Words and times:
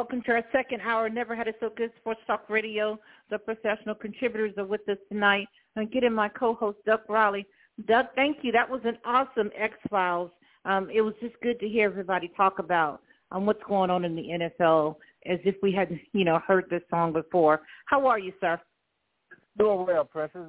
Welcome 0.00 0.22
to 0.22 0.32
our 0.32 0.44
second 0.50 0.80
hour. 0.80 1.10
Never 1.10 1.36
had 1.36 1.46
it 1.46 1.56
so 1.60 1.68
good. 1.76 1.90
Sports 2.00 2.22
Talk 2.26 2.48
Radio. 2.48 2.98
The 3.28 3.38
professional 3.38 3.94
contributors 3.94 4.54
are 4.56 4.64
with 4.64 4.88
us 4.88 4.96
tonight. 5.12 5.46
I'm 5.76 5.88
getting 5.88 6.14
my 6.14 6.30
co-host 6.30 6.78
Doug 6.86 7.00
Riley. 7.06 7.46
Doug, 7.86 8.06
thank 8.14 8.38
you. 8.40 8.50
That 8.50 8.68
was 8.68 8.80
an 8.84 8.96
awesome 9.04 9.50
X 9.54 9.74
Files. 9.90 10.30
Um, 10.64 10.88
it 10.90 11.02
was 11.02 11.12
just 11.20 11.34
good 11.42 11.60
to 11.60 11.68
hear 11.68 11.84
everybody 11.84 12.32
talk 12.34 12.60
about 12.60 13.02
um, 13.30 13.44
what's 13.44 13.62
going 13.68 13.90
on 13.90 14.06
in 14.06 14.16
the 14.16 14.22
NFL, 14.22 14.96
as 15.26 15.38
if 15.44 15.56
we 15.62 15.70
hadn't, 15.70 16.00
you 16.14 16.24
know, 16.24 16.38
heard 16.48 16.64
this 16.70 16.82
song 16.88 17.12
before. 17.12 17.60
How 17.84 18.06
are 18.06 18.18
you, 18.18 18.32
sir? 18.40 18.58
Doing 19.58 19.84
well, 19.86 20.06
Princess. 20.06 20.46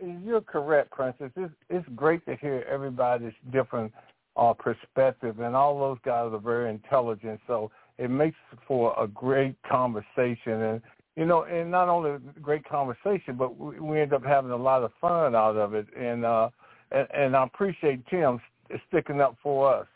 And, 0.00 0.24
you're 0.24 0.40
correct, 0.40 0.90
Princess. 0.90 1.30
It's, 1.36 1.52
it's 1.68 1.88
great 1.94 2.24
to 2.24 2.34
hear 2.36 2.64
everybody's 2.66 3.34
different 3.52 3.92
uh, 4.36 4.54
perspective, 4.54 5.40
and 5.40 5.54
all 5.54 5.78
those 5.78 5.98
guys 6.02 6.32
are 6.32 6.38
very 6.38 6.70
intelligent. 6.70 7.40
So 7.46 7.70
it 7.98 8.10
makes 8.10 8.36
for 8.66 8.94
a 8.98 9.06
great 9.06 9.56
conversation. 9.62 10.62
And 10.62 10.82
you 11.16 11.24
know 11.24 11.44
and 11.44 11.70
not 11.70 11.88
only 11.88 12.10
a 12.10 12.18
great 12.40 12.64
conversation 12.64 13.36
but 13.36 13.58
we, 13.58 13.78
we 13.78 14.00
end 14.00 14.12
up 14.12 14.24
having 14.24 14.50
a 14.50 14.56
lot 14.56 14.82
of 14.82 14.90
fun 15.00 15.34
out 15.34 15.56
of 15.56 15.74
it. 15.74 15.86
And 15.96 16.24
uh 16.24 16.50
and, 16.90 17.08
and 17.14 17.36
i 17.36 17.44
appreciate 17.44 18.04
tim 18.08 18.40
sticking 18.88 19.20
up 19.20 19.36
for 19.42 19.72
us 19.72 19.86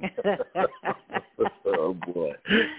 oh 1.66 1.94
boy. 2.12 2.32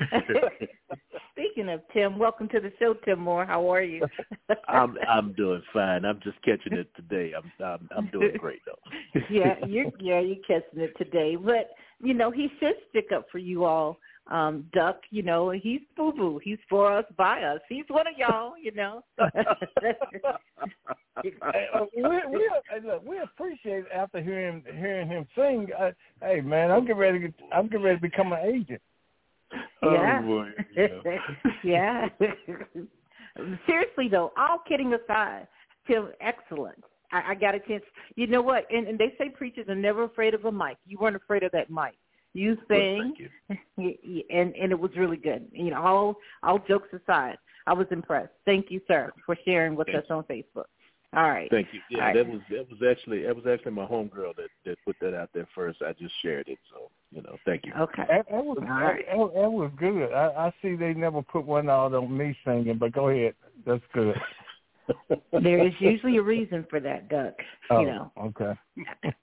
Speaking 1.32 1.70
of 1.70 1.82
tim 1.94 2.18
welcome 2.20 2.48
to 2.50 2.60
the 2.60 2.72
show 2.80 2.94
tim 3.06 3.20
moore. 3.20 3.46
How 3.46 3.72
are 3.72 3.82
you? 3.82 4.06
I'm 4.68 4.98
i'm 5.08 5.34
doing 5.34 5.62
fine. 5.74 6.06
I'm 6.06 6.20
just 6.24 6.42
catching 6.44 6.74
it 6.74 6.90
today. 6.96 7.34
I'm 7.36 7.52
i'm, 7.64 7.90
I'm 7.96 8.08
doing 8.08 8.38
great 8.38 8.62
though. 8.66 9.22
Yeah 9.30 9.56
you're 9.66 9.92
yeah 10.00 10.20
you're 10.20 10.38
catching 10.48 10.80
it 10.80 10.94
today. 10.98 11.36
But 11.36 11.72
you 12.00 12.14
know, 12.14 12.32
he 12.32 12.50
should 12.60 12.76
stick 12.90 13.08
up 13.16 13.26
for 13.32 13.40
you 13.40 13.66
all. 13.66 14.00
Um, 14.30 14.66
Duck, 14.74 15.00
you 15.10 15.24
know, 15.24 15.52
he's 15.52 15.82
boo 15.96 16.12
boo. 16.12 16.40
He's 16.44 16.58
for 16.70 16.92
us, 16.92 17.06
by 17.16 17.44
us. 17.44 17.62
He's 17.70 17.86
one 17.88 18.08
of 18.08 18.14
y'all, 18.18 18.54
you 18.62 18.74
know. 18.74 19.04
hey, 21.24 21.68
uh, 21.74 21.86
we 21.96 22.04
we 22.04 22.50
look, 22.84 23.06
we 23.06 23.20
appreciate 23.20 23.86
after 23.94 24.22
hearing 24.22 24.64
hearing 24.76 25.08
him 25.08 25.26
sing. 25.36 25.68
Uh, 25.78 25.92
hey 26.22 26.42
man, 26.42 26.72
I'm 26.72 26.82
getting 26.82 26.98
ready 26.98 27.20
to 27.20 27.28
get, 27.28 27.36
I'm 27.54 27.68
getting 27.68 27.86
ready 27.86 27.98
to 27.98 28.02
become 28.02 28.34
an 28.34 28.40
agent. 28.40 28.82
Yeah. 29.82 30.22
Oh 30.22 30.28
boy. 30.28 30.50
Yeah. 30.76 30.88
yeah. 31.64 32.08
Seriously 33.66 34.10
though, 34.10 34.34
all 34.38 34.60
kidding 34.68 34.94
aside, 34.94 35.48
Tim, 35.88 36.10
excellent. 36.20 36.84
I, 37.12 37.32
I 37.32 37.36
got 37.36 37.56
a 37.56 37.60
chance. 37.60 37.84
You 38.16 38.28
know 38.28 38.42
what? 38.42 38.66
And, 38.72 38.88
and 38.88 39.00
they 39.00 39.14
say 39.18 39.30
preachers 39.30 39.70
are 39.70 39.76
never 39.76 40.04
afraid 40.04 40.34
of 40.34 40.44
a 40.46 40.52
mic. 40.52 40.78
You 40.86 40.98
weren't 41.00 41.16
afraid 41.16 41.44
of 41.44 41.52
that 41.54 41.70
mic. 41.70 41.94
You 42.38 42.56
sang, 42.68 43.14
well, 43.50 43.58
you. 43.78 44.26
and 44.30 44.56
and 44.56 44.72
it 44.72 44.80
was 44.80 44.92
really 44.96 45.18
good. 45.18 45.48
You 45.52 45.72
know, 45.72 45.82
all 45.82 46.16
all 46.44 46.60
jokes 46.68 46.90
aside, 46.94 47.38
I 47.66 47.74
was 47.74 47.88
impressed. 47.90 48.34
Thank 48.46 48.70
you, 48.70 48.80
sir, 48.88 49.12
for 49.26 49.36
sharing 49.44 49.76
with 49.76 49.88
Thank 49.88 50.00
us 50.00 50.06
on 50.12 50.24
Facebook. 50.24 50.66
All 51.16 51.30
right. 51.30 51.50
Thank 51.50 51.70
you. 51.72 51.80
Yeah, 51.90 51.98
All 52.00 52.06
right. 52.06 52.16
that 52.16 52.28
was 52.28 52.42
that 52.52 52.70
was 52.70 52.80
actually 52.88 53.24
that 53.24 53.36
was 53.36 53.46
actually 53.48 53.72
my 53.72 53.86
homegirl 53.86 54.36
that 54.36 54.50
that 54.66 54.78
put 54.86 54.98
that 55.02 55.16
out 55.16 55.30
there 55.34 55.48
first. 55.56 55.82
I 55.82 55.94
just 55.94 56.14
shared 56.22 56.48
it, 56.48 56.60
so 56.72 56.92
you 57.12 57.24
know, 57.24 57.38
thank 57.44 57.66
you. 57.66 57.74
Okay. 57.74 58.04
That, 58.08 58.28
that 58.30 58.46
was 58.46 58.60
All 58.62 58.68
right. 58.68 59.04
that, 59.08 59.42
that 59.42 59.52
was 59.52 59.72
good. 59.80 60.14
I, 60.14 60.48
I 60.48 60.54
see 60.62 60.76
they 60.76 60.94
never 60.94 61.24
put 61.24 61.44
one 61.44 61.70
out 61.72 61.96
on 61.96 62.16
me 62.16 62.38
singing, 62.46 62.78
but 62.78 62.92
go 62.92 63.10
ahead. 63.10 63.34
That's 63.66 63.84
good. 63.94 64.16
There 65.34 65.68
is 65.68 65.74
usually 65.80 66.16
a 66.16 66.22
reason 66.22 66.66
for 66.70 66.80
that, 66.80 67.10
Duck. 67.10 67.34
oh, 67.70 67.82
You 67.82 67.88
know, 67.88 68.12
Okay. 68.18 68.54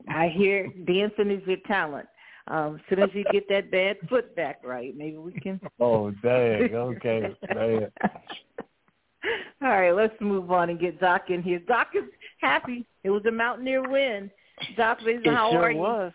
I 0.09 0.28
hear 0.28 0.69
dancing 0.87 1.31
is 1.31 1.41
your 1.47 1.56
talent. 1.67 2.06
Um, 2.49 2.75
as 2.77 2.81
soon 2.88 3.03
as 3.03 3.10
you 3.15 3.25
get 3.32 3.49
that 3.49 3.71
bad 3.71 3.97
foot 4.09 4.37
back 4.37 4.60
right, 4.65 4.94
maybe 4.97 5.16
we 5.16 5.32
can. 5.32 5.60
Oh, 5.81 6.10
dang. 6.22 6.75
Okay. 6.75 7.34
Dang. 7.53 7.87
All 9.62 9.71
right, 9.71 9.93
let's 9.93 10.15
move 10.21 10.50
on 10.50 10.69
and 10.69 10.78
get 10.78 11.00
Doc 11.00 11.31
in 11.31 11.43
here. 11.43 11.59
Doc 11.60 11.88
is 11.94 12.05
happy. 12.41 12.84
It 13.03 13.10
was 13.10 13.22
a 13.27 13.31
Mountaineer 13.31 13.88
win. 13.88 14.31
Doc, 14.77 14.99
It 15.03 15.27
how 15.27 15.50
sure 15.50 15.62
are 15.62 15.71
you? 15.72 15.78
was. 15.78 16.12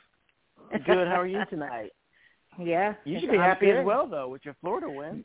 Good. 0.86 1.08
How 1.08 1.20
are 1.22 1.28
you 1.28 1.44
tonight? 1.50 1.92
Yeah. 2.62 2.96
You 3.06 3.22
should 3.22 3.32
be 3.32 3.38
I'm 3.38 3.44
happy 3.44 3.68
good. 3.68 3.78
as 3.78 3.86
well, 3.86 4.06
though, 4.06 4.28
with 4.28 4.44
your 4.44 4.54
Florida 4.60 4.90
win. 4.90 5.24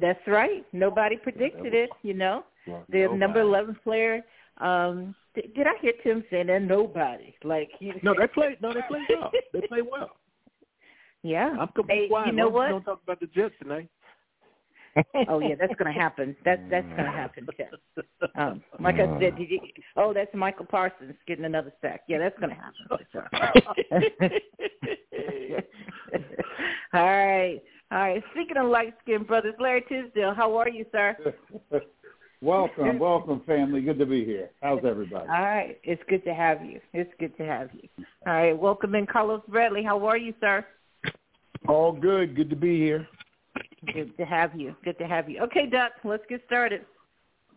That's 0.00 0.18
right. 0.26 0.66
Nobody 0.72 1.16
predicted 1.16 1.74
it, 1.74 1.90
you 2.02 2.12
know. 2.12 2.44
The 2.88 3.06
number 3.14 3.40
11 3.40 3.76
player, 3.84 4.24
um, 4.58 5.14
th- 5.36 5.54
did 5.54 5.68
I 5.68 5.74
hear 5.80 5.92
Tim 6.02 6.24
saying 6.28 6.48
that? 6.48 6.62
Nobody. 6.62 7.36
Like, 7.44 7.70
you, 7.78 7.94
No, 8.02 8.14
they 8.18 8.26
played. 8.26 8.60
No, 8.60 8.72
they 8.74 8.80
played 8.88 9.04
well. 9.08 9.30
They 9.52 9.60
played 9.68 9.84
well. 9.88 10.10
Yeah. 11.22 11.56
I'm 11.58 11.68
completely 11.68 12.04
Hey, 12.04 12.08
quiet. 12.08 12.26
you 12.28 12.32
know 12.32 12.48
what? 12.48 12.68
Don't 12.68 12.84
talk 12.84 13.00
about 13.02 13.20
the 13.20 13.26
Jets 13.26 13.54
tonight. 13.60 13.88
oh 15.28 15.40
yeah, 15.40 15.54
that's 15.60 15.74
gonna 15.78 15.92
happen. 15.92 16.34
That's 16.44 16.62
that's 16.70 16.86
gonna 16.96 17.10
happen. 17.10 17.46
Tim. 17.56 17.68
Um, 18.34 18.62
like 18.80 18.94
I 18.94 19.06
said, 19.20 19.36
did 19.36 19.50
you, 19.50 19.60
oh, 19.96 20.14
that's 20.14 20.34
Micah 20.34 20.64
Parsons 20.64 21.14
getting 21.26 21.44
another 21.44 21.72
sack. 21.82 22.02
Yeah, 22.08 22.18
that's 22.18 22.38
gonna 22.40 22.54
happen. 22.54 22.86
all 26.94 27.02
right, 27.04 27.60
all 27.90 27.98
right. 27.98 28.22
Speaking 28.32 28.56
of 28.56 28.68
light 28.68 28.94
skinned 29.02 29.26
brothers, 29.26 29.54
Larry 29.60 29.84
Tisdale, 29.86 30.32
how 30.34 30.56
are 30.56 30.68
you, 30.70 30.86
sir? 30.92 31.14
welcome, 32.40 32.98
welcome, 32.98 33.42
family. 33.46 33.82
Good 33.82 33.98
to 33.98 34.06
be 34.06 34.24
here. 34.24 34.48
How's 34.62 34.82
everybody? 34.82 35.28
All 35.28 35.42
right, 35.42 35.78
it's 35.84 36.02
good 36.08 36.24
to 36.24 36.32
have 36.34 36.64
you. 36.64 36.80
It's 36.94 37.12
good 37.20 37.36
to 37.36 37.44
have 37.44 37.68
you. 37.74 37.86
All 38.26 38.32
right, 38.32 38.58
welcome 38.58 38.94
in, 38.94 39.06
Carlos 39.06 39.42
Bradley. 39.46 39.82
How 39.82 40.06
are 40.06 40.16
you, 40.16 40.32
sir? 40.40 40.64
All 41.68 41.92
good. 41.92 42.36
Good 42.36 42.50
to 42.50 42.56
be 42.56 42.78
here. 42.78 43.06
Good 43.92 44.16
to 44.16 44.24
have 44.24 44.58
you. 44.58 44.74
Good 44.84 44.98
to 44.98 45.06
have 45.06 45.28
you. 45.28 45.40
Okay, 45.42 45.66
Duck, 45.66 45.92
let's 46.04 46.24
get 46.28 46.42
started. 46.46 46.84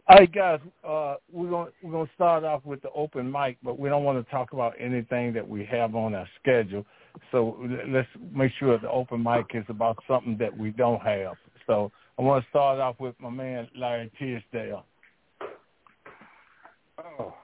Hey 0.09 0.25
guys, 0.25 0.59
uh, 0.83 1.15
we're 1.31 1.51
gonna 1.51 1.69
we're 1.83 1.91
gonna 1.91 2.09
start 2.15 2.43
off 2.43 2.65
with 2.65 2.81
the 2.81 2.89
open 2.91 3.31
mic, 3.31 3.57
but 3.63 3.77
we 3.77 3.89
don't 3.89 4.03
want 4.03 4.23
to 4.23 4.31
talk 4.31 4.53
about 4.53 4.73
anything 4.79 5.33
that 5.33 5.47
we 5.47 5.63
have 5.65 5.93
on 5.93 6.15
our 6.15 6.27
schedule. 6.41 6.83
So 7.31 7.57
let's 7.87 8.07
make 8.33 8.51
sure 8.57 8.77
the 8.79 8.89
open 8.89 9.21
mic 9.21 9.45
is 9.53 9.65
about 9.69 9.99
something 10.07 10.35
that 10.39 10.55
we 10.57 10.71
don't 10.71 11.01
have. 11.01 11.35
So 11.67 11.91
I 12.17 12.23
want 12.23 12.43
to 12.43 12.49
start 12.49 12.79
off 12.79 12.95
with 12.99 13.13
my 13.19 13.29
man 13.29 13.67
Larry 13.75 14.11
Tisdale. 14.17 14.83
Oh, 16.97 17.35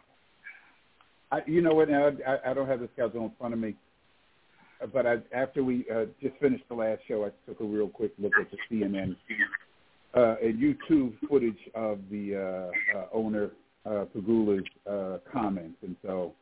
I, 1.32 1.42
you 1.46 1.62
know 1.62 1.76
what? 1.76 1.90
I, 1.92 2.38
I 2.50 2.54
don't 2.56 2.68
have 2.68 2.80
the 2.80 2.90
schedule 2.94 3.26
in 3.26 3.32
front 3.38 3.54
of 3.54 3.60
me, 3.60 3.76
but 4.94 5.06
I, 5.06 5.18
after 5.34 5.64
we 5.64 5.86
uh, 5.94 6.06
just 6.22 6.36
finished 6.38 6.64
the 6.70 6.76
last 6.76 7.02
show, 7.08 7.26
I 7.26 7.30
took 7.48 7.60
a 7.62 7.64
real 7.64 7.90
quick 7.90 8.12
look 8.20 8.34
at 8.40 8.48
the 8.52 8.58
CNN 8.70 9.16
uh, 10.16 10.36
and 10.42 10.60
YouTube 10.60 11.14
footage 11.30 11.60
of 11.74 12.00
the 12.10 12.72
uh, 12.94 12.98
uh, 12.98 13.06
owner 13.14 13.52
uh, 13.86 14.06
Pegula's 14.16 14.66
uh, 14.90 15.18
comments, 15.32 15.78
and 15.84 15.96
so 16.02 16.34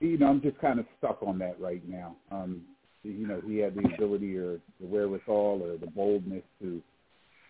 you 0.00 0.18
know 0.18 0.28
I'm 0.28 0.42
just 0.42 0.58
kind 0.58 0.78
of 0.78 0.86
stuck 0.98 1.22
on 1.22 1.38
that 1.38 1.60
right 1.60 1.86
now. 1.88 2.16
Um, 2.30 2.62
you 3.02 3.26
know, 3.26 3.40
he 3.46 3.58
had 3.58 3.74
the 3.74 3.88
ability 3.94 4.36
or 4.36 4.58
the 4.80 4.86
wherewithal 4.86 5.62
or 5.62 5.76
the 5.76 5.86
boldness 5.86 6.42
to 6.60 6.82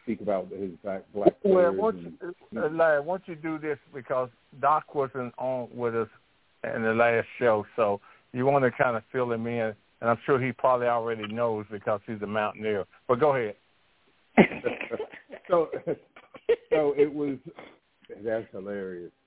speak 0.03 0.21
about 0.21 0.49
his 0.51 0.71
black 0.83 1.03
black 1.15 1.35
Well, 1.43 1.73
why 1.73 1.91
and, 1.91 2.19
don't 2.21 2.39
you, 2.53 2.63
uh, 2.63 2.69
Larry, 2.69 3.05
don't 3.05 3.23
you 3.27 3.35
do 3.35 3.59
this 3.59 3.79
because 3.93 4.29
Doc 4.61 4.95
wasn't 4.95 5.35
on 5.39 5.69
with 5.75 5.97
us 5.97 6.09
in 6.75 6.83
the 6.83 6.93
last 6.93 7.27
show, 7.39 7.67
so 7.75 8.01
you 8.33 8.45
want 8.47 8.65
to 8.65 8.71
kind 8.71 8.97
of 8.97 9.03
fill 9.13 9.33
him 9.33 9.47
in, 9.47 9.75
and 10.01 10.11
I'm 10.11 10.19
sure 10.27 10.41
he 10.41 10.53
probably 10.53 10.87
already 10.87 11.27
knows 11.33 11.67
because 11.71 12.01
he's 12.07 12.21
a 12.23 12.27
Mountaineer. 12.27 12.85
But 13.09 13.21
go 13.21 13.35
ahead. 13.35 13.57
so 15.49 15.71
so 16.71 16.95
it 16.97 17.13
was 17.13 17.39
that's 18.25 18.47
hilarious. 18.53 19.13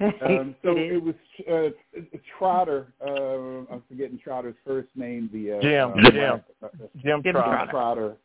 Um, 0.00 0.56
so 0.64 0.70
it 0.72 0.78
it, 0.78 0.96
is. 0.96 1.02
was 1.02 1.14
uh, 1.48 2.08
Trotter. 2.36 2.92
Uh, 3.00 3.72
I'm 3.72 3.84
forgetting 3.88 4.18
Trotter's 4.18 4.56
first 4.66 4.88
name. 4.96 5.30
The 5.32 5.52
uh, 5.52 5.60
Jim, 5.60 5.92
uh, 5.92 6.10
Jim. 6.10 6.42
uh, 6.60 6.68
Jim, 6.96 7.22
Jim 7.22 7.32
Trotter. 7.34 7.70
Trotter. 7.70 8.16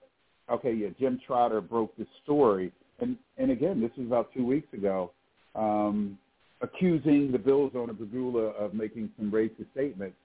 Okay, 0.49 0.73
yeah, 0.73 0.87
Jim 0.99 1.19
Trotter 1.27 1.61
broke 1.61 1.95
the 1.95 2.07
story, 2.23 2.71
and 2.99 3.15
and 3.37 3.51
again, 3.51 3.79
this 3.79 3.91
was 3.95 4.07
about 4.07 4.33
two 4.33 4.43
weeks 4.43 4.73
ago, 4.73 5.11
um, 5.53 6.17
accusing 6.61 7.31
the 7.31 7.37
Bills 7.37 7.73
owner 7.75 7.93
Pegula 7.93 8.55
of 8.55 8.73
making 8.73 9.11
some 9.15 9.29
racist 9.29 9.69
statements 9.73 10.17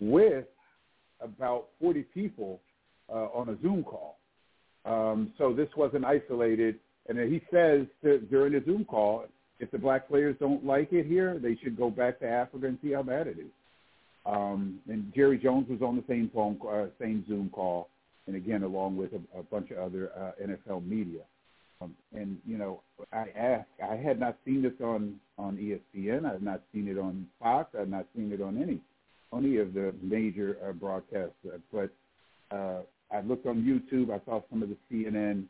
with 0.00 0.44
about 1.20 1.68
40 1.80 2.02
people 2.14 2.60
uh, 3.08 3.28
on 3.34 3.48
a 3.48 3.62
Zoom 3.62 3.84
call. 3.84 4.18
Um, 4.84 5.32
so 5.38 5.52
this 5.52 5.68
wasn't 5.76 6.04
isolated, 6.04 6.76
and 7.08 7.18
he 7.18 7.40
says 7.52 7.86
to, 8.02 8.20
during 8.30 8.52
the 8.52 8.62
Zoom 8.64 8.84
call, 8.84 9.24
if 9.60 9.70
the 9.70 9.78
black 9.78 10.08
players 10.08 10.36
don't 10.38 10.64
like 10.64 10.92
it 10.92 11.06
here, 11.06 11.38
they 11.38 11.56
should 11.62 11.76
go 11.76 11.90
back 11.90 12.20
to 12.20 12.28
Africa 12.28 12.66
and 12.66 12.78
see 12.82 12.92
how 12.92 13.02
bad 13.02 13.26
it 13.26 13.38
is. 13.38 13.50
Um, 14.24 14.78
and 14.88 15.12
Jerry 15.14 15.38
Jones 15.38 15.68
was 15.68 15.82
on 15.82 15.96
the 15.96 16.04
same 16.08 16.30
phone, 16.32 16.58
uh, 16.68 16.86
same 17.00 17.24
Zoom 17.26 17.50
call, 17.50 17.88
and 18.26 18.36
again 18.36 18.62
along 18.62 18.96
with 18.96 19.10
a, 19.12 19.38
a 19.38 19.42
bunch 19.42 19.70
of 19.70 19.78
other 19.78 20.10
uh, 20.16 20.32
NFL 20.42 20.86
media. 20.86 21.22
Um, 21.80 21.94
and 22.12 22.38
you 22.46 22.58
know, 22.58 22.82
I 23.12 23.26
asked, 23.36 23.68
I 23.82 23.96
had 23.96 24.20
not 24.20 24.36
seen 24.44 24.62
this 24.62 24.72
on 24.82 25.18
on 25.38 25.56
ESPN. 25.56 26.26
I 26.26 26.32
had 26.32 26.42
not 26.42 26.60
seen 26.72 26.88
it 26.88 26.98
on 26.98 27.26
Fox. 27.40 27.70
I 27.74 27.80
had 27.80 27.90
not 27.90 28.06
seen 28.14 28.32
it 28.32 28.42
on 28.42 28.60
any 28.60 28.80
any 29.36 29.58
of 29.58 29.74
the 29.74 29.94
major 30.02 30.56
uh, 30.66 30.72
broadcasts. 30.72 31.34
Uh, 31.46 31.58
but 31.72 31.90
uh, 32.54 32.80
I 33.12 33.20
looked 33.22 33.46
on 33.46 33.62
YouTube. 33.62 34.10
I 34.10 34.24
saw 34.24 34.42
some 34.50 34.62
of 34.62 34.68
the 34.68 34.76
CNN. 34.90 35.44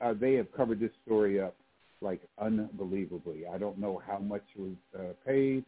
Uh, 0.00 0.14
they 0.18 0.34
have 0.34 0.52
covered 0.54 0.80
this 0.80 0.90
story 1.04 1.40
up 1.40 1.54
like 2.00 2.20
unbelievably. 2.38 3.44
I 3.52 3.58
don't 3.58 3.78
know 3.78 4.02
how 4.06 4.18
much 4.18 4.44
was 4.56 4.74
uh, 4.98 5.12
paid, 5.26 5.64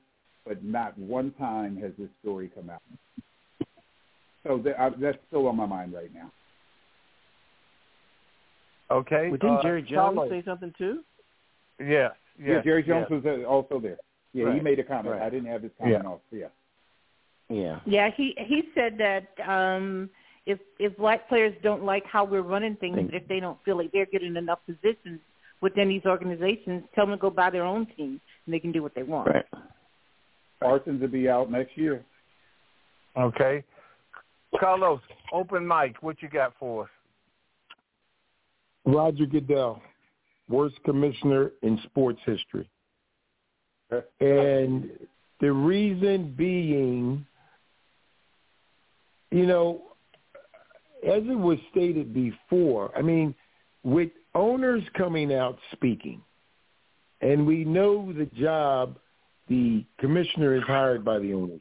but 0.47 0.63
not 0.63 0.97
one 0.99 1.33
time 1.33 1.77
has 1.79 1.93
this 1.99 2.11
story 2.21 2.51
come 2.55 2.71
out. 2.71 2.83
So 4.47 4.59
th- 4.59 4.77
I, 4.79 4.91
that's 5.01 5.19
still 5.29 5.49
on 5.49 5.57
my 5.57 5.67
mind 5.67 5.93
right 5.93 6.13
now. 6.15 6.31
Okay. 8.91 9.29
Well, 9.29 9.39
didn't 9.39 9.59
uh, 9.59 9.63
Jerry 9.63 9.83
Jones 9.83 10.19
say 10.31 10.43
something 10.45 10.73
too? 10.79 11.01
Yeah. 11.81 12.09
Yeah, 12.41 12.61
Jerry 12.63 12.83
Jones 12.83 13.07
was 13.11 13.25
uh, 13.27 13.45
also 13.47 13.81
there. 13.81 13.99
Yeah, 14.33 14.45
right. 14.45 14.55
he 14.55 14.61
made 14.61 14.79
a 14.79 14.85
comment. 14.85 15.17
Right. 15.17 15.23
I 15.23 15.31
didn't 15.31 15.51
have 15.51 15.63
his 15.63 15.73
comment 15.79 16.01
Yeah. 16.05 16.09
off. 16.09 16.21
Yeah. 16.31 16.47
Yeah. 17.49 17.81
Yeah, 17.87 18.11
he 18.15 18.35
he 18.39 18.65
said 18.75 18.99
that 18.99 19.29
um 19.49 20.11
if 20.47 20.59
if 20.79 20.97
black 20.97 21.29
players 21.29 21.55
don't 21.63 21.85
like 21.85 22.05
how 22.05 22.25
we're 22.25 22.43
running 22.43 22.77
things, 22.77 22.97
Think- 22.97 23.13
if 23.13 23.27
they 23.29 23.41
don't 23.41 23.59
feel 23.65 23.77
like 23.77 23.93
they're 23.93 24.07
getting 24.07 24.37
enough 24.37 24.61
positions 24.67 25.21
within 25.61 25.89
these 25.89 26.05
organizations, 26.07 26.85
tell 26.95 27.07
them 27.07 27.17
to 27.17 27.21
go 27.21 27.31
buy 27.31 27.51
their 27.51 27.65
own 27.65 27.87
team 27.97 28.21
and 28.47 28.55
they 28.55 28.61
can 28.61 28.73
do 28.73 28.83
what 28.83 28.95
they 28.95 29.03
want. 29.03 29.29
Right. 29.29 29.45
Parsons 30.61 31.01
will 31.01 31.09
be 31.09 31.29
out 31.29 31.51
next 31.51 31.77
year. 31.77 32.05
Okay. 33.17 33.65
Carlos, 34.59 35.01
open 35.33 35.67
mic. 35.67 36.03
What 36.03 36.23
you 36.23 36.29
got 36.29 36.55
for 36.59 36.85
us? 36.85 36.91
Roger 38.87 39.27
Goodell, 39.27 39.83
worst 40.49 40.77
commissioner 40.85 41.53
in 41.63 41.79
sports 41.85 42.21
history. 42.25 42.69
And 44.21 44.91
the 45.41 45.53
reason 45.53 46.35
being, 46.37 47.27
you 49.31 49.47
know, 49.47 49.83
as 51.07 51.23
it 51.25 51.39
was 51.39 51.59
stated 51.71 52.13
before, 52.13 52.97
I 52.97 53.03
mean, 53.03 53.35
with 53.85 54.11
owners 54.35 54.83
coming 54.97 55.33
out 55.33 55.59
speaking, 55.73 56.23
and 57.21 57.47
we 57.47 57.65
know 57.65 58.13
the 58.13 58.27
job 58.41 58.99
the 59.49 59.85
commissioner 59.99 60.57
is 60.57 60.63
hired 60.65 61.05
by 61.05 61.19
the 61.19 61.33
owners, 61.33 61.61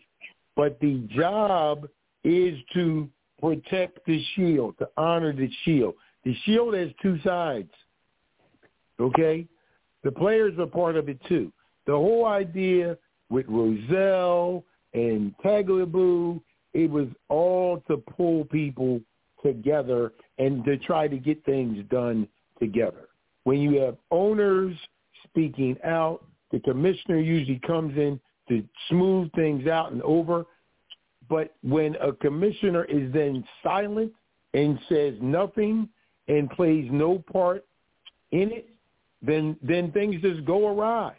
but 0.56 0.80
the 0.80 1.08
job 1.16 1.88
is 2.24 2.58
to 2.74 3.10
protect 3.40 4.06
the 4.06 4.22
shield, 4.36 4.78
to 4.80 4.90
honor 4.98 5.32
the 5.32 5.50
shield. 5.64 5.94
The 6.26 6.36
shield 6.44 6.74
has 6.74 6.90
two 7.02 7.20
sides. 7.24 7.72
Okay? 9.00 9.48
The 10.04 10.12
players 10.12 10.58
are 10.60 10.66
part 10.66 10.96
of 10.96 11.08
it 11.08 11.20
too. 11.28 11.52
The 11.86 11.94
whole 11.94 12.26
idea 12.26 12.98
with 13.30 13.46
Rozelle 13.48 14.64
and 14.94 15.34
Tagliabue, 15.44 16.42
it 16.74 16.90
was 16.90 17.08
all 17.30 17.84
to 17.88 17.98
pull 17.98 18.46
people 18.46 19.02
together 19.44 20.14
and 20.38 20.64
to 20.66 20.78
try 20.78 21.08
to 21.08 21.18
get 21.18 21.44
things 21.46 21.84
done 21.90 22.28
together. 22.60 23.08
When 23.44 23.60
you 23.60 23.80
have 23.82 23.98
owners 24.12 24.76
speaking 25.24 25.78
out, 25.84 26.24
the 26.52 26.60
commissioner 26.60 27.20
usually 27.20 27.60
comes 27.66 27.98
in 27.98 28.20
to 28.50 28.64
smooth 28.90 29.32
things 29.34 29.68
out 29.68 29.92
and 29.92 30.02
over. 30.02 30.46
But 31.30 31.56
when 31.62 31.96
a 31.96 32.14
commissioner 32.14 32.86
is 32.86 33.12
then 33.14 33.44
silent 33.64 34.14
and 34.54 34.80
says 34.88 35.14
nothing 35.22 35.90
and 36.28 36.50
plays 36.50 36.90
no 36.92 37.20
part 37.32 37.66
in 38.32 38.52
it, 38.52 38.70
then 39.22 39.58
then 39.62 39.92
things 39.92 40.22
just 40.22 40.46
go 40.46 40.68
awry. 40.68 41.16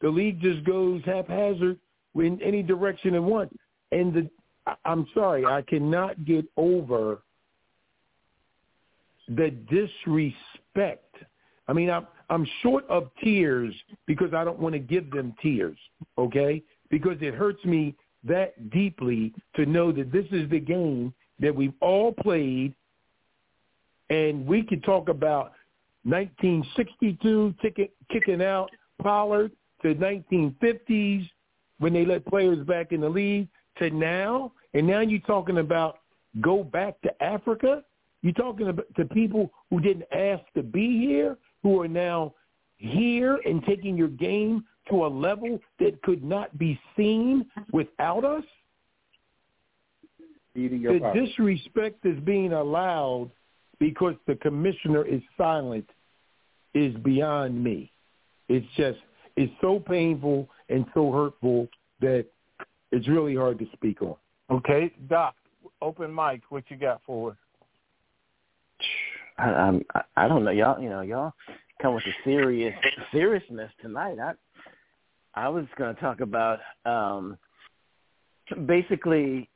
The 0.00 0.08
league 0.08 0.40
just 0.40 0.64
goes 0.64 1.02
haphazard 1.04 1.78
in 2.14 2.40
any 2.42 2.62
direction 2.62 3.14
it 3.14 3.22
wants. 3.22 3.54
And 3.92 4.12
the 4.12 4.30
I'm 4.84 5.06
sorry, 5.14 5.44
I 5.44 5.62
cannot 5.62 6.24
get 6.24 6.44
over 6.56 7.22
the 9.28 9.50
disrespect. 9.70 11.14
I 11.68 11.72
mean, 11.72 11.90
I'm 11.90 12.06
I'm 12.28 12.46
short 12.62 12.88
of 12.88 13.10
tears 13.22 13.74
because 14.06 14.32
I 14.32 14.44
don't 14.44 14.60
want 14.60 14.72
to 14.74 14.78
give 14.78 15.10
them 15.10 15.34
tears, 15.42 15.76
okay? 16.16 16.62
Because 16.90 17.16
it 17.20 17.34
hurts 17.34 17.64
me 17.64 17.94
that 18.24 18.70
deeply 18.70 19.32
to 19.56 19.66
know 19.66 19.90
that 19.92 20.12
this 20.12 20.26
is 20.30 20.48
the 20.50 20.60
game 20.60 21.12
that 21.40 21.54
we've 21.54 21.74
all 21.80 22.12
played, 22.12 22.74
and 24.10 24.46
we 24.46 24.62
could 24.62 24.84
talk 24.84 25.08
about 25.08 25.52
1962 26.04 27.54
ticket, 27.60 27.92
kicking 28.10 28.42
out 28.42 28.70
Pollard 29.02 29.50
to 29.82 29.94
1950s 29.94 31.28
when 31.78 31.92
they 31.92 32.04
let 32.04 32.24
players 32.26 32.64
back 32.66 32.92
in 32.92 33.00
the 33.00 33.08
league 33.08 33.48
to 33.80 33.90
now, 33.90 34.52
and 34.74 34.86
now 34.86 35.00
you're 35.00 35.20
talking 35.20 35.58
about 35.58 35.98
go 36.40 36.62
back 36.62 37.00
to 37.02 37.22
Africa. 37.22 37.82
You're 38.22 38.32
talking 38.34 38.68
about 38.68 38.86
to 38.96 39.04
people 39.06 39.50
who 39.70 39.80
didn't 39.80 40.06
ask 40.12 40.42
to 40.54 40.62
be 40.62 40.98
here, 40.98 41.36
who 41.62 41.80
are 41.80 41.88
now 41.88 42.34
here 42.76 43.38
and 43.44 43.64
taking 43.64 43.96
your 43.96 44.08
game 44.08 44.64
to 44.88 45.04
a 45.04 45.08
level 45.08 45.58
that 45.78 46.00
could 46.02 46.24
not 46.24 46.56
be 46.58 46.78
seen 46.96 47.46
without 47.72 48.24
us. 48.24 48.44
The 50.54 50.98
power. 51.00 51.14
disrespect 51.14 52.04
is 52.04 52.18
being 52.20 52.52
allowed 52.52 53.30
because 53.78 54.14
the 54.26 54.34
commissioner 54.36 55.06
is 55.06 55.22
silent 55.36 55.88
is 56.74 56.94
beyond 56.96 57.62
me. 57.62 57.92
It's 58.48 58.66
just 58.76 58.98
it's 59.36 59.52
so 59.60 59.78
painful 59.78 60.48
and 60.68 60.84
so 60.92 61.10
hurtful 61.10 61.68
that 62.00 62.26
it's 62.92 63.08
really 63.08 63.36
hard 63.36 63.58
to 63.58 63.66
speak 63.72 64.02
on. 64.02 64.16
Okay, 64.50 64.92
Doc, 65.08 65.34
open 65.80 66.14
mic. 66.14 66.42
What 66.48 66.64
you 66.68 66.76
got 66.76 67.00
for 67.06 67.30
us? 67.30 67.36
I, 69.38 69.44
I'm, 69.44 69.82
I 69.94 70.02
I 70.16 70.28
don't 70.28 70.44
know, 70.44 70.50
y'all. 70.50 70.80
You 70.80 70.90
know, 70.90 71.00
y'all 71.00 71.32
come 71.80 71.94
with 71.94 72.04
the 72.04 72.12
serious 72.24 72.74
seriousness 73.12 73.70
tonight. 73.80 74.18
I 74.18 74.32
I 75.34 75.48
was 75.48 75.66
going 75.76 75.94
to 75.94 76.00
talk 76.00 76.20
about 76.20 76.58
um 76.84 77.38
basically 78.66 79.48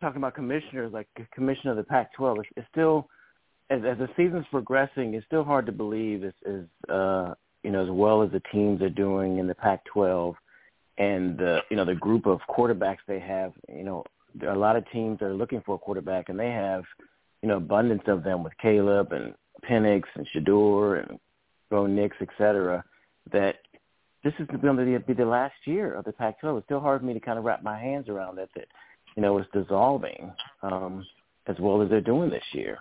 talking 0.00 0.18
about 0.18 0.34
commissioners, 0.34 0.92
like 0.92 1.08
commissioner 1.34 1.72
of 1.72 1.76
the 1.76 1.84
Pac-12. 1.84 2.40
It's, 2.40 2.48
it's 2.56 2.68
still 2.72 3.08
as 3.70 3.80
as 3.86 3.98
the 3.98 4.08
season's 4.16 4.46
progressing, 4.50 5.14
it's 5.14 5.26
still 5.26 5.44
hard 5.44 5.66
to 5.66 5.72
believe 5.72 6.24
as 6.24 6.32
as 6.46 6.90
uh 6.90 7.34
you 7.62 7.70
know 7.70 7.82
as 7.82 7.90
well 7.90 8.22
as 8.22 8.30
the 8.30 8.42
teams 8.52 8.82
are 8.82 8.90
doing 8.90 9.38
in 9.38 9.46
the 9.46 9.54
Pac-12 9.54 10.34
and 10.98 11.36
the 11.38 11.60
you 11.70 11.76
know 11.76 11.84
the 11.84 11.94
group 11.94 12.26
of 12.26 12.40
quarterbacks 12.48 12.98
they 13.06 13.20
have. 13.20 13.52
You 13.68 13.84
know, 13.84 14.04
there 14.34 14.50
are 14.50 14.54
a 14.54 14.58
lot 14.58 14.76
of 14.76 14.90
teams 14.90 15.18
that 15.18 15.26
are 15.26 15.34
looking 15.34 15.62
for 15.64 15.74
a 15.74 15.78
quarterback, 15.78 16.28
and 16.28 16.38
they 16.38 16.50
have 16.50 16.84
you 17.42 17.48
know 17.48 17.56
abundance 17.56 18.02
of 18.06 18.24
them 18.24 18.42
with 18.42 18.52
Caleb 18.58 19.12
and 19.12 19.34
Penix 19.68 20.04
and 20.14 20.26
Shedeur 20.34 21.02
and 21.02 21.18
Bo 21.70 21.86
Nix, 21.86 22.16
et 22.20 22.28
cetera. 22.38 22.84
That 23.32 23.56
this 24.24 24.34
is 24.38 24.46
going 24.46 24.76
to 24.76 25.00
be 25.00 25.14
the 25.14 25.24
last 25.24 25.54
year 25.64 25.94
of 25.94 26.04
the 26.04 26.12
Pac-12. 26.12 26.58
It's 26.58 26.66
still 26.66 26.80
hard 26.80 27.00
for 27.00 27.06
me 27.06 27.14
to 27.14 27.20
kind 27.20 27.38
of 27.38 27.44
wrap 27.44 27.62
my 27.62 27.78
hands 27.78 28.08
around 28.08 28.36
that. 28.36 28.48
That 28.54 28.66
you 29.16 29.22
know 29.22 29.36
it's 29.38 29.48
dissolving 29.52 30.32
um, 30.62 31.04
as 31.46 31.56
well 31.60 31.82
as 31.82 31.90
they're 31.90 32.00
doing 32.00 32.30
this 32.30 32.44
year. 32.52 32.78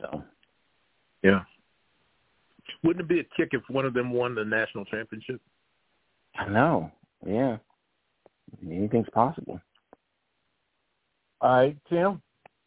So 0.00 0.22
Yeah. 1.22 1.42
Wouldn't 2.84 3.04
it 3.04 3.08
be 3.08 3.20
a 3.20 3.24
kick 3.36 3.50
if 3.52 3.62
one 3.68 3.84
of 3.84 3.94
them 3.94 4.12
won 4.12 4.34
the 4.34 4.44
national 4.44 4.84
championship? 4.84 5.40
I 6.36 6.48
know, 6.48 6.92
yeah, 7.26 7.56
anything's 8.64 9.10
possible. 9.10 9.60
All 11.40 11.50
right, 11.50 11.76
Tim. 11.88 12.20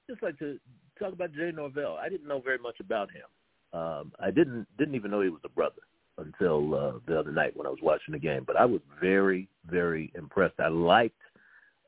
Just 0.09 0.23
like 0.23 0.37
to 0.39 0.59
talk 0.99 1.13
about 1.13 1.33
Jay 1.33 1.51
Norvell. 1.53 1.97
I 2.01 2.09
didn't 2.09 2.27
know 2.27 2.39
very 2.39 2.57
much 2.57 2.79
about 2.79 3.09
him. 3.11 3.79
Um, 3.79 4.11
I 4.19 4.31
didn't 4.31 4.67
didn't 4.77 4.95
even 4.95 5.11
know 5.11 5.21
he 5.21 5.29
was 5.29 5.41
a 5.45 5.49
brother 5.49 5.81
until 6.17 6.75
uh, 6.75 6.91
the 7.07 7.17
other 7.17 7.31
night 7.31 7.55
when 7.55 7.67
I 7.67 7.69
was 7.69 7.79
watching 7.81 8.13
the 8.13 8.19
game. 8.19 8.43
But 8.45 8.57
I 8.57 8.65
was 8.65 8.81
very 8.99 9.47
very 9.69 10.11
impressed. 10.15 10.59
I 10.59 10.67
liked 10.67 11.21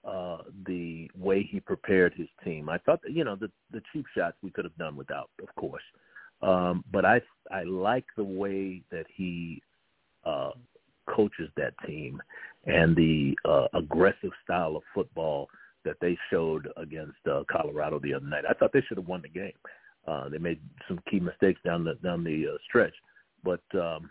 uh, 0.05 0.39
the 0.65 1.09
way 1.17 1.43
he 1.43 1.59
prepared 1.59 2.13
his 2.15 2.27
team. 2.43 2.69
I 2.69 2.77
thought 2.79 3.01
that 3.03 3.11
you 3.11 3.23
know 3.23 3.35
the 3.35 3.51
the 3.71 3.81
cheap 3.91 4.05
shots 4.15 4.37
we 4.41 4.51
could 4.51 4.65
have 4.65 4.77
done 4.77 4.95
without, 4.95 5.29
of 5.41 5.53
course. 5.55 5.83
Um, 6.41 6.83
but 6.91 7.05
I 7.05 7.21
I 7.51 7.63
like 7.63 8.05
the 8.15 8.23
way 8.23 8.81
that 8.91 9.05
he 9.13 9.61
uh, 10.25 10.51
coaches 11.05 11.49
that 11.57 11.73
team 11.85 12.21
and 12.65 12.95
the 12.95 13.35
uh, 13.45 13.67
aggressive 13.73 14.31
style 14.43 14.75
of 14.75 14.83
football 14.93 15.49
that 15.85 15.97
they 16.01 16.17
showed 16.29 16.69
against 16.77 17.17
uh, 17.29 17.43
Colorado 17.51 17.99
the 17.99 18.13
other 18.13 18.25
night. 18.25 18.45
I 18.49 18.53
thought 18.53 18.71
they 18.73 18.83
should 18.87 18.97
have 18.97 19.07
won 19.07 19.21
the 19.21 19.29
game. 19.29 19.51
Uh, 20.07 20.29
they 20.29 20.37
made 20.37 20.59
some 20.87 20.99
key 21.09 21.19
mistakes 21.19 21.59
down 21.63 21.83
the 21.83 21.95
down 22.03 22.23
the 22.23 22.45
uh, 22.53 22.57
stretch, 22.67 22.93
but 23.43 23.61
um, 23.73 24.09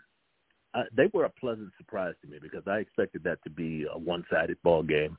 I, 0.73 0.83
they 0.95 1.09
were 1.13 1.25
a 1.25 1.29
pleasant 1.29 1.71
surprise 1.77 2.15
to 2.21 2.27
me 2.27 2.39
because 2.41 2.63
I 2.67 2.77
expected 2.77 3.23
that 3.23 3.43
to 3.43 3.49
be 3.49 3.85
a 3.91 3.97
one-sided 3.97 4.57
ball 4.63 4.81
game, 4.81 5.17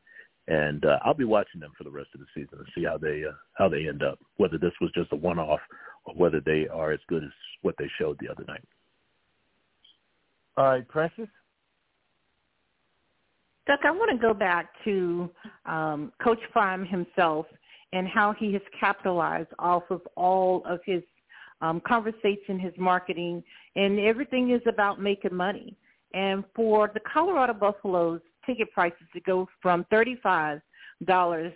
and 0.48 0.84
uh, 0.84 0.98
I'll 1.04 1.14
be 1.14 1.24
watching 1.24 1.60
them 1.60 1.72
for 1.78 1.84
the 1.84 1.90
rest 1.90 2.08
of 2.14 2.20
the 2.20 2.26
season 2.34 2.58
and 2.58 2.66
see 2.74 2.84
how 2.84 2.98
they 2.98 3.22
uh, 3.28 3.34
how 3.54 3.68
they 3.68 3.88
end 3.88 4.02
up. 4.02 4.18
Whether 4.36 4.58
this 4.58 4.72
was 4.80 4.90
just 4.94 5.12
a 5.12 5.16
one-off 5.16 5.60
or 6.06 6.14
whether 6.14 6.40
they 6.40 6.66
are 6.68 6.92
as 6.92 7.00
good 7.08 7.22
as 7.22 7.30
what 7.62 7.76
they 7.78 7.90
showed 7.98 8.18
the 8.20 8.30
other 8.30 8.44
night. 8.46 8.64
All 10.56 10.66
right, 10.66 10.86
Precious. 10.86 11.28
Duck, 13.66 13.80
I 13.84 13.90
want 13.90 14.10
to 14.10 14.18
go 14.18 14.34
back 14.34 14.68
to 14.84 15.30
um, 15.64 16.12
Coach 16.22 16.40
Prime 16.52 16.84
himself 16.84 17.46
and 17.92 18.06
how 18.06 18.34
he 18.38 18.52
has 18.52 18.62
capitalized 18.78 19.48
off 19.58 19.84
of 19.90 20.02
all 20.16 20.62
of 20.66 20.80
his 20.84 21.02
um, 21.60 21.80
conversation, 21.80 22.58
his 22.58 22.74
marketing, 22.76 23.42
and 23.76 23.98
everything 23.98 24.50
is 24.50 24.60
about 24.66 25.00
making 25.00 25.34
money. 25.34 25.76
And 26.12 26.44
for 26.54 26.90
the 26.92 27.00
Colorado 27.00 27.54
Buffaloes, 27.54 28.20
ticket 28.44 28.70
prices 28.72 29.06
to 29.14 29.20
go 29.20 29.48
from 29.62 29.86
thirty-five 29.90 30.60
dollars 31.06 31.52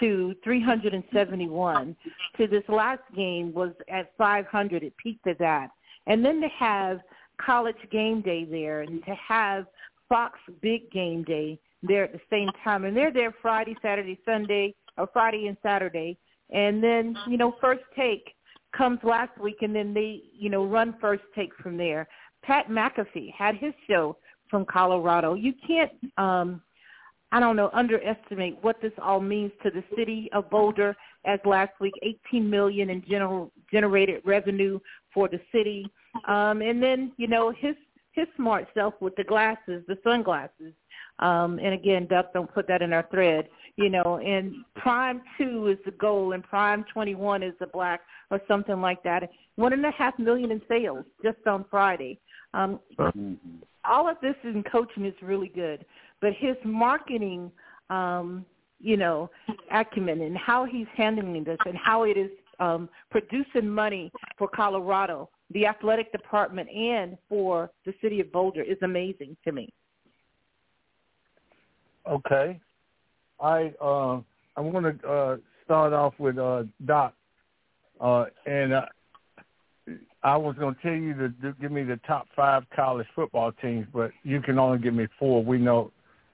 to 0.00 0.34
three 0.42 0.62
hundred 0.62 0.94
and 0.94 1.04
seventy-one 1.12 1.94
to 2.38 2.46
this 2.46 2.64
last 2.68 3.02
game 3.14 3.52
was 3.52 3.72
at 3.90 4.12
five 4.16 4.46
hundred. 4.46 4.82
It 4.82 4.96
peaked 4.96 5.26
at 5.26 5.38
that, 5.38 5.68
and 6.06 6.24
then 6.24 6.40
to 6.40 6.48
have 6.48 7.00
college 7.44 7.76
game 7.90 8.20
day 8.22 8.44
there 8.44 8.80
and 8.82 9.04
to 9.04 9.14
have 9.14 9.66
Fox 10.10 10.38
Big 10.60 10.90
Game 10.90 11.22
Day 11.22 11.58
there 11.82 12.04
at 12.04 12.12
the 12.12 12.20
same 12.28 12.50
time, 12.62 12.84
and 12.84 12.94
they're 12.94 13.12
there 13.12 13.32
Friday, 13.40 13.74
Saturday, 13.80 14.18
Sunday, 14.26 14.74
or 14.98 15.08
Friday 15.12 15.46
and 15.46 15.56
Saturday, 15.62 16.18
and 16.50 16.84
then 16.84 17.16
you 17.26 17.38
know 17.38 17.56
First 17.60 17.84
Take 17.96 18.34
comes 18.76 18.98
last 19.02 19.30
week, 19.40 19.58
and 19.62 19.74
then 19.74 19.94
they 19.94 20.20
you 20.36 20.50
know 20.50 20.66
run 20.66 20.94
First 21.00 21.22
Take 21.34 21.54
from 21.56 21.78
there. 21.78 22.06
Pat 22.42 22.68
McAfee 22.68 23.32
had 23.32 23.56
his 23.56 23.72
show 23.88 24.16
from 24.50 24.64
Colorado. 24.64 25.34
You 25.34 25.52
can't, 25.66 25.92
um, 26.18 26.60
I 27.32 27.38
don't 27.38 27.56
know, 27.56 27.70
underestimate 27.72 28.58
what 28.62 28.80
this 28.82 28.92
all 29.00 29.20
means 29.20 29.52
to 29.62 29.70
the 29.70 29.84
city 29.96 30.28
of 30.32 30.50
Boulder. 30.50 30.96
As 31.24 31.38
last 31.44 31.72
week, 31.80 31.92
18 32.02 32.48
million 32.48 32.90
in 32.90 33.04
general 33.08 33.52
generated 33.70 34.22
revenue 34.24 34.80
for 35.14 35.28
the 35.28 35.40
city, 35.52 35.86
um, 36.26 36.62
and 36.62 36.82
then 36.82 37.12
you 37.16 37.28
know 37.28 37.52
his 37.56 37.76
his 38.12 38.26
smart 38.36 38.66
self 38.74 38.94
with 39.00 39.14
the 39.16 39.24
glasses, 39.24 39.82
the 39.86 39.98
sunglasses. 40.04 40.74
Um, 41.20 41.58
and 41.58 41.74
again, 41.74 42.06
Duck, 42.08 42.32
don't 42.32 42.52
put 42.52 42.66
that 42.68 42.82
in 42.82 42.92
our 42.92 43.06
thread. 43.10 43.48
You 43.76 43.90
know, 43.90 44.18
and 44.24 44.54
Prime 44.74 45.22
Two 45.38 45.68
is 45.68 45.78
the 45.84 45.92
goal, 45.92 46.32
and 46.32 46.42
Prime 46.42 46.84
Twenty 46.92 47.14
One 47.14 47.42
is 47.42 47.54
the 47.60 47.66
black, 47.66 48.00
or 48.30 48.40
something 48.48 48.80
like 48.80 49.02
that. 49.04 49.30
One 49.56 49.72
and 49.72 49.84
a 49.84 49.90
half 49.90 50.18
million 50.18 50.50
in 50.50 50.60
sales 50.68 51.04
just 51.22 51.38
on 51.46 51.64
Friday. 51.70 52.18
Um, 52.54 52.80
mm-hmm. 52.98 53.34
All 53.84 54.08
of 54.08 54.16
this 54.20 54.34
in 54.44 54.62
coaching 54.70 55.04
is 55.06 55.14
really 55.22 55.48
good, 55.48 55.84
but 56.20 56.32
his 56.38 56.56
marketing, 56.64 57.50
um, 57.88 58.44
you 58.80 58.96
know, 58.96 59.30
acumen 59.72 60.22
and 60.22 60.36
how 60.36 60.64
he's 60.64 60.86
handling 60.96 61.44
this 61.44 61.58
and 61.64 61.76
how 61.76 62.02
it 62.02 62.16
is 62.16 62.30
um, 62.58 62.88
producing 63.10 63.68
money 63.68 64.12
for 64.36 64.48
Colorado, 64.48 65.28
the 65.52 65.66
athletic 65.66 66.12
department, 66.12 66.68
and 66.70 67.16
for 67.28 67.70
the 67.84 67.92
city 68.00 68.20
of 68.20 68.30
Boulder 68.32 68.62
is 68.62 68.78
amazing 68.82 69.36
to 69.44 69.52
me. 69.52 69.72
Okay. 72.08 72.60
I 73.40 73.72
uh, 73.80 74.20
I 74.56 74.60
want 74.60 75.00
to 75.00 75.08
uh, 75.08 75.36
start 75.64 75.92
off 75.92 76.14
with 76.18 76.38
uh, 76.38 76.64
Doc, 76.84 77.14
uh, 78.00 78.26
and 78.46 78.72
uh, 78.72 78.86
I 80.22 80.36
was 80.36 80.56
going 80.56 80.74
to 80.74 80.82
tell 80.82 80.92
you 80.92 81.14
to 81.14 81.28
do, 81.28 81.54
give 81.60 81.72
me 81.72 81.82
the 81.82 81.98
top 82.06 82.26
five 82.36 82.64
college 82.74 83.06
football 83.14 83.52
teams, 83.52 83.86
but 83.92 84.10
you 84.22 84.40
can 84.42 84.58
only 84.58 84.78
give 84.78 84.94
me 84.94 85.06
four. 85.18 85.42
We 85.42 85.58
know 85.58 85.92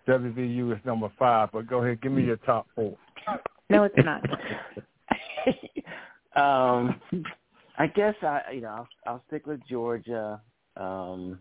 WVU 0.09 0.73
is 0.73 0.85
number 0.85 1.11
five, 1.19 1.51
but 1.53 1.69
go 1.69 1.83
ahead, 1.83 2.01
give 2.01 2.13
me 2.13 2.25
your 2.25 2.37
top 2.39 2.67
four. 2.75 2.97
No, 3.71 3.85
it's 3.85 3.95
not. 4.05 4.23
um, 6.37 7.01
I 7.79 7.87
guess 7.89 8.15
I, 8.23 8.41
you 8.55 8.61
know, 8.63 8.69
I'll, 8.69 8.89
I'll 9.07 9.23
stick 9.27 9.47
with 9.47 9.61
Georgia, 9.69 10.41
um, 10.77 11.39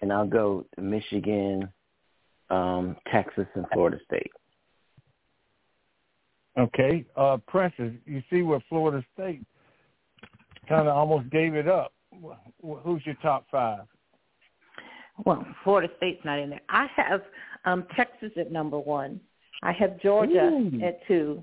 and 0.00 0.12
I'll 0.12 0.26
go 0.26 0.64
Michigan, 0.80 1.68
um, 2.50 2.96
Texas, 3.12 3.46
and 3.54 3.66
Florida 3.72 3.98
State. 4.06 4.30
Okay, 6.58 7.04
uh, 7.16 7.36
Princess, 7.46 7.92
you 8.06 8.22
see 8.30 8.42
where 8.42 8.60
Florida 8.68 9.04
State 9.14 9.42
kind 10.68 10.88
of 10.88 10.96
almost 10.96 11.30
gave 11.30 11.54
it 11.54 11.68
up. 11.68 11.92
Who's 12.62 13.04
your 13.04 13.14
top 13.22 13.46
five? 13.50 13.80
Well, 15.24 15.46
Florida 15.62 15.92
State's 15.98 16.24
not 16.24 16.38
in 16.38 16.50
there. 16.50 16.60
I 16.68 16.86
have 16.96 17.22
um, 17.64 17.86
Texas 17.94 18.30
at 18.38 18.50
number 18.50 18.78
one. 18.78 19.20
I 19.62 19.72
have 19.72 20.00
Georgia 20.00 20.44
Ooh. 20.44 20.80
at 20.82 21.06
two, 21.06 21.42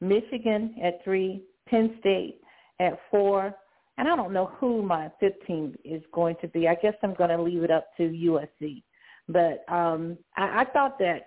Michigan 0.00 0.74
at 0.82 1.02
three, 1.04 1.42
Penn 1.66 1.96
State 2.00 2.40
at 2.80 2.98
four, 3.10 3.54
and 3.98 4.08
I 4.08 4.16
don't 4.16 4.32
know 4.32 4.52
who 4.58 4.82
my 4.82 5.10
fifth 5.20 5.46
team 5.46 5.76
is 5.84 6.02
going 6.12 6.36
to 6.40 6.48
be. 6.48 6.68
I 6.68 6.74
guess 6.74 6.94
I'm 7.02 7.14
going 7.14 7.30
to 7.30 7.42
leave 7.42 7.62
it 7.62 7.70
up 7.70 7.88
to 7.96 8.02
USC. 8.02 8.82
But 9.28 9.64
um, 9.72 10.18
I, 10.36 10.62
I 10.62 10.64
thought 10.72 10.98
that 10.98 11.26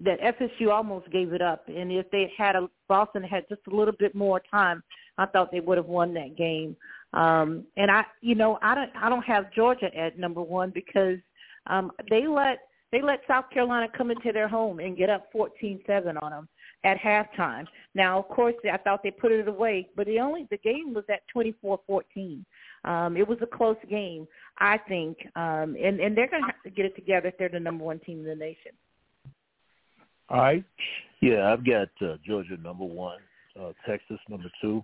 that 0.00 0.18
FSU 0.20 0.70
almost 0.70 1.10
gave 1.10 1.34
it 1.34 1.42
up, 1.42 1.64
and 1.68 1.92
if 1.92 2.10
they 2.10 2.32
had 2.36 2.56
a 2.56 2.68
Boston 2.88 3.22
had 3.22 3.44
just 3.48 3.60
a 3.70 3.76
little 3.76 3.94
bit 3.98 4.14
more 4.14 4.40
time, 4.50 4.82
I 5.18 5.26
thought 5.26 5.52
they 5.52 5.60
would 5.60 5.76
have 5.76 5.86
won 5.86 6.14
that 6.14 6.36
game. 6.36 6.76
Um, 7.12 7.66
and 7.76 7.90
I, 7.90 8.04
you 8.22 8.34
know, 8.34 8.58
I 8.62 8.74
don't, 8.74 8.90
I 8.96 9.10
don't 9.10 9.24
have 9.24 9.52
Georgia 9.52 9.94
at 9.94 10.18
number 10.18 10.40
one 10.40 10.70
because 10.70 11.18
um, 11.66 11.92
they 12.08 12.26
let 12.26 12.60
they 12.92 13.02
let 13.02 13.20
South 13.28 13.50
Carolina 13.52 13.86
come 13.96 14.10
into 14.10 14.32
their 14.32 14.48
home 14.48 14.80
and 14.80 14.96
get 14.96 15.10
up 15.10 15.32
14-7 15.32 16.20
on 16.22 16.30
them 16.30 16.48
at 16.84 16.98
halftime. 16.98 17.66
Now, 17.94 18.18
of 18.18 18.28
course, 18.28 18.54
I 18.70 18.76
thought 18.78 19.02
they 19.02 19.10
put 19.10 19.32
it 19.32 19.46
away, 19.48 19.88
but 19.96 20.06
the 20.06 20.18
only 20.20 20.46
the 20.50 20.58
game 20.58 20.94
was 20.94 21.04
at 21.08 21.22
24-14. 21.34 22.44
Um, 22.84 23.16
it 23.16 23.26
was 23.26 23.38
a 23.42 23.46
close 23.46 23.76
game, 23.88 24.26
I 24.58 24.78
think, 24.78 25.18
um, 25.36 25.76
and 25.82 26.00
and 26.00 26.16
they're 26.16 26.28
going 26.28 26.42
to 26.42 26.46
have 26.46 26.62
to 26.64 26.70
get 26.70 26.86
it 26.86 26.94
together 26.94 27.28
if 27.28 27.38
they're 27.38 27.50
the 27.50 27.60
number 27.60 27.84
one 27.84 27.98
team 28.00 28.20
in 28.20 28.24
the 28.24 28.34
nation. 28.34 28.72
All 30.30 30.38
right. 30.38 30.64
Yeah, 31.20 31.52
I've 31.52 31.66
got 31.66 31.88
uh, 32.00 32.16
Georgia 32.24 32.56
number 32.56 32.84
one, 32.84 33.18
uh, 33.60 33.72
Texas 33.86 34.18
number 34.28 34.50
two, 34.62 34.82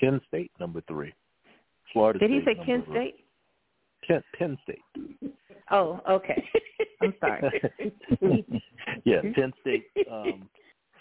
Penn 0.00 0.20
State 0.26 0.50
number 0.58 0.82
three, 0.88 1.14
Florida. 1.92 2.18
Did 2.18 2.30
State, 2.30 2.56
he 2.56 2.60
say 2.60 2.66
Penn 2.66 2.84
State? 2.90 3.24
Penn, 4.08 4.22
Penn 4.36 4.58
State. 4.64 5.34
Oh, 5.70 6.00
okay. 6.10 6.42
I'm 7.02 7.14
sorry. 7.20 7.62
yeah, 9.04 9.20
Penn 9.34 9.52
State 9.60 9.84
um, 10.10 10.48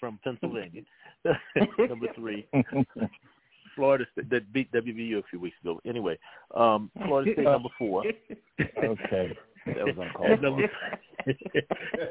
from 0.01 0.19
Pennsylvania. 0.21 0.81
number 1.79 2.07
three. 2.13 2.45
Florida 3.77 4.03
State 4.11 4.29
that 4.31 4.51
beat 4.51 4.69
WVU 4.73 5.19
a 5.19 5.23
few 5.29 5.39
weeks 5.39 5.55
ago. 5.63 5.79
Anyway, 5.85 6.19
um, 6.57 6.91
Florida 7.05 7.31
State 7.31 7.45
number 7.45 7.69
four. 7.79 8.03
Okay. 8.59 9.37
That 9.65 9.85
was 9.85 9.95
uncalled 9.97 10.31
and 10.31 10.41
number, 10.41 10.69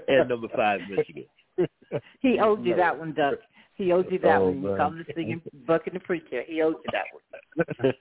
and 0.08 0.28
number 0.28 0.48
five, 0.56 0.80
Michigan. 0.88 1.24
He 2.20 2.38
owed 2.38 2.64
you 2.64 2.76
that 2.76 2.96
one, 2.96 3.12
Doug. 3.12 3.34
He 3.74 3.92
owed 3.92 4.06
you 4.10 4.18
that 4.20 4.36
oh, 4.40 4.50
one. 4.50 4.62
You 4.62 4.76
called 4.76 4.92
him 4.94 5.04
the 5.06 5.12
singing 5.14 5.42
bucket 5.66 5.92
the 5.94 6.00
preacher. 6.00 6.42
He 6.46 6.62
owed 6.62 6.76
you 6.76 6.92
that 6.92 7.04
one. 7.12 7.92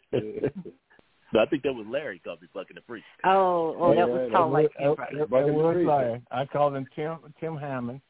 no, 1.33 1.39
I 1.41 1.45
think 1.47 1.63
that 1.63 1.73
was 1.73 1.85
Larry 1.89 2.19
called 2.19 2.41
me 2.41 2.47
bucket 2.53 2.75
the 2.75 2.81
preacher. 2.81 3.05
Oh, 3.25 3.75
oh, 3.79 3.95
that 3.95 4.07
was 4.07 4.29
Tom 4.31 4.53
like 4.53 4.69
him, 4.77 4.95
right? 4.97 5.17
That 5.17 5.29
was 5.29 5.85
Larry. 5.85 6.21
I 6.31 6.45
called 6.45 6.75
him 6.75 6.85
Tim 6.95 7.17
Tim 7.41 7.57
Hammond. 7.57 8.01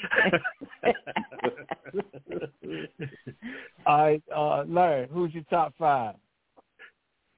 All 3.86 4.04
right, 4.04 4.22
uh, 4.34 4.64
Larry, 4.64 5.08
who's 5.12 5.34
your 5.34 5.44
top 5.44 5.74
five? 5.78 6.14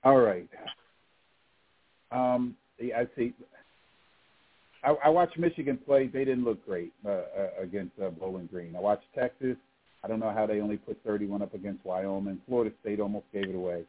All 0.05 0.19
right. 0.19 0.49
Um, 2.11 2.57
I 2.81 3.07
see. 3.17 3.33
I, 4.85 4.95
I 5.05 5.09
watched 5.09 5.39
Michigan 5.39 5.79
play. 5.87 6.09
They 6.09 6.25
didn't 6.25 6.45
look 6.45 6.65
great 6.67 6.93
uh, 7.07 7.11
uh, 7.11 7.63
against 7.63 7.93
uh, 8.03 8.11
Bowling 8.11 8.49
Green. 8.53 8.75
I 8.77 8.81
watched 8.81 9.07
Texas. 9.15 9.57
I 10.05 10.09
don't 10.09 10.19
know 10.19 10.33
how 10.33 10.47
they 10.47 10.61
only 10.61 10.77
put 10.77 10.99
31 11.07 11.43
up 11.43 11.55
against 11.55 11.85
Wyoming. 11.85 12.41
Florida 12.49 12.75
State 12.81 12.99
almost 12.99 13.27
gave 13.33 13.49
it 13.49 13.55
away. 13.55 13.85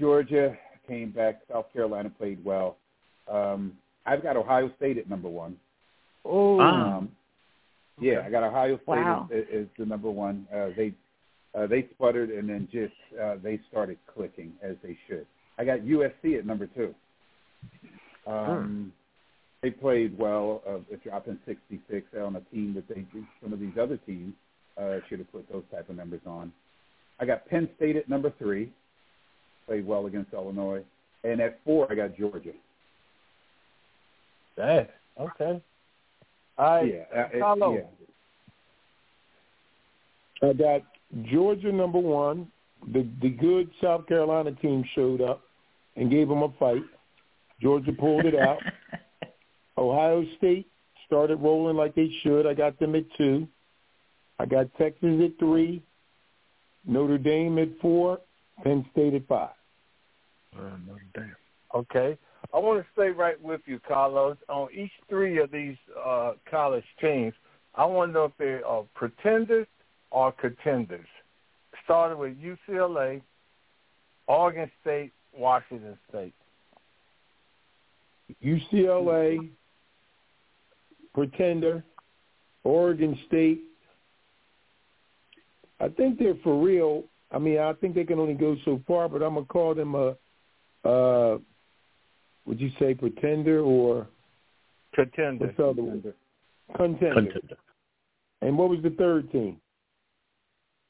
Georgia 0.00 0.56
came 0.88 1.10
back. 1.10 1.40
South 1.50 1.72
Carolina 1.72 2.10
played 2.10 2.44
well. 2.44 2.76
Um, 3.30 3.74
I've 4.06 4.22
got 4.22 4.36
Ohio 4.36 4.70
State 4.76 4.98
at 4.98 5.08
number 5.08 5.28
one. 5.28 5.56
Oh, 6.24 6.60
um, 6.60 7.10
yeah, 8.00 8.22
I 8.26 8.30
got 8.30 8.42
Ohio 8.42 8.76
State 8.76 8.86
wow. 8.88 9.28
as, 9.32 9.44
as 9.54 9.66
the 9.78 9.86
number 9.86 10.10
one. 10.10 10.46
Uh, 10.54 10.68
they 10.76 10.94
uh, 11.54 11.66
they 11.66 11.88
sputtered 11.94 12.30
and 12.30 12.48
then 12.48 12.68
just 12.72 12.94
uh, 13.22 13.36
they 13.42 13.60
started 13.70 13.98
clicking 14.12 14.52
as 14.62 14.76
they 14.82 14.98
should. 15.06 15.26
I 15.58 15.64
got 15.64 15.80
USC 15.80 16.38
at 16.38 16.46
number 16.46 16.66
two. 16.66 16.94
Um, 18.26 18.92
They 19.62 19.70
played 19.70 20.18
well, 20.18 20.62
uh, 20.68 20.78
dropping 21.02 21.38
66 21.46 22.06
on 22.22 22.36
a 22.36 22.40
team 22.54 22.74
that 22.74 22.86
they 22.86 23.06
some 23.42 23.52
of 23.52 23.60
these 23.60 23.72
other 23.80 23.96
teams 23.96 24.34
uh, 24.76 24.96
should 25.08 25.20
have 25.20 25.32
put 25.32 25.50
those 25.50 25.62
type 25.72 25.88
of 25.88 25.96
numbers 25.96 26.20
on. 26.26 26.52
I 27.18 27.24
got 27.24 27.46
Penn 27.48 27.68
State 27.76 27.96
at 27.96 28.08
number 28.08 28.30
three, 28.38 28.72
played 29.66 29.86
well 29.86 30.04
against 30.04 30.34
Illinois, 30.34 30.82
and 31.22 31.40
at 31.40 31.60
four 31.64 31.90
I 31.90 31.94
got 31.94 32.14
Georgia. 32.14 32.52
Dang. 34.56 34.86
Okay. 35.18 35.62
All 36.56 36.66
right. 36.66 36.94
Yeah. 36.94 37.20
Uh, 37.20 37.28
Carlo. 37.38 37.74
Yeah. 37.74 37.84
I 40.48 40.52
got 40.52 40.82
Georgia 41.30 41.72
number 41.72 41.98
one. 41.98 42.50
The 42.92 43.08
the 43.22 43.30
good 43.30 43.70
South 43.82 44.06
Carolina 44.06 44.52
team 44.52 44.84
showed 44.94 45.20
up 45.20 45.42
and 45.96 46.10
gave 46.10 46.28
them 46.28 46.42
a 46.42 46.52
fight. 46.58 46.82
Georgia 47.60 47.92
pulled 47.92 48.26
it 48.26 48.34
out. 48.34 48.58
Ohio 49.78 50.24
State 50.36 50.66
started 51.06 51.36
rolling 51.36 51.76
like 51.76 51.94
they 51.94 52.10
should. 52.22 52.46
I 52.46 52.54
got 52.54 52.78
them 52.78 52.94
at 52.94 53.04
two. 53.16 53.48
I 54.38 54.46
got 54.46 54.66
Texas 54.76 55.20
at 55.24 55.38
three. 55.38 55.82
Notre 56.86 57.18
Dame 57.18 57.58
at 57.58 57.68
four. 57.80 58.20
Penn 58.62 58.84
State 58.92 59.14
at 59.14 59.26
five. 59.26 59.50
Uh, 60.56 60.76
Notre 60.86 61.06
Dame. 61.14 61.36
Okay. 61.74 62.18
I 62.54 62.58
want 62.58 62.80
to 62.80 62.86
stay 62.92 63.08
right 63.08 63.40
with 63.42 63.62
you, 63.66 63.80
Carlos. 63.80 64.36
On 64.48 64.68
each 64.72 64.92
three 65.08 65.38
of 65.42 65.50
these 65.50 65.76
uh, 66.06 66.34
college 66.48 66.84
teams, 67.00 67.34
I 67.74 67.84
want 67.84 68.10
to 68.10 68.12
know 68.14 68.24
if 68.26 68.32
they 68.38 68.62
are 68.64 68.84
pretenders 68.94 69.66
or 70.12 70.30
contenders. 70.30 71.06
Starting 71.82 72.16
with 72.16 72.36
UCLA, 72.38 73.20
Oregon 74.28 74.70
State, 74.80 75.10
Washington 75.36 75.98
State. 76.08 76.32
UCLA, 78.42 79.50
pretender, 81.12 81.82
Oregon 82.62 83.18
State. 83.26 83.62
I 85.80 85.88
think 85.88 86.20
they're 86.20 86.36
for 86.44 86.64
real. 86.64 87.02
I 87.32 87.38
mean, 87.38 87.58
I 87.58 87.72
think 87.72 87.96
they 87.96 88.04
can 88.04 88.20
only 88.20 88.34
go 88.34 88.56
so 88.64 88.80
far, 88.86 89.08
but 89.08 89.24
I'm 89.24 89.34
gonna 89.34 89.46
call 89.46 89.74
them 89.74 89.96
a, 89.96 90.16
uh, 90.88 91.38
would 92.46 92.60
you 92.60 92.70
say 92.78 92.94
pretender 92.94 93.60
or 93.60 94.06
Contender. 94.94 95.46
what's 95.46 95.56
the 95.56 95.66
other 95.66 95.82
one? 95.82 96.02
Contender. 96.76 97.14
Contender. 97.14 97.56
And 98.42 98.56
what 98.56 98.68
was 98.68 98.80
the 98.82 98.90
third 98.90 99.30
team? 99.32 99.56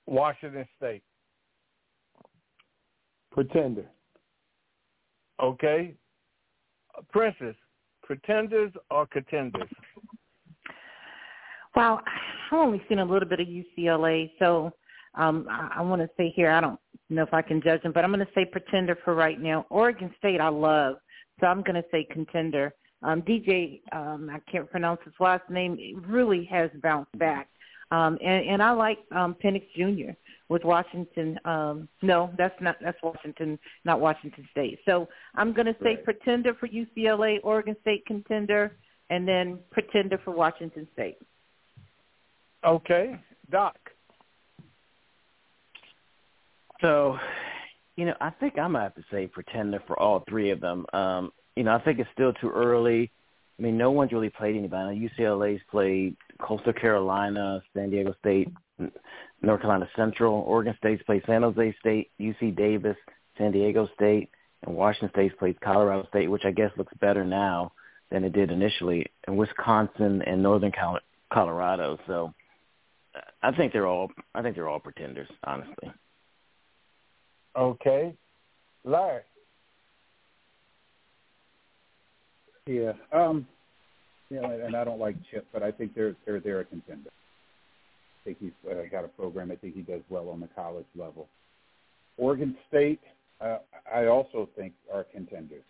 Washington 0.07 0.67
State. 0.77 1.03
Pretender. 3.33 3.87
Okay. 5.43 5.95
Princess, 7.11 7.57
pretenders 8.03 8.73
or 8.91 9.07
contenders? 9.07 9.69
Well, 11.75 12.01
I've 12.53 12.59
only 12.59 12.83
seen 12.89 13.01
a 13.01 13.05
little 13.05 13.29
bit 13.29 13.41
of 13.41 13.49
UCLA, 13.49 14.31
so 14.39 14.71
um, 15.15 15.47
I, 15.51 15.79
I 15.79 15.83
want 15.83 16.03
to 16.03 16.09
say 16.17 16.33
here 16.37 16.51
I 16.51 16.61
don't 16.61 16.79
know 17.11 17.23
if 17.23 17.35
I 17.35 17.43
can 17.43 17.61
judge 17.61 17.83
them, 17.83 17.93
but 17.93 18.05
I'm 18.05 18.13
going 18.13 18.25
to 18.25 18.33
say 18.33 18.45
pretender 18.45 18.97
for 19.05 19.15
right 19.15 19.41
now. 19.41 19.67
Oregon 19.71 20.15
State 20.19 20.41
I 20.41 20.49
love, 20.49 20.97
so 21.41 21.47
I'm 21.47 21.63
going 21.63 21.75
to 21.75 21.85
say 21.91 22.05
contender. 22.05 22.75
Um, 23.03 23.23
DJ, 23.23 23.81
um, 23.93 24.31
I 24.33 24.39
can't 24.51 24.71
pronounce 24.71 25.01
his 25.05 25.15
last 25.21 25.49
name, 25.51 25.79
really 26.07 26.45
has 26.47 26.71
bounced 26.83 27.17
back. 27.19 27.49
Um, 27.91 28.19
and, 28.25 28.47
and 28.49 28.63
I 28.63 28.71
like 28.71 28.99
um, 29.15 29.37
Penix 29.45 29.65
Jr. 29.77 30.13
with 30.49 30.65
Washington. 30.65 31.39
Um, 31.45 31.89
no, 32.03 32.31
that's 32.39 32.59
not 32.61 32.77
that's 32.83 32.99
Washington, 33.03 33.59
not 33.85 34.01
Washington 34.01 34.49
State. 34.51 34.79
So 34.87 35.09
I'm 35.35 35.53
going 35.53 35.67
to 35.67 35.77
say 35.83 35.97
Right. 35.97 36.05
pretender 36.05 36.55
for 36.55 36.67
UCLA, 36.67 37.39
Oregon 37.45 37.77
State 37.83 38.07
contender, 38.07 38.73
and 39.11 39.29
then 39.29 39.59
pretender 39.71 40.19
for 40.25 40.31
Washington 40.31 40.89
State. 40.95 41.19
Okay. 42.65 43.21
Doc. 43.51 43.77
So, 46.81 47.19
you 47.97 48.05
know, 48.07 48.15
I 48.21 48.31
think 48.31 48.59
I 48.59 48.67
might 48.69 48.83
have 48.83 48.95
to 48.97 49.05
say 49.11 49.27
pretender 49.27 49.83
for 49.87 49.99
all 49.99 50.25
three 50.29 50.51
of 50.51 50.61
them. 50.61 50.87
Um, 50.93 51.33
you 51.57 51.65
know, 51.65 51.75
I 51.75 51.81
think 51.81 51.99
it's 51.99 52.11
still 52.13 52.33
too 52.35 52.51
early. 52.51 53.11
I 53.59 53.63
mean, 53.63 53.79
no 53.79 53.93
one's 53.93 54.13
really 54.13 54.31
played 54.31 54.57
anybody. 54.57 55.09
UCLA's 55.19 55.63
played 55.71 56.17
Coastal 56.41 56.73
Carolina, 56.73 57.63
San 57.73 57.91
Diego 57.91 58.15
State, 58.19 58.49
North 58.79 59.61
Carolina 59.61 59.89
Central. 59.95 60.41
Oregon 60.41 60.75
State's 60.79 61.03
played 61.05 61.23
San 61.27 61.43
Jose 61.43 61.77
State, 61.79 62.11
UC 62.21 62.57
Davis, 62.57 62.97
San 63.39 63.53
Diego 63.53 63.89
State, 63.95 64.31
and 64.67 64.75
Washington 64.75 65.11
State's 65.11 65.35
played 65.39 65.61
Colorado 65.61 66.07
State, 66.09 66.29
which 66.29 66.45
I 66.45 66.51
guess 66.51 66.73
looks 66.77 66.93
better 67.01 67.25
now 67.25 67.73
than 68.11 68.25
it 68.25 68.33
did 68.33 68.51
initially, 68.51 69.07
and 69.27 69.37
Wisconsin 69.37 70.23
and 70.23 70.43
Northern 70.43 70.73
Colorado. 71.33 71.99
So, 72.09 72.35
I 73.43 73.53
think 73.53 73.73
they're 73.73 73.87
all 73.87 74.11
I 74.35 74.43
think 74.43 74.57
they're 74.57 74.69
all 74.69 74.81
pretenders, 74.81 75.29
honestly. 75.45 75.93
Okay. 77.57 78.15
Larry. 78.85 79.23
Yeah. 82.67 82.93
Um, 83.13 83.47
know, 84.31 84.51
and, 84.51 84.77
I 84.77 84.85
don't 84.85 84.99
like 84.99 85.17
Chip, 85.31 85.47
but 85.53 85.63
I 85.63 85.71
think 85.71 85.95
they're 85.95 86.17
they're 86.25 86.41
they're 86.41 86.61
a 86.61 86.65
contender. 86.65 87.11
I 87.11 88.25
think 88.25 88.39
he's 88.41 88.71
uh, 88.71 88.75
got 88.91 89.05
a 89.05 89.09
program. 89.09 89.51
I 89.51 89.57
think 89.57 89.75
he 89.75 89.83
does 89.83 90.01
well 90.09 90.29
on 90.31 90.41
the 90.41 90.49
college 90.55 90.87
level. 90.97 91.29
Oregon 92.17 92.57
State, 92.69 93.01
uh, 93.41 93.59
I 93.93 94.07
also 94.07 94.49
think 94.57 94.73
are 94.93 95.05
contenders. 95.05 95.63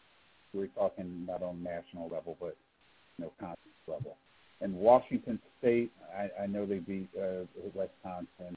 We're 0.53 0.69
talking 0.69 1.27
not 1.27 1.43
on 1.43 1.63
national 1.63 2.09
level, 2.09 2.37
but 2.41 2.57
you 3.19 3.25
know, 3.25 3.33
conference 3.41 3.59
level. 3.89 4.17
And 4.61 4.75
Washington 4.75 5.41
State, 5.59 5.91
I, 6.17 6.45
I 6.45 6.47
know 6.47 6.65
they 6.65 6.79
beat 6.79 7.09
uh, 7.19 7.45
Wisconsin, 7.75 8.57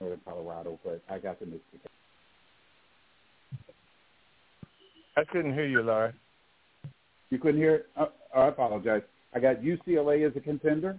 Northern 0.00 0.20
Colorado, 0.24 0.78
but 0.82 1.02
I 1.10 1.18
got 1.18 1.38
them 1.38 1.52
as 1.52 1.60
the 1.72 1.78
I 5.16 5.24
couldn't 5.24 5.54
hear 5.54 5.66
you, 5.66 5.82
Larry. 5.82 6.12
You 7.30 7.38
couldn't 7.38 7.60
hear 7.60 7.74
it? 7.76 7.86
Oh, 7.96 8.12
I 8.34 8.48
apologize. 8.48 9.02
I 9.34 9.40
got 9.40 9.62
UCLA 9.62 10.28
as 10.28 10.36
a 10.36 10.40
contender. 10.40 10.96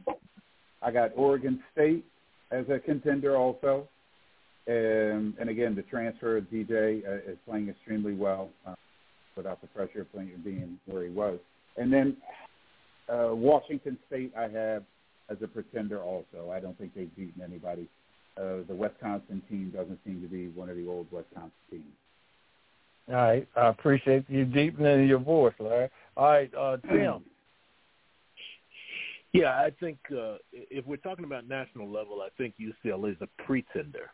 I 0.81 0.91
got 0.91 1.11
Oregon 1.15 1.61
State 1.71 2.03
as 2.51 2.65
a 2.69 2.79
contender 2.79 3.37
also. 3.37 3.87
Um, 4.67 5.35
and 5.39 5.49
again, 5.49 5.75
the 5.75 5.83
transfer 5.83 6.37
of 6.37 6.45
DJ 6.45 7.07
uh, 7.07 7.31
is 7.31 7.37
playing 7.47 7.69
extremely 7.69 8.13
well 8.13 8.49
uh, 8.65 8.75
without 9.35 9.61
the 9.61 9.67
pressure 9.67 10.01
of 10.01 10.11
playing, 10.11 10.31
being 10.43 10.79
where 10.85 11.03
he 11.03 11.09
was. 11.09 11.39
And 11.77 11.93
then 11.93 12.17
uh, 13.07 13.29
Washington 13.33 13.97
State 14.07 14.33
I 14.37 14.49
have 14.49 14.83
as 15.29 15.37
a 15.43 15.47
pretender 15.47 16.01
also. 16.01 16.51
I 16.51 16.59
don't 16.59 16.77
think 16.77 16.95
they've 16.95 17.15
beaten 17.15 17.41
anybody. 17.41 17.87
Uh, 18.35 18.65
the 18.67 18.75
Wisconsin 18.75 19.41
team 19.49 19.71
doesn't 19.75 19.99
seem 20.05 20.21
to 20.21 20.27
be 20.27 20.47
one 20.49 20.69
of 20.69 20.75
the 20.75 20.87
old 20.87 21.07
Wisconsin 21.11 21.51
teams. 21.69 21.85
All 23.09 23.15
right. 23.15 23.47
I 23.55 23.67
appreciate 23.67 24.25
you 24.29 24.45
deepening 24.45 25.07
your 25.07 25.19
voice, 25.19 25.53
Larry. 25.59 25.89
All 26.17 26.29
right, 26.29 26.53
uh, 26.55 26.77
Tim. 26.91 27.23
Yeah, 29.33 29.51
I 29.51 29.71
think 29.79 29.99
uh, 30.11 30.37
if 30.51 30.85
we're 30.87 30.97
talking 30.97 31.25
about 31.25 31.47
national 31.47 31.89
level, 31.89 32.21
I 32.21 32.29
think 32.37 32.55
UCLA 32.59 33.11
is 33.11 33.17
a 33.21 33.43
pretender. 33.43 34.09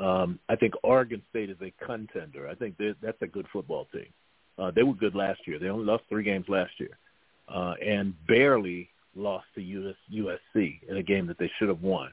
Um, 0.00 0.40
I 0.48 0.56
think 0.56 0.74
Oregon 0.82 1.22
State 1.30 1.50
is 1.50 1.56
a 1.62 1.72
contender. 1.84 2.48
I 2.48 2.54
think 2.54 2.76
that's 3.00 3.22
a 3.22 3.26
good 3.26 3.46
football 3.52 3.86
team. 3.92 4.08
Uh, 4.58 4.72
they 4.74 4.82
were 4.82 4.94
good 4.94 5.14
last 5.14 5.40
year. 5.46 5.58
They 5.58 5.68
only 5.68 5.84
lost 5.84 6.04
three 6.08 6.24
games 6.24 6.46
last 6.48 6.72
year, 6.78 6.98
uh, 7.48 7.74
and 7.84 8.14
barely 8.26 8.88
lost 9.14 9.46
to 9.54 9.62
US, 9.62 9.94
USC 10.12 10.80
in 10.88 10.96
a 10.96 11.02
game 11.02 11.26
that 11.28 11.38
they 11.38 11.50
should 11.58 11.68
have 11.68 11.82
won. 11.82 12.10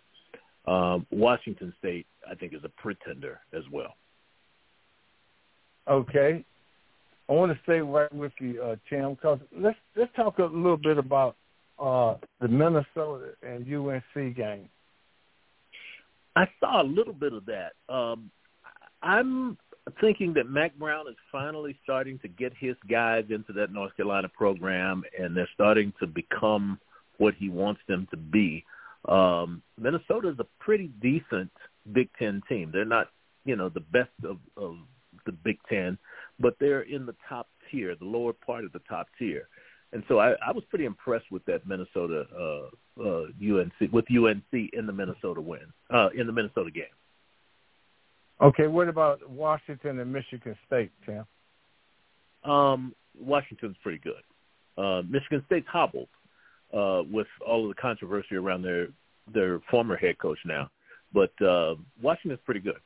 Um, 0.67 1.07
Washington 1.09 1.73
State, 1.79 2.05
I 2.29 2.35
think, 2.35 2.53
is 2.53 2.63
a 2.63 2.69
pretender 2.69 3.39
as 3.53 3.63
well. 3.71 3.95
Okay. 5.89 6.45
I 7.29 7.33
want 7.33 7.51
to 7.51 7.59
stay 7.63 7.79
right 7.79 8.13
with 8.13 8.33
you, 8.39 8.61
uh, 8.61 8.75
Tim, 8.89 9.13
because 9.13 9.39
let's 9.57 9.77
let's 9.95 10.13
talk 10.15 10.39
a 10.39 10.43
little 10.43 10.77
bit 10.77 10.97
about 10.97 11.35
uh, 11.79 12.15
the 12.41 12.47
Minnesota 12.47 13.29
and 13.41 13.65
UNC 13.73 14.35
game. 14.35 14.69
I 16.35 16.45
saw 16.59 16.81
a 16.81 16.83
little 16.83 17.13
bit 17.13 17.33
of 17.33 17.45
that. 17.45 17.73
Um, 17.93 18.31
I'm 19.01 19.57
thinking 19.99 20.33
that 20.33 20.49
Mack 20.49 20.75
Brown 20.75 21.07
is 21.07 21.15
finally 21.31 21.77
starting 21.83 22.19
to 22.19 22.27
get 22.27 22.53
his 22.57 22.75
guys 22.89 23.25
into 23.29 23.53
that 23.53 23.73
North 23.73 23.95
Carolina 23.95 24.29
program, 24.29 25.03
and 25.17 25.35
they're 25.35 25.49
starting 25.53 25.91
to 25.99 26.07
become 26.07 26.79
what 27.17 27.33
he 27.35 27.49
wants 27.49 27.81
them 27.87 28.07
to 28.11 28.17
be. 28.17 28.63
Um, 29.07 29.61
Minnesota 29.79 30.29
is 30.29 30.39
a 30.39 30.45
pretty 30.59 30.87
decent 31.01 31.51
Big 31.91 32.09
Ten 32.19 32.41
team. 32.47 32.69
They're 32.71 32.85
not, 32.85 33.09
you 33.45 33.55
know, 33.55 33.69
the 33.69 33.79
best 33.79 34.11
of, 34.23 34.37
of 34.55 34.75
the 35.25 35.31
Big 35.31 35.57
Ten, 35.69 35.97
but 36.39 36.55
they're 36.59 36.81
in 36.81 37.05
the 37.05 37.15
top 37.27 37.47
tier, 37.69 37.95
the 37.95 38.05
lower 38.05 38.33
part 38.33 38.65
of 38.65 38.71
the 38.71 38.81
top 38.89 39.07
tier. 39.17 39.47
And 39.93 40.03
so 40.07 40.19
I, 40.19 40.31
I 40.45 40.51
was 40.53 40.63
pretty 40.69 40.85
impressed 40.85 41.31
with 41.31 41.43
that 41.45 41.67
Minnesota 41.67 42.25
uh, 42.33 43.01
uh, 43.01 43.25
UNC 43.41 43.91
with 43.91 44.05
UNC 44.09 44.69
in 44.73 44.85
the 44.85 44.93
Minnesota 44.93 45.41
win 45.41 45.73
uh, 45.93 46.09
in 46.17 46.27
the 46.27 46.33
Minnesota 46.33 46.71
game. 46.71 46.83
Okay, 48.41 48.67
what 48.67 48.87
about 48.87 49.29
Washington 49.29 49.99
and 49.99 50.11
Michigan 50.11 50.55
State, 50.65 50.91
Tim? 51.05 51.25
Um, 52.49 52.95
Washington's 53.19 53.75
pretty 53.83 53.99
good. 53.99 54.23
Uh, 54.77 55.03
Michigan 55.07 55.43
State's 55.45 55.67
hobbled 55.71 56.07
uh, 56.73 57.03
with 57.11 57.27
all 57.45 57.69
of 57.69 57.75
the 57.75 57.79
controversy 57.81 58.35
around 58.35 58.61
their 58.61 58.87
their 59.33 59.59
former 59.69 59.95
head 59.95 60.17
coach 60.17 60.39
now, 60.45 60.69
but 61.13 61.31
uh, 61.45 61.75
Washington's 62.01 62.41
pretty 62.45 62.61
good. 62.61 62.79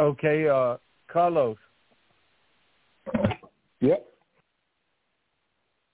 Okay, 0.00 0.48
uh, 0.48 0.76
Carlos. 1.10 1.56
Yep. 3.80 4.06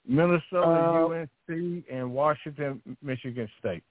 Minnesota, 0.07 0.47
uh, 0.61 1.25
UNC, 1.51 1.85
and 1.91 2.13
Washington, 2.13 2.81
Michigan 3.03 3.49
State. 3.59 3.83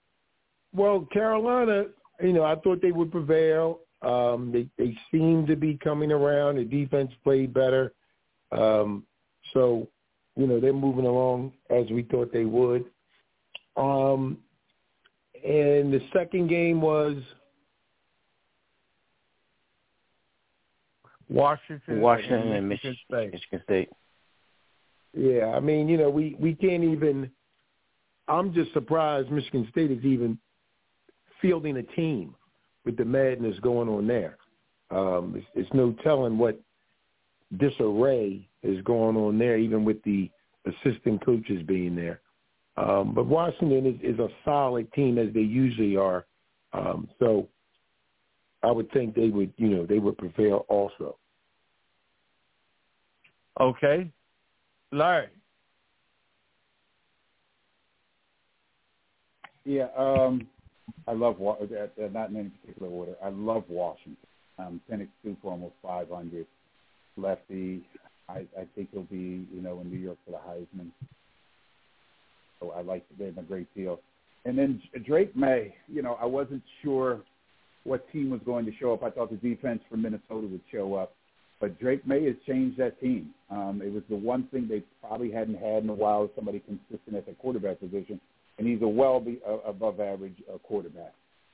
Well, 0.73 1.07
Carolina, 1.11 1.85
you 2.21 2.33
know, 2.33 2.43
I 2.43 2.55
thought 2.55 2.81
they 2.81 2.91
would 2.91 3.11
prevail. 3.11 3.79
Um, 4.01 4.51
they 4.51 4.67
they 4.77 4.95
seem 5.11 5.47
to 5.47 5.55
be 5.55 5.79
coming 5.83 6.11
around. 6.11 6.57
The 6.57 6.65
defense 6.65 7.11
played 7.23 7.53
better, 7.53 7.93
um, 8.51 9.05
so 9.53 9.87
you 10.35 10.45
know 10.45 10.59
they're 10.59 10.73
moving 10.73 11.05
along 11.05 11.53
as 11.69 11.89
we 11.89 12.03
thought 12.03 12.33
they 12.33 12.45
would. 12.45 12.85
Um, 13.77 14.37
and 15.43 15.91
the 15.91 16.01
second 16.13 16.47
game 16.47 16.81
was 16.81 17.15
Washington, 21.33 21.99
Washington 21.99 22.51
and 22.51 22.69
Michigan, 22.69 22.91
Michigan 22.91 22.97
State. 23.09 23.31
Michigan 23.33 23.61
State. 23.63 23.89
Yeah, 25.15 25.47
I 25.55 25.59
mean, 25.59 25.87
you 25.87 25.97
know, 25.97 26.09
we 26.09 26.35
we 26.39 26.53
can't 26.53 26.83
even. 26.83 27.29
I'm 28.27 28.53
just 28.53 28.71
surprised 28.73 29.31
Michigan 29.31 29.67
State 29.71 29.91
is 29.91 30.03
even 30.05 30.37
fielding 31.41 31.77
a 31.77 31.83
team 31.83 32.35
with 32.85 32.97
the 32.97 33.05
madness 33.05 33.59
going 33.59 33.89
on 33.89 34.07
there. 34.07 34.37
Um, 34.91 35.33
it's, 35.35 35.47
it's 35.55 35.73
no 35.73 35.95
telling 36.03 36.37
what 36.37 36.59
disarray 37.57 38.47
is 38.61 38.81
going 38.83 39.17
on 39.17 39.37
there, 39.37 39.57
even 39.57 39.83
with 39.83 40.01
the 40.03 40.29
assistant 40.65 41.25
coaches 41.25 41.61
being 41.65 41.95
there. 41.95 42.21
Um, 42.77 43.13
but 43.13 43.25
Washington 43.25 43.85
is, 43.85 44.13
is 44.15 44.19
a 44.19 44.29
solid 44.45 44.91
team 44.93 45.17
as 45.17 45.33
they 45.33 45.41
usually 45.41 45.97
are. 45.97 46.25
Um, 46.73 47.09
so 47.19 47.47
I 48.63 48.71
would 48.71 48.91
think 48.91 49.15
they 49.15 49.29
would, 49.29 49.53
you 49.57 49.67
know, 49.67 49.85
they 49.85 49.99
would 49.99 50.17
prevail 50.17 50.65
also. 50.69 51.17
Okay. 53.59 54.11
Larry. 54.91 55.29
Yeah, 59.65 59.87
um, 59.97 60.47
I 61.07 61.13
love 61.13 61.37
uh, 61.41 61.57
not 62.11 62.29
in 62.29 62.37
any 62.37 62.49
particular 62.49 62.89
order. 62.89 63.13
I 63.23 63.29
love 63.29 63.63
Washington. 63.69 64.17
Um, 64.59 64.81
Penix 64.91 65.07
two 65.23 65.37
for 65.41 65.51
almost 65.51 65.73
500. 65.81 66.45
Lefty. 67.15 67.83
I, 68.29 68.45
I 68.57 68.65
think 68.75 68.89
he'll 68.91 69.03
be, 69.03 69.47
you 69.53 69.61
know, 69.61 69.79
in 69.81 69.89
New 69.89 69.99
York 69.99 70.17
for 70.25 70.31
the 70.31 70.37
Heisman. 70.37 70.89
So 72.59 72.71
I 72.71 72.81
like 72.81 73.05
them 73.17 73.35
a 73.37 73.43
great 73.43 73.73
deal. 73.75 73.99
And 74.45 74.57
then 74.57 74.81
Drake 75.05 75.35
Maye. 75.35 75.75
You 75.87 76.01
know, 76.01 76.17
I 76.21 76.25
wasn't 76.25 76.63
sure 76.81 77.21
what 77.83 78.09
team 78.11 78.29
was 78.29 78.41
going 78.45 78.65
to 78.65 78.71
show 78.79 78.93
up. 78.93 79.03
I 79.03 79.09
thought 79.09 79.29
the 79.29 79.37
defense 79.37 79.81
from 79.89 80.01
Minnesota 80.01 80.47
would 80.47 80.61
show 80.71 80.95
up, 80.95 81.15
but 81.63 81.79
Drake 81.79 82.05
Maye 82.05 82.25
has 82.25 82.35
changed 82.45 82.77
that 82.77 82.99
team. 82.99 83.33
Um, 83.49 83.81
it 83.81 83.93
was 83.93 84.03
the 84.09 84.17
one 84.17 84.49
thing 84.51 84.67
they 84.67 84.83
probably 84.99 85.31
hadn't 85.31 85.55
had 85.55 85.83
in 85.83 85.89
a 85.89 85.93
while, 85.93 86.29
somebody 86.35 86.59
consistent 86.59 87.15
at 87.15 87.25
the 87.25 87.31
quarterback 87.35 87.79
position 87.79 88.19
and 88.57 88.67
he's 88.67 88.81
a 88.81 88.87
well 88.87 89.21
be, 89.21 89.39
uh, 89.47 89.59
above 89.59 90.01
average 90.01 90.35
uh, 90.53 90.57
quarterback. 90.57 91.13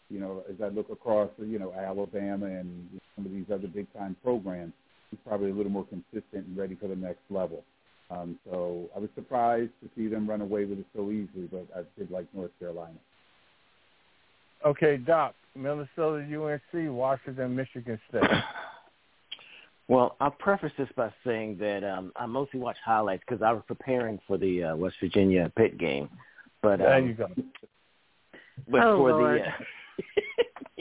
You 0.10 0.20
know, 0.20 0.44
as 0.50 0.56
I 0.64 0.70
look 0.70 0.90
across, 0.90 1.30
you 1.38 1.60
know, 1.60 1.72
Alabama 1.74 2.48
and 2.48 3.00
some 3.16 3.28
of 3.28 3.32
these 3.32 3.46
other 3.54 3.68
big 3.68 3.86
time 3.94 4.16
programs, 4.24 4.74
he's 5.12 5.20
probably 5.28 5.52
a 5.52 5.54
little 5.54 5.72
more 5.72 5.86
consistent 5.86 6.48
and 6.48 6.58
ready 6.58 6.74
for 6.74 6.88
the 6.88 6.96
next 6.96 7.22
level. 7.30 7.64
Um, 8.10 8.40
so 8.50 8.90
I 8.96 9.00
was 9.00 9.10
surprised 9.14 9.74
to 9.84 9.90
see 9.96 10.08
them 10.08 10.28
run 10.28 10.42
away 10.42 10.66
with 10.66 10.80
it 10.80 10.88
so 10.96 11.12
easily, 11.12 11.48
but 11.52 11.68
I 11.76 11.82
did 12.00 12.10
like 12.10 12.26
North 12.34 12.50
Carolina. 12.58 12.98
Okay, 14.66 14.98
Doc, 14.98 15.36
Minnesota, 15.56 16.26
UNC, 16.26 16.92
Washington, 16.92 17.56
Michigan 17.56 18.00
State. 18.10 18.24
Well, 19.90 20.16
I'll 20.20 20.30
preface 20.30 20.72
this 20.78 20.88
by 20.96 21.12
saying 21.26 21.58
that 21.58 21.84
um, 21.84 22.12
I 22.16 22.28
mostly 22.28 22.60
watch 22.60 22.78
highlights 22.86 23.24
because 23.28 23.42
I 23.42 23.52
was 23.52 23.64
preparing 23.66 24.20
for 24.28 24.38
the 24.38 24.66
uh, 24.66 24.76
West 24.76 24.98
Virginia 25.02 25.52
Pitt 25.58 25.80
game. 25.80 26.08
But 26.62 26.78
there 26.78 26.94
um, 26.94 27.08
you 27.08 27.16
go. 27.16 27.28
But 28.68 28.84
oh, 28.84 28.98
for 28.98 29.12
Lord. 29.12 29.42
the 29.42 29.48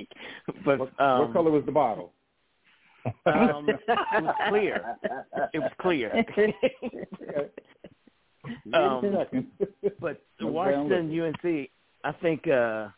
uh, 0.02 0.04
but 0.64 0.78
what, 0.78 1.00
um, 1.00 1.20
what 1.20 1.32
color 1.32 1.50
was 1.50 1.64
the 1.64 1.72
bottle? 1.72 2.12
Um, 3.24 3.66
it 3.66 3.80
was 4.22 4.34
clear. 4.50 4.84
It 5.54 5.58
was 5.58 5.72
clear. 5.80 6.12
um, 8.74 9.46
but 10.00 10.22
Washington 10.42 11.18
UNC, 11.18 11.70
I 12.04 12.12
think 12.20 12.46
uh, 12.46 12.88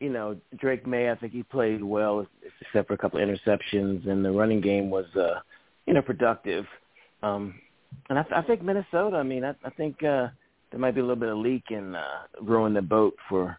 you 0.00 0.10
know 0.10 0.36
Drake 0.56 0.86
Maye. 0.86 1.10
I 1.10 1.14
think 1.16 1.32
he 1.32 1.42
played 1.42 1.82
well, 1.82 2.26
except 2.60 2.88
for 2.88 2.94
a 2.94 2.98
couple 2.98 3.22
of 3.22 3.28
interceptions, 3.28 4.08
and 4.08 4.24
the 4.24 4.30
running 4.30 4.60
game 4.60 4.90
was 4.90 5.06
uh, 5.16 5.40
you 5.86 5.94
know 5.94 6.02
productive. 6.02 6.66
Um, 7.22 7.54
and 8.10 8.18
I, 8.18 8.24
I 8.34 8.42
think 8.42 8.62
Minnesota. 8.62 9.16
I 9.16 9.22
mean, 9.22 9.44
I, 9.44 9.54
I 9.64 9.70
think. 9.70 10.02
uh 10.02 10.28
there 10.70 10.80
might 10.80 10.94
be 10.94 11.00
a 11.00 11.04
little 11.04 11.16
bit 11.16 11.28
of 11.28 11.38
leak 11.38 11.64
and 11.70 11.96
uh, 11.96 12.02
ruin 12.42 12.74
the 12.74 12.82
boat 12.82 13.14
for 13.28 13.58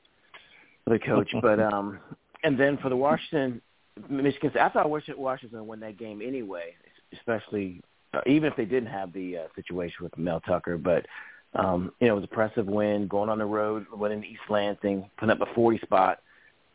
the 0.86 1.00
coach. 1.00 1.32
but 1.42 1.60
um, 1.60 2.00
and 2.44 2.60
then 2.60 2.78
for 2.78 2.90
the 2.90 2.96
Washington 2.96 3.62
Michigan, 4.10 4.52
I 4.60 4.70
thought 4.70 4.90
Washington 4.90 5.60
would 5.60 5.68
win 5.68 5.80
that 5.80 5.98
game 5.98 6.22
anyway, 6.22 6.76
especially 7.14 7.82
uh, 8.14 8.22
even 8.28 8.52
if 8.52 8.56
they 8.56 8.66
didn't 8.66 8.90
have 8.90 9.14
the 9.14 9.38
uh, 9.38 9.48
situation 9.56 10.04
with 10.04 10.18
Mel 10.18 10.42
Tucker. 10.42 10.78
But 10.78 11.06
um, 11.56 11.92
you 12.00 12.08
know, 12.08 12.14
it 12.14 12.22
was 12.22 12.24
a 12.26 12.30
impressive 12.30 12.68
win, 12.68 13.08
going 13.08 13.30
on 13.30 13.40
the 13.40 13.46
road, 13.46 13.86
winning 13.92 14.24
East 14.24 14.42
Lansing, 14.50 15.10
putting 15.18 15.32
up 15.32 15.42
a 15.42 15.54
40 15.56 15.80
spot. 15.80 16.20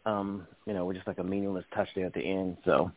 Um, 0.04 0.46
you 0.66 0.74
know, 0.74 0.84
with 0.84 0.96
just 0.96 1.06
like 1.06 1.18
a 1.18 1.24
meaningless 1.24 1.64
touchdown 1.74 2.04
at 2.04 2.14
the 2.14 2.20
end. 2.20 2.56
So 2.64 2.90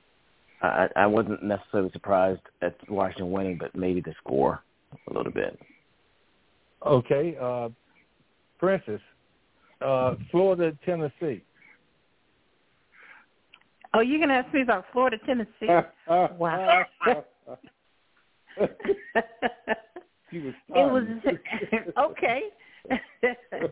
I, 0.62 0.88
I 0.96 1.06
wasn't 1.06 1.44
necessarily 1.44 1.92
surprised 1.92 2.42
at 2.62 2.76
Washington 2.90 3.32
winning, 3.32 3.58
but 3.60 3.76
maybe 3.76 4.02
the 4.02 4.14
score 4.24 4.64
a 5.10 5.14
little 5.14 5.32
bit. 5.32 5.60
Okay, 6.86 7.36
uh, 7.42 7.70
Princess, 8.60 9.02
uh, 9.82 10.16
Florida, 10.32 10.78
Tennessee. 10.86 11.44
Oh, 13.94 14.02
you're 14.02 14.20
gonna 14.20 14.34
ask 14.34 14.54
me 14.54 14.62
about 14.62 14.86
Florida, 14.92 15.18
Tennessee? 15.26 15.68
wow. 16.38 16.86
it 18.58 18.76
was 20.76 21.04
okay. 21.98 22.42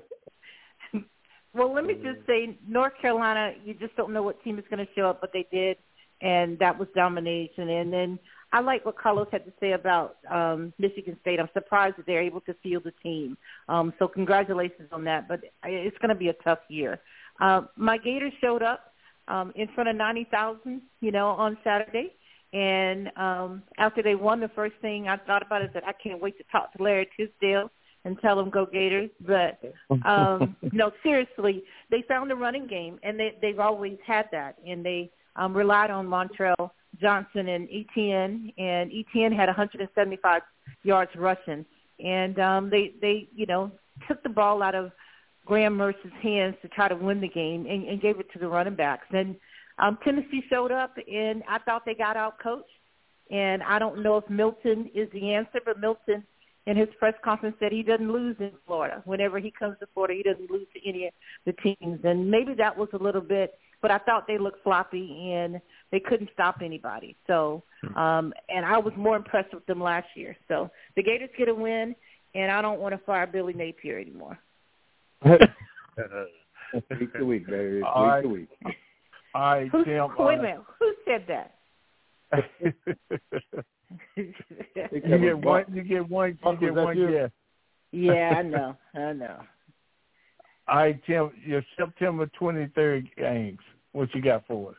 well, 1.53 1.73
let 1.73 1.85
me 1.85 1.93
just 1.95 2.25
say, 2.25 2.57
North 2.67 2.93
Carolina, 3.01 3.53
you 3.63 3.73
just 3.75 3.95
don't 3.95 4.11
know 4.11 4.23
what 4.23 4.43
team 4.43 4.57
is 4.57 4.65
going 4.69 4.85
to 4.85 4.91
show 4.95 5.09
up, 5.09 5.21
but 5.21 5.31
they 5.33 5.47
did, 5.51 5.77
and 6.21 6.57
that 6.59 6.77
was 6.77 6.87
domination. 6.95 7.69
And 7.69 7.93
then 7.93 8.19
I 8.51 8.59
like 8.59 8.85
what 8.85 8.97
Carlos 8.97 9.27
had 9.31 9.45
to 9.45 9.53
say 9.59 9.73
about 9.73 10.17
um, 10.29 10.73
Michigan 10.79 11.17
State. 11.21 11.39
I'm 11.39 11.49
surprised 11.53 11.97
that 11.97 12.05
they're 12.05 12.21
able 12.21 12.41
to 12.41 12.55
field 12.63 12.85
a 12.85 12.91
team. 13.03 13.37
Um, 13.69 13.93
so 13.99 14.07
congratulations 14.07 14.89
on 14.91 15.03
that. 15.05 15.27
But 15.27 15.41
it's 15.63 15.97
going 15.99 16.09
to 16.09 16.15
be 16.15 16.29
a 16.29 16.33
tough 16.43 16.59
year. 16.69 16.99
Uh, 17.39 17.61
my 17.75 17.97
Gators 17.97 18.33
showed 18.41 18.63
up 18.63 18.93
um, 19.27 19.53
in 19.55 19.67
front 19.75 19.89
of 19.89 19.95
90,000, 19.95 20.81
you 21.01 21.11
know, 21.11 21.29
on 21.29 21.57
Saturday. 21.63 22.13
And 22.53 23.11
um, 23.17 23.63
after 23.79 24.03
they 24.03 24.15
won, 24.15 24.39
the 24.39 24.49
first 24.49 24.75
thing 24.81 25.07
I 25.07 25.17
thought 25.17 25.43
about 25.43 25.63
is 25.63 25.69
that 25.73 25.83
I 25.87 25.93
can't 25.93 26.21
wait 26.21 26.37
to 26.37 26.43
talk 26.51 26.73
to 26.73 26.83
Larry 26.83 27.09
Tisdale 27.17 27.71
and 28.05 28.19
tell 28.19 28.39
him 28.39 28.49
go 28.49 28.65
Gators. 28.65 29.09
But 29.21 29.59
um, 30.05 30.55
no, 30.71 30.91
seriously, 31.01 31.63
they 31.89 32.03
found 32.07 32.31
a 32.31 32.35
running 32.35 32.67
game, 32.67 32.99
and 33.03 33.19
they, 33.19 33.37
they've 33.41 33.59
always 33.59 33.97
had 34.05 34.27
that, 34.31 34.57
and 34.65 34.85
they 34.85 35.11
um, 35.35 35.55
relied 35.55 35.89
on 35.89 36.07
Montrell 36.07 36.71
Johnson 37.01 37.47
and 37.49 37.67
Etienne, 37.69 38.51
and 38.57 38.91
Etienne 38.91 39.31
had 39.31 39.47
175 39.47 40.41
yards 40.83 41.11
rushing, 41.15 41.65
and 42.03 42.39
um, 42.39 42.69
they 42.69 42.93
they 43.01 43.27
you 43.35 43.45
know 43.45 43.71
took 44.07 44.21
the 44.23 44.29
ball 44.29 44.61
out 44.61 44.75
of 44.75 44.91
Graham 45.45 45.75
Mertz's 45.75 46.11
hands 46.21 46.55
to 46.61 46.67
try 46.69 46.87
to 46.87 46.95
win 46.95 47.19
the 47.19 47.27
game 47.27 47.65
and, 47.65 47.87
and 47.87 48.01
gave 48.01 48.19
it 48.19 48.31
to 48.33 48.39
the 48.39 48.47
running 48.47 48.75
backs. 48.75 49.07
And 49.11 49.35
um, 49.79 49.97
Tennessee 50.03 50.43
showed 50.49 50.71
up, 50.71 50.95
and 51.11 51.43
I 51.49 51.59
thought 51.59 51.83
they 51.85 51.95
got 51.95 52.15
out 52.15 52.39
coached. 52.41 52.69
And 53.31 53.63
I 53.63 53.79
don't 53.79 54.03
know 54.03 54.17
if 54.17 54.29
Milton 54.29 54.91
is 54.93 55.09
the 55.11 55.33
answer, 55.33 55.59
but 55.65 55.79
Milton 55.79 56.23
in 56.65 56.77
his 56.77 56.89
press 56.97 57.13
conference 57.23 57.55
said 57.59 57.71
he 57.71 57.83
doesn't 57.83 58.11
lose 58.11 58.35
in 58.39 58.51
Florida. 58.65 59.01
Whenever 59.05 59.39
he 59.39 59.51
comes 59.51 59.77
to 59.79 59.87
Florida, 59.93 60.13
he 60.15 60.23
doesn't 60.23 60.49
lose 60.49 60.67
to 60.73 60.89
any 60.89 61.07
of 61.07 61.13
the 61.45 61.53
teams. 61.61 61.99
And 62.03 62.29
maybe 62.29 62.53
that 62.55 62.77
was 62.77 62.89
a 62.93 62.97
little 62.97 63.21
bit 63.21 63.53
but 63.83 63.91
I 63.91 63.99
thought 63.99 64.25
they 64.27 64.39
looked 64.39 64.63
floppy 64.63 65.33
and 65.33 65.61
they 65.91 65.99
couldn't 65.99 66.29
stop 66.33 66.59
anybody. 66.63 67.15
So, 67.27 67.61
hmm. 67.81 67.95
um, 67.97 68.33
and 68.49 68.65
I 68.65 68.77
was 68.79 68.93
more 68.95 69.17
impressed 69.17 69.53
with 69.53 69.65
them 69.67 69.83
last 69.83 70.07
year. 70.15 70.35
So 70.47 70.71
the 70.95 71.03
Gators 71.03 71.29
get 71.37 71.49
a 71.49 71.53
win, 71.53 71.93
and 72.33 72.49
I 72.49 72.61
don't 72.61 72.79
want 72.79 72.95
to 72.95 73.05
fire 73.05 73.27
Billy 73.27 73.53
Napier 73.53 73.99
anymore. 73.99 74.39
week 75.25 77.13
to 77.13 77.25
week, 77.25 77.45
baby. 77.45 77.75
Week 77.75 77.83
All 77.85 78.07
right. 78.07 78.21
to 78.21 78.27
week. 78.29 78.49
All 79.35 79.41
right, 79.41 79.69
Who, 79.69 79.83
Tim. 79.83 80.07
wait 80.17 80.39
a 80.39 80.41
minute. 80.41 80.61
Who 80.79 80.93
said 81.05 81.25
that? 81.27 81.53
you 84.15 84.33
get 85.01 85.37
one. 85.37 85.65
You 85.73 85.83
get 85.83 86.09
one. 86.09 86.37
You 86.43 86.57
get 86.59 86.73
one. 86.73 86.97
Yeah. 86.97 87.27
yeah, 87.91 88.33
I 88.37 88.41
know. 88.41 88.77
I 88.95 89.13
know. 89.13 89.39
All 90.67 90.77
right, 90.77 90.99
Tim. 91.05 91.31
Your 91.45 91.63
September 91.77 92.29
twenty 92.37 92.67
third 92.75 93.07
games. 93.17 93.59
What 93.91 94.13
you 94.15 94.21
got 94.21 94.45
for 94.47 94.71
us? 94.71 94.75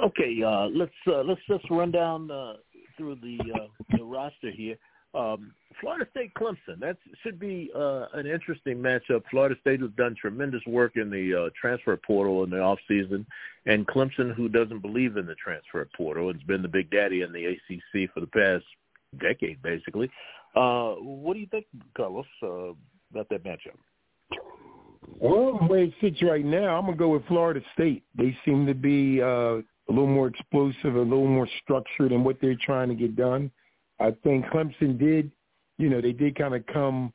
Okay, 0.00 0.42
uh, 0.44 0.66
let's 0.66 0.92
uh, 1.06 1.22
let's 1.22 1.40
just 1.48 1.68
run 1.70 1.90
down 1.90 2.30
uh, 2.30 2.54
through 2.96 3.16
the 3.16 3.38
uh, 3.54 3.96
the 3.96 4.04
roster 4.04 4.50
here. 4.50 4.76
Um, 5.14 5.52
Florida 5.80 6.06
State 6.10 6.32
Clemson. 6.34 6.80
That 6.80 6.96
should 7.22 7.38
be 7.38 7.70
uh, 7.74 8.06
an 8.14 8.26
interesting 8.26 8.78
matchup. 8.78 9.22
Florida 9.30 9.54
State 9.60 9.80
has 9.80 9.90
done 9.96 10.14
tremendous 10.20 10.60
work 10.66 10.96
in 10.96 11.10
the 11.10 11.46
uh, 11.46 11.50
transfer 11.60 11.96
portal 11.96 12.44
in 12.44 12.50
the 12.50 12.60
off 12.60 12.78
season, 12.88 13.24
and 13.66 13.86
Clemson, 13.86 14.34
who 14.34 14.48
doesn't 14.48 14.80
believe 14.80 15.16
in 15.16 15.26
the 15.26 15.34
transfer 15.36 15.88
portal, 15.96 16.32
has 16.32 16.42
been 16.42 16.62
the 16.62 16.68
big 16.68 16.90
daddy 16.90 17.22
in 17.22 17.32
the 17.32 17.46
ACC 17.46 18.10
for 18.12 18.20
the 18.20 18.26
past 18.26 18.64
decade, 19.20 19.62
basically. 19.62 20.10
Uh, 20.54 20.94
what 20.94 21.34
do 21.34 21.40
you 21.40 21.46
think, 21.46 21.66
Carlos, 21.96 22.26
uh, 22.42 22.72
about 23.10 23.28
that 23.30 23.44
matchup? 23.44 23.76
Well, 25.20 25.58
the 25.60 25.66
way 25.66 25.84
it 25.84 25.94
sits 26.00 26.22
right 26.22 26.44
now, 26.44 26.76
I'm 26.76 26.84
gonna 26.84 26.96
go 26.96 27.10
with 27.10 27.26
Florida 27.26 27.60
State. 27.74 28.04
They 28.16 28.36
seem 28.44 28.66
to 28.66 28.74
be 28.74 29.22
uh, 29.22 29.58
a 29.58 29.62
little 29.88 30.06
more 30.06 30.28
explosive, 30.28 30.96
a 30.96 31.00
little 31.00 31.26
more 31.26 31.48
structured 31.62 32.12
in 32.12 32.24
what 32.24 32.38
they're 32.40 32.58
trying 32.60 32.88
to 32.88 32.94
get 32.94 33.16
done. 33.16 33.50
I 34.00 34.12
think 34.22 34.46
Clemson 34.46 34.98
did, 34.98 35.30
you 35.78 35.88
know, 35.88 36.00
they 36.00 36.12
did 36.12 36.36
kind 36.36 36.54
of 36.54 36.66
come 36.66 37.12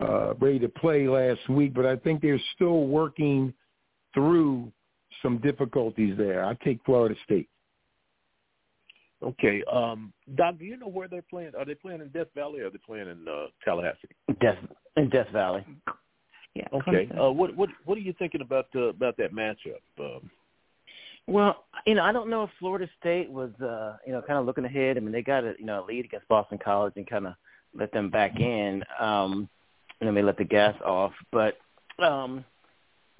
uh, 0.00 0.34
ready 0.34 0.58
to 0.58 0.68
play 0.68 1.08
last 1.08 1.48
week, 1.48 1.74
but 1.74 1.86
I 1.86 1.96
think 1.96 2.22
they're 2.22 2.40
still 2.54 2.86
working 2.86 3.52
through 4.14 4.72
some 5.22 5.38
difficulties 5.38 6.16
there. 6.16 6.44
I 6.44 6.54
take 6.64 6.80
Florida 6.84 7.14
State. 7.24 7.48
Okay, 9.22 9.62
um, 9.72 10.12
Doc, 10.34 10.58
do 10.58 10.64
you 10.64 10.76
know 10.76 10.88
where 10.88 11.06
they're 11.06 11.22
playing? 11.22 11.52
Are 11.56 11.64
they 11.64 11.76
playing 11.76 12.00
in 12.00 12.08
Death 12.08 12.26
Valley 12.34 12.60
or 12.60 12.66
are 12.66 12.70
they 12.70 12.78
playing 12.84 13.08
in 13.08 13.24
uh, 13.28 13.46
Tallahassee? 13.64 14.08
Death 14.40 14.58
in 14.96 15.08
Death 15.10 15.28
Valley. 15.32 15.64
Yeah. 16.54 16.66
Okay. 16.72 17.08
Uh, 17.18 17.30
what 17.30 17.56
what 17.56 17.68
what 17.84 17.96
are 17.96 18.02
you 18.02 18.14
thinking 18.18 18.40
about 18.40 18.66
uh, 18.74 18.88
about 18.88 19.16
that 19.18 19.32
matchup? 19.32 19.80
Um, 19.98 20.28
well, 21.26 21.64
you 21.86 21.94
know, 21.94 22.02
I 22.02 22.12
don't 22.12 22.30
know 22.30 22.42
if 22.44 22.50
Florida 22.58 22.88
State 22.98 23.30
was, 23.30 23.50
uh, 23.60 23.96
you 24.06 24.12
know, 24.12 24.22
kind 24.22 24.38
of 24.38 24.46
looking 24.46 24.64
ahead. 24.64 24.96
I 24.96 25.00
mean, 25.00 25.12
they 25.12 25.22
got 25.22 25.44
a, 25.44 25.54
you 25.58 25.64
know, 25.64 25.84
a 25.84 25.86
lead 25.86 26.04
against 26.04 26.28
Boston 26.28 26.58
College 26.62 26.94
and 26.96 27.06
kind 27.06 27.26
of 27.26 27.34
let 27.74 27.92
them 27.92 28.10
back 28.10 28.38
in. 28.38 28.82
Um, 29.00 29.48
and 30.00 30.08
then 30.08 30.14
they 30.14 30.22
let 30.22 30.36
the 30.36 30.44
gas 30.44 30.74
off. 30.84 31.12
But 31.30 31.58
um, 31.98 32.44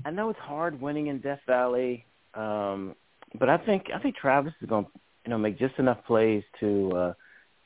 I 0.04 0.10
know 0.10 0.30
it's 0.30 0.38
hard 0.40 0.80
winning 0.80 1.06
in 1.06 1.20
Death 1.20 1.40
Valley. 1.46 2.04
Um, 2.34 2.94
but 3.38 3.48
I 3.48 3.58
think 3.58 3.86
I 3.94 3.98
think 3.98 4.16
Travis 4.16 4.52
is 4.60 4.68
going 4.68 4.84
to, 4.84 4.90
you 5.24 5.30
know, 5.30 5.38
make 5.38 5.58
just 5.58 5.78
enough 5.78 6.04
plays 6.06 6.42
to, 6.60 6.92
uh, 6.92 7.12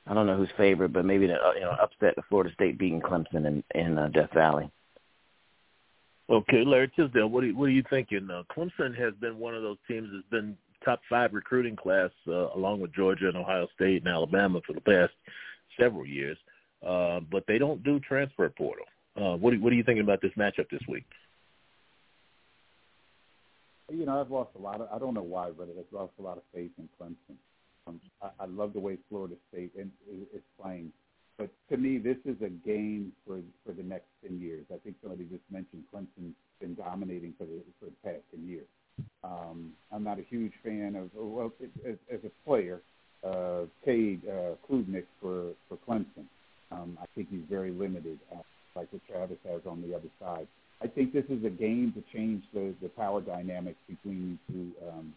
I 0.07 0.15
don't 0.15 0.27
know 0.27 0.37
who's 0.37 0.51
favorite, 0.57 0.93
but 0.93 1.05
maybe 1.05 1.27
to, 1.27 1.35
uh, 1.35 1.53
you 1.55 1.63
know, 1.63 1.71
upset 1.71 2.15
the 2.15 2.23
Florida 2.29 2.53
State 2.53 2.79
beating 2.79 3.01
Clemson 3.01 3.47
in 3.47 3.65
in 3.75 3.99
uh, 3.99 4.09
Death 4.09 4.33
Valley. 4.35 4.71
Okay, 6.29 6.65
Larry 6.65 6.91
Tisdale, 6.97 7.29
what 7.29 7.45
are 7.45 7.47
you, 7.47 7.57
what 7.57 7.67
are 7.67 7.71
you 7.73 7.85
thinking? 7.89 8.29
Uh, 8.31 8.43
Clemson 8.55 8.99
has 8.99 9.15
been 9.21 9.39
one 9.39 9.55
of 9.55 9.63
those 9.63 9.79
teams 9.87 10.09
that's 10.13 10.29
been 10.29 10.57
top 10.85 11.01
five 11.09 11.33
recruiting 11.33 11.77
class 11.77 12.11
uh, 12.27 12.49
along 12.55 12.81
with 12.81 12.93
Georgia 12.93 13.29
and 13.29 13.37
Ohio 13.37 13.69
State 13.75 14.03
and 14.05 14.09
Alabama 14.09 14.61
for 14.67 14.73
the 14.73 14.81
past 14.81 15.13
several 15.79 16.05
years, 16.05 16.37
uh, 16.85 17.21
but 17.31 17.45
they 17.47 17.59
don't 17.59 17.83
do 17.85 18.01
transfer 18.01 18.49
portal. 18.49 18.87
Uh, 19.17 19.37
what, 19.37 19.55
are, 19.55 19.57
what 19.59 19.73
are 19.73 19.77
you 19.77 19.85
thinking 19.85 20.03
about 20.03 20.21
this 20.21 20.33
matchup 20.37 20.69
this 20.71 20.83
week? 20.89 21.05
You 23.91 24.05
know, 24.05 24.21
I've 24.21 24.31
lost 24.31 24.51
a 24.57 24.61
lot 24.61 24.81
of. 24.81 24.89
I 24.93 24.99
don't 24.99 25.15
know 25.15 25.23
why, 25.23 25.51
but 25.57 25.69
I've 25.69 25.93
lost 25.93 26.13
a 26.19 26.23
lot 26.23 26.37
of 26.39 26.43
faith 26.53 26.73
in 26.77 26.89
Clemson. 27.01 27.37
Um, 27.87 28.01
I, 28.21 28.31
I 28.41 28.47
love 28.47 28.73
the 28.73 28.81
way 28.81 28.99
Florida 29.09 29.37
State 29.53 29.71
is, 29.77 29.87
is 30.35 30.43
playing. 30.61 30.93
But 31.39 31.51
to 31.71 31.77
me, 31.77 31.99
this 31.99 32.17
is 32.25 32.37
a 32.43 32.49
game 32.49 33.13
for 33.27 33.41
for 33.65 33.73
the 33.73 33.83
next 33.83 34.07
ten 34.23 34.41
years. 34.41 34.65
I 34.73 34.79
think 34.79 34.97
somebody 35.03 35.25
just 35.25 35.43
mentioned 35.51 35.85
Clemson's 35.93 36.35
been 36.61 36.75
dominating 36.75 37.35
for 37.39 37.45
the 37.45 37.61
for 37.79 37.87
the 37.87 37.97
past 38.03 38.23
ten 38.31 38.47
years. 38.49 38.67
Um, 39.23 39.73
I'm 39.93 40.03
not 40.03 40.19
a 40.19 40.23
huge 40.23 40.53
fan 40.65 40.97
of 40.97 41.11
well 41.15 41.53
as, 41.85 41.97
as 42.11 42.21
a 42.25 42.49
player, 42.49 42.81
uh, 43.23 43.63
Cade 43.85 44.23
uh, 44.27 44.55
Klubnik 44.67 45.05
for 45.21 45.53
for 45.69 45.77
Clemson. 45.87 46.27
Um, 46.73 46.99
I 47.01 47.07
think 47.15 47.29
he's 47.31 47.45
very 47.49 47.71
limited, 47.71 48.19
uh, 48.33 48.43
like 48.75 48.91
what 48.93 49.03
Travis 49.07 49.39
has 49.45 49.61
on 49.67 49.83
the 49.83 49.95
other 49.95 50.09
side. 50.19 50.49
I 50.83 50.87
think 50.87 51.13
this 51.13 51.25
is 51.29 51.45
a 51.45 51.51
game 51.51 51.93
to 51.95 52.17
change 52.17 52.45
the 52.55 52.75
the 52.81 52.89
power 52.89 53.21
dynamics 53.21 53.79
between 53.89 54.39
these 54.49 54.55
two 54.55 54.89
um, 54.89 55.15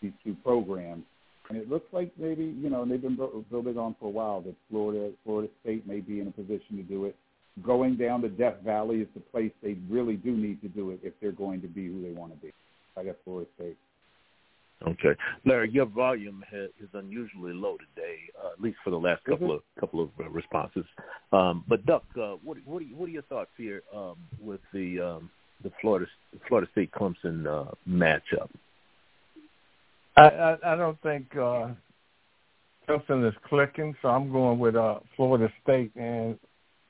these 0.00 0.12
two 0.24 0.36
programs 0.44 1.04
and 1.48 1.58
it 1.58 1.68
looks 1.70 1.86
like 1.92 2.12
maybe 2.18 2.44
you 2.44 2.70
know, 2.70 2.82
and 2.82 2.90
they've 2.90 3.00
been 3.00 3.16
building 3.50 3.78
on 3.78 3.94
for 4.00 4.06
a 4.06 4.10
while 4.10 4.40
that 4.42 4.54
Florida 4.70 5.12
Florida 5.24 5.50
State 5.62 5.86
may 5.86 6.00
be 6.00 6.20
in 6.20 6.28
a 6.28 6.30
position 6.30 6.76
to 6.76 6.82
do 6.82 7.04
it. 7.06 7.16
Going 7.62 7.96
down 7.96 8.20
to 8.22 8.28
Death 8.28 8.56
Valley 8.64 8.96
is 8.96 9.08
the 9.14 9.20
place 9.20 9.50
they 9.62 9.78
really 9.88 10.16
do 10.16 10.36
need 10.36 10.60
to 10.60 10.68
do 10.68 10.90
it 10.90 11.00
if 11.02 11.14
they're 11.20 11.32
going 11.32 11.62
to 11.62 11.68
be 11.68 11.86
who 11.86 12.02
they 12.02 12.10
want 12.10 12.32
to 12.32 12.38
be. 12.38 12.52
I 12.98 13.04
got 13.04 13.16
Florida 13.24 13.48
State. 13.56 13.76
Okay, 14.86 15.18
Larry, 15.46 15.70
your 15.70 15.86
volume 15.86 16.44
has, 16.50 16.68
is 16.78 16.90
unusually 16.92 17.54
low 17.54 17.78
today, 17.78 18.18
uh, 18.42 18.52
at 18.52 18.60
least 18.60 18.76
for 18.84 18.90
the 18.90 18.98
last 18.98 19.24
couple 19.24 19.54
of 19.54 19.62
couple 19.80 20.02
of 20.02 20.10
uh, 20.20 20.28
responses. 20.28 20.84
Um, 21.32 21.64
but 21.66 21.86
Duck, 21.86 22.04
uh, 22.16 22.36
what 22.44 22.58
what 22.66 22.82
are, 22.82 22.86
what 22.86 23.08
are 23.08 23.12
your 23.12 23.22
thoughts 23.22 23.50
here 23.56 23.82
um, 23.94 24.16
with 24.38 24.60
the 24.74 25.00
um, 25.00 25.30
the 25.62 25.72
Florida 25.80 26.06
Florida 26.46 26.68
State 26.72 26.90
Clemson 26.92 27.46
uh, 27.46 27.72
matchup? 27.88 28.50
I, 30.16 30.22
I, 30.22 30.72
I 30.72 30.76
don't 30.76 31.00
think 31.02 31.26
uh, 31.36 31.68
Clemson 32.88 33.28
is 33.28 33.34
clicking, 33.48 33.94
so 34.00 34.08
I'm 34.08 34.32
going 34.32 34.58
with 34.58 34.76
uh, 34.76 35.00
Florida 35.16 35.52
State, 35.62 35.92
and 35.96 36.38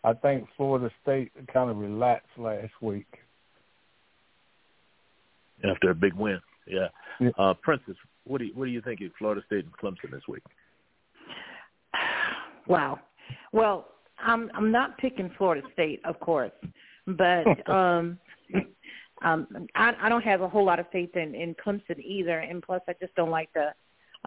I 0.05 0.13
think 0.13 0.47
Florida 0.57 0.91
State 1.03 1.33
kind 1.53 1.71
of 1.71 1.79
relaxed 1.79 2.39
last 2.39 2.73
week 2.81 3.07
after 5.69 5.91
a 5.91 5.95
big 5.95 6.15
win. 6.15 6.41
Yeah, 6.67 6.89
yeah. 7.21 7.31
Uh, 7.39 7.55
Princess, 7.55 7.97
what 8.25 8.39
do 8.39 8.45
you 8.45 8.53
what 8.55 8.67
do 8.67 8.71
you 8.71 8.81
think 8.83 9.01
of 9.01 9.11
Florida 9.19 9.43
State 9.47 9.65
and 9.65 9.73
Clemson 9.73 10.11
this 10.11 10.27
week? 10.29 10.43
Wow. 12.69 12.99
Well, 13.53 13.87
I'm 14.19 14.51
I'm 14.53 14.73
not 14.73 14.99
picking 14.99 15.31
Florida 15.39 15.65
State, 15.73 16.01
of 16.05 16.19
course, 16.19 16.51
but 17.07 17.47
um 17.71 18.19
um, 19.23 19.69
I, 19.75 19.95
I 20.01 20.09
don't 20.09 20.23
have 20.23 20.43
a 20.43 20.49
whole 20.49 20.65
lot 20.65 20.79
of 20.79 20.87
faith 20.91 21.17
in, 21.17 21.35
in 21.35 21.55
Clemson 21.55 21.99
either, 22.05 22.41
and 22.41 22.63
plus 22.63 22.83
I 22.89 22.95
just 23.01 23.15
don't 23.15 23.31
like 23.31 23.51
the 23.55 23.73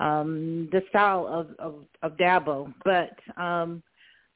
um, 0.03 0.69
the 0.71 0.81
style 0.89 1.27
of, 1.27 1.49
of, 1.59 1.75
of 2.01 2.17
Dabo. 2.17 2.73
But 2.85 3.19
um, 3.41 3.83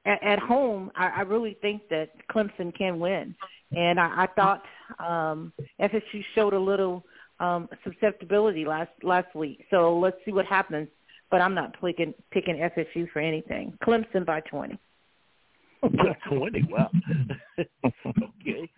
at, 0.05 0.21
at 0.21 0.39
home, 0.39 0.91
I, 0.95 1.07
I 1.07 1.21
really 1.21 1.57
think 1.61 1.87
that 1.89 2.09
Clemson 2.29 2.75
can 2.75 2.99
win, 2.99 3.33
and 3.75 3.99
I, 3.99 4.23
I 4.23 4.27
thought 4.35 4.63
um, 4.99 5.53
FSU 5.79 6.23
showed 6.35 6.53
a 6.53 6.59
little 6.59 7.03
um, 7.39 7.69
susceptibility 7.83 8.65
last 8.65 8.91
last 9.01 9.33
week. 9.35 9.65
So 9.71 9.97
let's 9.97 10.17
see 10.25 10.31
what 10.31 10.45
happens. 10.45 10.87
But 11.31 11.41
I'm 11.41 11.55
not 11.55 11.75
picking 11.81 12.13
picking 12.31 12.57
FSU 12.57 13.09
for 13.11 13.19
anything. 13.19 13.75
Clemson 13.83 14.25
by 14.25 14.41
20. 14.41 14.77
20, 16.29 16.63
wow. 16.69 16.89
okay. 18.05 18.69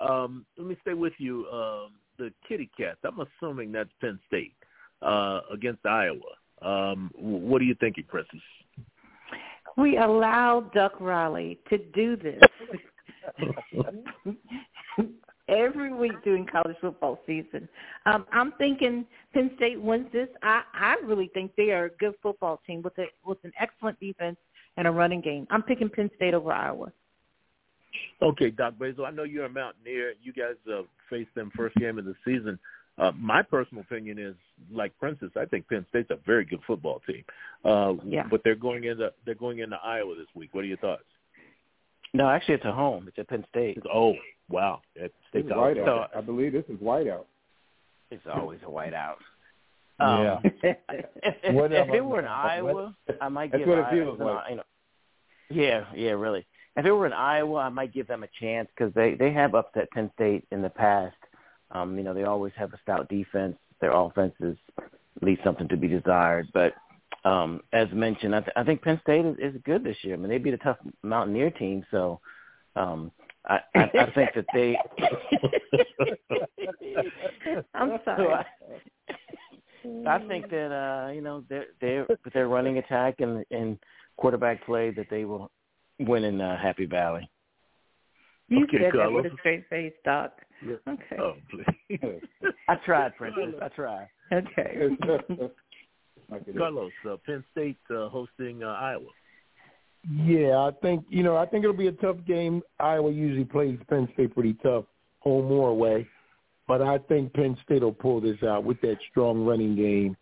Um, 0.00 0.46
let 0.56 0.66
me 0.66 0.76
stay 0.82 0.94
with 0.94 1.14
you. 1.18 1.46
Um, 1.46 1.92
the 2.18 2.32
Kitty 2.48 2.70
Cats. 2.76 2.98
I'm 3.04 3.18
assuming 3.20 3.72
that's 3.72 3.90
Penn 4.00 4.18
State 4.26 4.54
uh, 5.02 5.40
against 5.52 5.84
Iowa. 5.84 6.20
Um, 6.62 7.10
what 7.14 7.60
are 7.60 7.64
you 7.64 7.76
thinking, 7.78 8.04
Princess? 8.08 8.40
We 9.76 9.98
allowed 9.98 10.72
Duck 10.72 10.98
Riley 11.00 11.58
to 11.68 11.76
do 11.76 12.16
this 12.16 12.40
every 15.48 15.92
week 15.92 16.12
during 16.24 16.46
college 16.46 16.76
football 16.80 17.20
season. 17.26 17.68
Um, 18.06 18.26
I'm 18.32 18.52
thinking 18.52 19.04
Penn 19.34 19.50
State 19.56 19.80
wins 19.80 20.06
this. 20.12 20.28
I, 20.42 20.62
I 20.72 20.96
really 21.04 21.30
think 21.34 21.52
they 21.56 21.72
are 21.72 21.86
a 21.86 21.90
good 21.90 22.14
football 22.22 22.60
team 22.66 22.80
with 22.82 22.96
a, 22.98 23.06
with 23.24 23.38
an 23.44 23.52
excellent 23.60 24.00
defense 24.00 24.38
and 24.78 24.86
a 24.86 24.90
running 24.90 25.20
game. 25.20 25.46
I'm 25.50 25.62
picking 25.62 25.90
Penn 25.90 26.10
State 26.16 26.32
over 26.32 26.52
Iowa. 26.52 26.90
Okay, 28.22 28.50
Doc 28.50 28.74
Basil, 28.78 29.04
I 29.04 29.10
know 29.10 29.24
you're 29.24 29.44
a 29.44 29.50
Mountaineer. 29.50 30.14
You 30.22 30.32
guys 30.32 30.54
uh, 30.72 30.82
faced 31.10 31.34
them 31.34 31.50
first 31.56 31.74
game 31.76 31.98
of 31.98 32.04
the 32.04 32.14
season. 32.24 32.58
Uh, 32.98 33.12
my 33.14 33.42
personal 33.42 33.82
opinion 33.82 34.18
is, 34.18 34.34
like 34.72 34.96
Princess, 34.98 35.28
I 35.36 35.44
think 35.44 35.68
Penn 35.68 35.84
State's 35.90 36.10
a 36.10 36.16
very 36.24 36.46
good 36.46 36.60
football 36.66 37.02
team. 37.06 37.24
Uh, 37.64 37.94
yeah. 38.06 38.26
But 38.30 38.40
they're 38.42 38.54
going 38.54 38.84
into 38.84 39.12
they're 39.26 39.34
going 39.34 39.58
into 39.58 39.76
Iowa 39.84 40.14
this 40.16 40.28
week. 40.34 40.50
What 40.52 40.64
are 40.64 40.68
your 40.68 40.78
thoughts? 40.78 41.02
No, 42.14 42.28
actually, 42.28 42.54
it's 42.54 42.64
at 42.64 42.72
home. 42.72 43.06
It's 43.08 43.18
at 43.18 43.28
Penn 43.28 43.44
State. 43.50 43.76
It's, 43.76 43.86
oh, 43.92 44.14
wow! 44.48 44.80
It's 44.94 45.12
State's 45.28 45.48
whiteout. 45.48 45.84
So, 45.84 46.06
I 46.16 46.22
believe 46.22 46.52
this 46.52 46.64
is 46.70 46.78
whiteout. 46.78 47.24
It's 48.10 48.24
always 48.32 48.60
a 48.64 48.70
whiteout. 48.70 49.16
Um, 49.98 50.22
yeah. 50.22 50.38
if, 50.62 50.76
if 51.42 51.94
it 51.94 52.04
were 52.04 52.18
in 52.18 52.26
Iowa, 52.26 52.94
I 53.18 53.30
might 53.30 53.50
That's 53.50 53.60
give 53.60 53.68
what 53.70 53.78
Iowa, 53.78 53.88
it 53.88 54.04
feels 54.04 54.20
like. 54.20 54.50
You 54.50 54.56
know, 54.56 54.62
yeah, 55.48 55.84
yeah, 55.94 56.10
really 56.10 56.44
if 56.76 56.84
it 56.84 56.92
were 56.92 57.06
in 57.06 57.12
Iowa, 57.12 57.60
I 57.60 57.68
might 57.68 57.94
give 57.94 58.06
them 58.06 58.22
a 58.22 58.28
chance 58.40 58.68
because 58.76 58.92
they 58.94 59.14
they 59.14 59.32
have 59.32 59.54
upset 59.54 59.90
Penn 59.92 60.10
State 60.14 60.46
in 60.50 60.62
the 60.62 60.70
past. 60.70 61.16
Um, 61.70 61.96
you 61.96 62.04
know, 62.04 62.14
they 62.14 62.24
always 62.24 62.52
have 62.56 62.72
a 62.72 62.80
stout 62.82 63.08
defense. 63.08 63.56
Their 63.80 63.92
offense 63.92 64.34
is 64.40 64.56
leaves 65.22 65.40
something 65.42 65.68
to 65.68 65.76
be 65.76 65.88
desired. 65.88 66.48
But 66.52 66.74
um, 67.24 67.60
as 67.72 67.88
mentioned, 67.92 68.34
I, 68.34 68.40
th- 68.40 68.52
I 68.56 68.64
think 68.64 68.82
Penn 68.82 69.00
State 69.02 69.24
is, 69.24 69.36
is 69.38 69.60
good 69.64 69.82
this 69.82 69.96
year. 70.02 70.14
I 70.14 70.18
mean, 70.18 70.28
they 70.28 70.38
beat 70.38 70.54
a 70.54 70.58
tough 70.58 70.76
Mountaineer 71.02 71.50
team, 71.50 71.84
so 71.90 72.20
um, 72.76 73.10
I, 73.46 73.60
I, 73.74 73.90
I 73.98 74.10
think 74.12 74.30
that 74.34 74.46
they. 74.52 74.78
I'm 77.74 77.98
sorry. 78.04 78.44
So 79.82 80.08
I, 80.08 80.16
I 80.16 80.26
think 80.26 80.50
that 80.50 80.72
uh, 80.72 81.12
you 81.12 81.20
know 81.20 81.44
their 81.48 81.66
their 81.80 82.06
their 82.34 82.48
running 82.48 82.78
attack 82.78 83.20
and 83.20 83.44
and 83.50 83.78
quarterback 84.16 84.64
play 84.66 84.90
that 84.90 85.06
they 85.10 85.24
will 85.24 85.50
winning 86.00 86.40
uh, 86.40 86.58
Happy 86.60 86.86
Valley. 86.86 87.28
You 88.48 88.64
Okay, 88.64 88.78
said 88.80 88.92
that 88.98 89.12
with 89.12 89.26
a 89.26 89.30
straight 89.40 89.68
face, 89.68 89.92
Doc. 90.04 90.32
Yeah. 90.64 90.76
Okay. 90.88 91.16
Oh, 91.20 91.34
please. 91.50 92.20
I 92.68 92.76
tried, 92.76 93.16
Princess. 93.16 93.54
I 93.60 93.68
tried. 93.68 94.08
Okay. 94.32 94.88
Carlos, 96.56 96.92
uh, 97.08 97.16
Penn 97.24 97.44
State 97.52 97.78
uh, 97.90 98.08
hosting 98.08 98.62
uh, 98.62 98.68
Iowa. 98.68 99.06
Yeah, 100.08 100.58
I 100.58 100.70
think 100.82 101.04
you 101.08 101.22
know 101.22 101.36
I 101.36 101.46
think 101.46 101.64
it'll 101.64 101.76
be 101.76 101.88
a 101.88 101.92
tough 101.92 102.16
game. 102.26 102.62
Iowa 102.78 103.10
usually 103.10 103.44
plays 103.44 103.78
Penn 103.88 104.08
State 104.14 104.34
pretty 104.34 104.54
tough, 104.62 104.84
home 105.20 105.50
or 105.50 105.70
away, 105.70 106.06
but 106.68 106.80
I 106.80 106.98
think 106.98 107.32
Penn 107.32 107.56
State 107.64 107.82
will 107.82 107.92
pull 107.92 108.20
this 108.20 108.40
out 108.44 108.64
with 108.64 108.80
that 108.82 108.98
strong 109.10 109.44
running 109.44 109.74
game, 109.74 110.16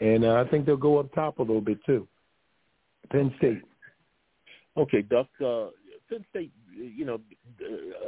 and 0.00 0.24
uh, 0.24 0.42
I 0.46 0.48
think 0.48 0.64
they'll 0.64 0.76
go 0.76 0.98
up 0.98 1.14
top 1.14 1.38
a 1.38 1.42
little 1.42 1.60
bit 1.60 1.78
too. 1.84 2.08
Penn 3.10 3.32
State. 3.38 3.62
Okay, 4.76 5.02
Duck. 5.02 5.28
Uh, 5.44 5.68
Penn 6.08 6.24
State, 6.30 6.52
you 6.72 7.04
know, 7.04 7.20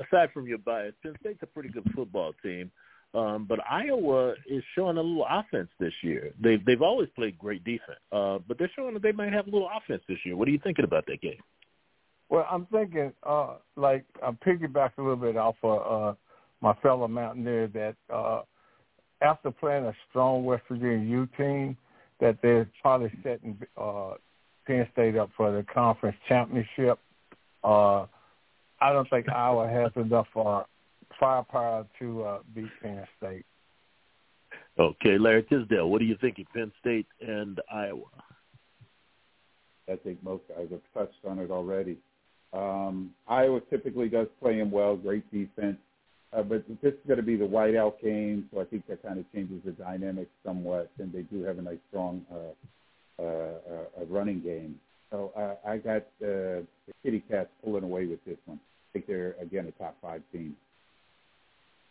aside 0.06 0.30
from 0.32 0.46
your 0.46 0.58
bias, 0.58 0.94
Penn 1.02 1.14
State's 1.20 1.42
a 1.42 1.46
pretty 1.46 1.68
good 1.68 1.90
football 1.94 2.32
team. 2.42 2.70
Um, 3.14 3.46
but 3.48 3.58
Iowa 3.68 4.34
is 4.46 4.62
showing 4.74 4.98
a 4.98 5.02
little 5.02 5.26
offense 5.28 5.70
this 5.80 5.94
year. 6.02 6.30
They've 6.42 6.62
they've 6.64 6.82
always 6.82 7.08
played 7.16 7.38
great 7.38 7.64
defense, 7.64 7.98
uh, 8.12 8.38
but 8.46 8.58
they're 8.58 8.70
showing 8.76 8.92
that 8.94 9.02
they 9.02 9.12
might 9.12 9.32
have 9.32 9.46
a 9.46 9.50
little 9.50 9.70
offense 9.74 10.02
this 10.08 10.18
year. 10.26 10.36
What 10.36 10.46
are 10.46 10.50
you 10.50 10.60
thinking 10.62 10.84
about 10.84 11.06
that 11.06 11.22
game? 11.22 11.40
Well, 12.28 12.46
I'm 12.50 12.66
thinking, 12.66 13.12
uh, 13.22 13.54
like, 13.76 14.04
I'm 14.22 14.36
piggyback 14.46 14.90
a 14.98 15.02
little 15.02 15.16
bit 15.16 15.38
off 15.38 15.56
of 15.62 16.10
uh, 16.10 16.16
my 16.60 16.74
fellow 16.82 17.08
Mountaineer 17.08 17.68
that 17.68 17.96
uh, 18.14 18.42
after 19.22 19.50
playing 19.50 19.86
a 19.86 19.94
strong 20.10 20.44
West 20.44 20.64
Virginia 20.68 20.98
U 20.98 21.26
team, 21.38 21.76
that 22.20 22.36
they're 22.42 22.68
probably 22.82 23.10
setting 23.22 23.58
uh, 23.80 24.12
Penn 24.68 24.86
State 24.92 25.16
up 25.16 25.30
for 25.36 25.50
the 25.50 25.64
conference 25.64 26.16
championship. 26.28 26.98
Uh, 27.64 28.04
I 28.80 28.92
don't 28.92 29.08
think 29.10 29.28
Iowa 29.28 29.66
has 29.66 29.90
enough 29.96 30.28
uh, 30.36 30.62
firepower 31.18 31.86
to 31.98 32.22
uh, 32.22 32.38
beat 32.54 32.68
Penn 32.80 33.04
State. 33.16 33.46
Okay, 34.78 35.18
Larry 35.18 35.42
Tisdale, 35.42 35.90
what 35.90 36.00
are 36.00 36.04
you 36.04 36.16
thinking? 36.20 36.46
Penn 36.54 36.70
State 36.80 37.06
and 37.20 37.60
Iowa. 37.72 38.04
I 39.90 39.96
think 39.96 40.22
most 40.22 40.42
guys 40.48 40.68
have 40.70 40.80
touched 40.94 41.24
on 41.26 41.38
it 41.38 41.50
already. 41.50 41.96
Um, 42.52 43.10
Iowa 43.26 43.60
typically 43.70 44.08
does 44.08 44.28
play 44.40 44.58
him 44.58 44.70
well, 44.70 44.96
great 44.96 45.28
defense, 45.32 45.78
uh, 46.32 46.42
but 46.42 46.64
this 46.82 46.92
is 46.92 46.98
going 47.06 47.16
to 47.16 47.22
be 47.22 47.36
the 47.36 47.44
whiteout 47.44 48.00
game, 48.02 48.48
so 48.52 48.60
I 48.60 48.64
think 48.64 48.86
that 48.86 49.02
kind 49.02 49.18
of 49.18 49.24
changes 49.32 49.60
the 49.64 49.72
dynamic 49.72 50.28
somewhat. 50.44 50.90
And 50.98 51.12
they 51.12 51.22
do 51.22 51.42
have 51.42 51.58
a 51.58 51.62
nice, 51.62 51.78
strong 51.88 52.24
uh, 52.30 52.52
uh, 53.18 53.22
uh, 53.22 54.04
running 54.08 54.40
game. 54.40 54.78
So 55.10 55.32
I 55.66 55.78
got 55.78 55.96
uh, 55.96 56.02
the 56.20 56.66
Kitty 57.02 57.22
Cats 57.30 57.48
pulling 57.64 57.84
away 57.84 58.06
with 58.06 58.22
this 58.24 58.36
one. 58.46 58.58
I 58.58 58.86
think 58.92 59.06
they're 59.06 59.34
again 59.40 59.66
a 59.66 59.82
top 59.82 59.96
five 60.02 60.22
team. 60.32 60.54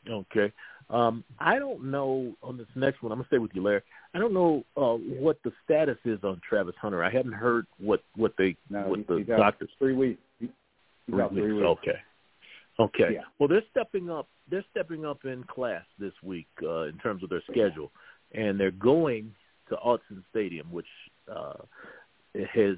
Okay. 0.09 0.51
Um, 0.89 1.23
I 1.39 1.59
don't 1.59 1.91
know 1.91 2.33
on 2.41 2.57
this 2.57 2.67
next 2.75 3.01
one. 3.03 3.11
I'm 3.11 3.17
gonna 3.17 3.27
stay 3.27 3.39
with 3.39 3.51
you, 3.53 3.61
Larry. 3.61 3.81
I 4.13 4.19
don't 4.19 4.33
know 4.33 4.63
uh, 4.77 4.93
what 5.19 5.37
the 5.43 5.51
status 5.65 5.97
is 6.05 6.19
on 6.23 6.39
Travis 6.47 6.75
Hunter. 6.81 7.03
I 7.03 7.09
haven't 7.11 7.33
heard 7.33 7.65
what 7.79 8.01
what 8.15 8.33
they 8.37 8.55
No, 8.69 8.81
what 8.83 8.99
he- 8.99 9.23
the 9.23 9.35
doctors. 9.37 9.69
three 9.79 9.93
weeks. 9.93 10.21
He- 10.39 10.49
He's 11.07 11.19
out 11.19 11.31
three 11.31 11.53
weeks. 11.53 11.65
Okay. 11.65 11.99
Okay. 12.79 13.13
Yeah. 13.15 13.21
Well, 13.39 13.47
they're 13.49 13.63
stepping 13.71 14.09
up. 14.09 14.27
They're 14.49 14.65
stepping 14.71 15.05
up 15.05 15.25
in 15.25 15.43
class 15.45 15.83
this 15.99 16.13
week 16.21 16.47
uh, 16.63 16.81
in 16.83 16.97
terms 16.99 17.23
of 17.23 17.29
their 17.29 17.41
schedule, 17.49 17.91
and 18.33 18.59
they're 18.59 18.71
going 18.71 19.33
to 19.69 19.75
Autzen 19.77 20.23
Stadium, 20.29 20.71
which 20.71 20.85
uh, 21.33 21.53
has 22.53 22.77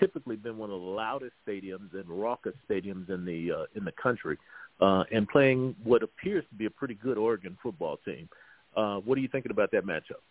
typically 0.00 0.36
been 0.36 0.56
one 0.56 0.70
of 0.70 0.80
the 0.80 0.86
loudest 0.86 1.32
stadiums 1.46 1.92
and 1.92 2.08
raucous 2.08 2.54
stadiums 2.68 3.10
in 3.10 3.24
the 3.24 3.52
uh, 3.52 3.64
in 3.74 3.84
the 3.84 3.92
country, 3.92 4.38
uh, 4.80 5.04
and 5.10 5.28
playing 5.28 5.74
what 5.84 6.02
appears 6.02 6.44
to 6.48 6.54
be 6.54 6.66
a 6.66 6.70
pretty 6.70 6.94
good 6.94 7.18
Oregon 7.18 7.56
football 7.62 7.98
team. 8.04 8.28
Uh, 8.76 8.98
what 8.98 9.18
are 9.18 9.20
you 9.20 9.28
thinking 9.28 9.50
about 9.50 9.70
that 9.72 9.84
matchup? 9.84 10.22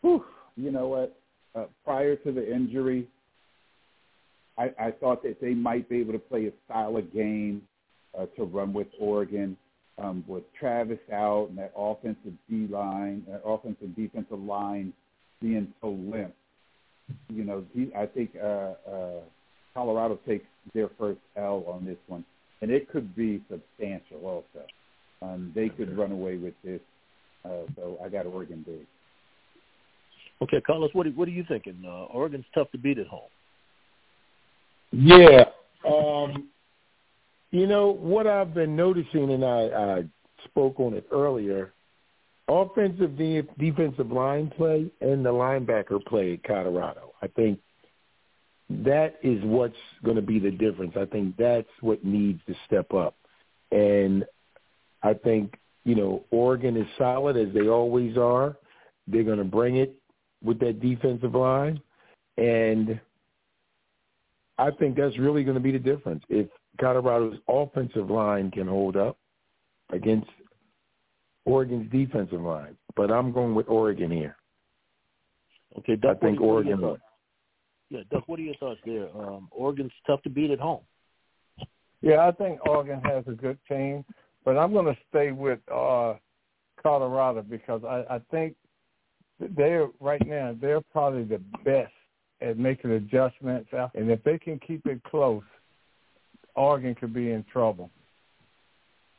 Whew, 0.00 0.24
you 0.56 0.70
know 0.70 0.88
what? 0.88 1.16
Uh, 1.54 1.66
prior 1.84 2.16
to 2.16 2.32
the 2.32 2.54
injury, 2.54 3.06
I, 4.58 4.72
I 4.78 4.90
thought 4.92 5.22
that 5.22 5.40
they 5.40 5.54
might 5.54 5.88
be 5.88 5.98
able 5.98 6.12
to 6.12 6.18
play 6.18 6.46
a 6.46 6.52
style 6.64 6.96
of 6.96 7.12
game 7.12 7.62
uh, 8.18 8.26
to 8.36 8.44
run 8.44 8.72
with 8.72 8.88
Oregon. 8.98 9.56
Um, 9.96 10.24
with 10.26 10.42
Travis 10.58 10.98
out 11.12 11.50
and 11.50 11.58
that 11.58 11.72
offensive 11.76 12.32
D 12.50 12.66
line, 12.68 13.22
that 13.28 13.42
offensive 13.44 13.94
defensive 13.94 14.40
line 14.40 14.92
being 15.44 15.68
so 15.82 15.90
limp, 15.90 16.34
you 17.28 17.44
know, 17.44 17.64
he, 17.74 17.90
I 17.94 18.06
think 18.06 18.30
uh, 18.42 18.72
uh, 18.90 19.20
Colorado 19.74 20.18
takes 20.26 20.46
their 20.72 20.88
first 20.98 21.20
L 21.36 21.64
on 21.68 21.84
this 21.84 21.98
one, 22.06 22.24
and 22.62 22.70
it 22.70 22.90
could 22.90 23.14
be 23.14 23.42
substantial 23.50 24.24
also. 24.24 24.66
Um, 25.20 25.52
they 25.54 25.68
could 25.68 25.96
run 25.96 26.12
away 26.12 26.38
with 26.38 26.54
this, 26.64 26.80
uh, 27.44 27.66
so 27.76 27.98
I 28.02 28.08
got 28.08 28.24
Oregon 28.24 28.64
big. 28.66 28.86
Okay, 30.42 30.62
Carlos, 30.62 30.90
what 30.94 31.06
are, 31.06 31.10
what 31.10 31.28
are 31.28 31.32
you 31.32 31.44
thinking? 31.46 31.82
Uh, 31.84 32.04
Oregon's 32.06 32.46
tough 32.54 32.70
to 32.72 32.78
beat 32.78 32.98
at 32.98 33.06
home. 33.06 33.28
Yeah. 34.92 35.44
Um, 35.86 36.48
you 37.50 37.66
know, 37.66 37.90
what 37.90 38.26
I've 38.26 38.54
been 38.54 38.74
noticing, 38.74 39.30
and 39.30 39.44
I, 39.44 39.66
I 39.66 40.02
spoke 40.44 40.80
on 40.80 40.94
it 40.94 41.06
earlier, 41.12 41.74
offensive 42.48 43.16
de- 43.16 43.42
defensive 43.58 44.10
line 44.10 44.50
play 44.56 44.90
and 45.00 45.24
the 45.24 45.30
linebacker 45.30 46.04
play 46.04 46.34
at 46.34 46.44
Colorado. 46.44 47.12
I 47.22 47.28
think 47.28 47.60
that 48.68 49.16
is 49.22 49.42
what's 49.44 49.74
going 50.04 50.16
to 50.16 50.22
be 50.22 50.38
the 50.38 50.50
difference. 50.50 50.94
I 50.96 51.04
think 51.06 51.36
that's 51.36 51.68
what 51.80 52.04
needs 52.04 52.40
to 52.46 52.54
step 52.66 52.92
up. 52.92 53.14
And 53.70 54.24
I 55.02 55.14
think, 55.14 55.54
you 55.84 55.94
know, 55.94 56.24
Oregon 56.30 56.76
is 56.76 56.86
solid 56.98 57.36
as 57.36 57.52
they 57.52 57.68
always 57.68 58.16
are. 58.16 58.56
They're 59.06 59.22
going 59.22 59.38
to 59.38 59.44
bring 59.44 59.76
it 59.76 59.94
with 60.42 60.58
that 60.60 60.80
defensive 60.80 61.34
line. 61.34 61.80
And 62.36 63.00
I 64.58 64.70
think 64.70 64.96
that's 64.96 65.18
really 65.18 65.44
going 65.44 65.56
to 65.56 65.60
be 65.62 65.72
the 65.72 65.78
difference. 65.78 66.24
If 66.28 66.48
Colorado's 66.80 67.38
offensive 67.48 68.10
line 68.10 68.50
can 68.50 68.66
hold 68.66 68.96
up 68.96 69.18
against 69.90 70.28
Oregon's 71.44 71.90
defensive 71.90 72.40
line. 72.40 72.76
But 72.96 73.10
I'm 73.10 73.32
going 73.32 73.54
with 73.54 73.68
Oregon 73.68 74.10
here. 74.10 74.36
Okay, 75.78 75.96
Duck, 75.96 76.18
I 76.22 76.26
think 76.26 76.40
what 76.40 76.46
are, 76.46 76.54
what 76.54 76.66
are 76.66 76.68
Oregon 76.68 76.80
thoughts? 76.80 77.02
Yeah, 77.90 78.00
Duck, 78.10 78.28
what 78.28 78.38
are 78.38 78.42
your 78.42 78.54
thoughts 78.56 78.80
there? 78.86 79.08
Um, 79.16 79.48
Oregon's 79.50 79.92
tough 80.06 80.22
to 80.22 80.30
beat 80.30 80.50
at 80.50 80.60
home. 80.60 80.82
Yeah, 82.00 82.26
I 82.26 82.32
think 82.32 82.66
Oregon 82.66 83.00
has 83.04 83.24
a 83.26 83.32
good 83.32 83.58
team, 83.68 84.04
but 84.44 84.58
I'm 84.58 84.72
going 84.72 84.86
to 84.86 84.96
stay 85.08 85.32
with 85.32 85.58
uh, 85.72 86.14
Colorado 86.82 87.42
because 87.42 87.82
I, 87.84 88.04
I 88.14 88.20
think 88.30 88.56
they're 89.56 89.88
right 90.00 90.24
now 90.26 90.54
they're 90.60 90.80
probably 90.80 91.24
the 91.24 91.40
best 91.64 91.92
at 92.40 92.58
making 92.58 92.90
adjustments, 92.92 93.70
and 93.94 94.10
if 94.10 94.22
they 94.22 94.38
can 94.38 94.60
keep 94.60 94.86
it 94.86 95.02
close, 95.04 95.42
Oregon 96.54 96.94
could 96.94 97.14
be 97.14 97.30
in 97.30 97.44
trouble. 97.44 97.90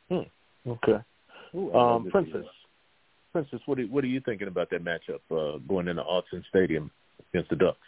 Hmm. 0.08 0.20
Okay. 0.66 0.98
Ooh, 1.56 1.72
Um, 1.72 2.04
this 2.04 2.12
Princess, 2.12 2.32
deal. 2.32 2.50
Princess, 3.32 3.60
what 3.66 3.78
are, 3.78 3.84
what 3.84 4.04
are 4.04 4.08
you 4.08 4.20
thinking 4.20 4.48
about 4.48 4.70
that 4.70 4.84
matchup 4.84 5.20
uh, 5.30 5.58
going 5.68 5.88
into 5.88 6.02
Autzen 6.02 6.44
Stadium 6.48 6.90
against 7.32 7.50
the 7.50 7.56
Ducks? 7.56 7.78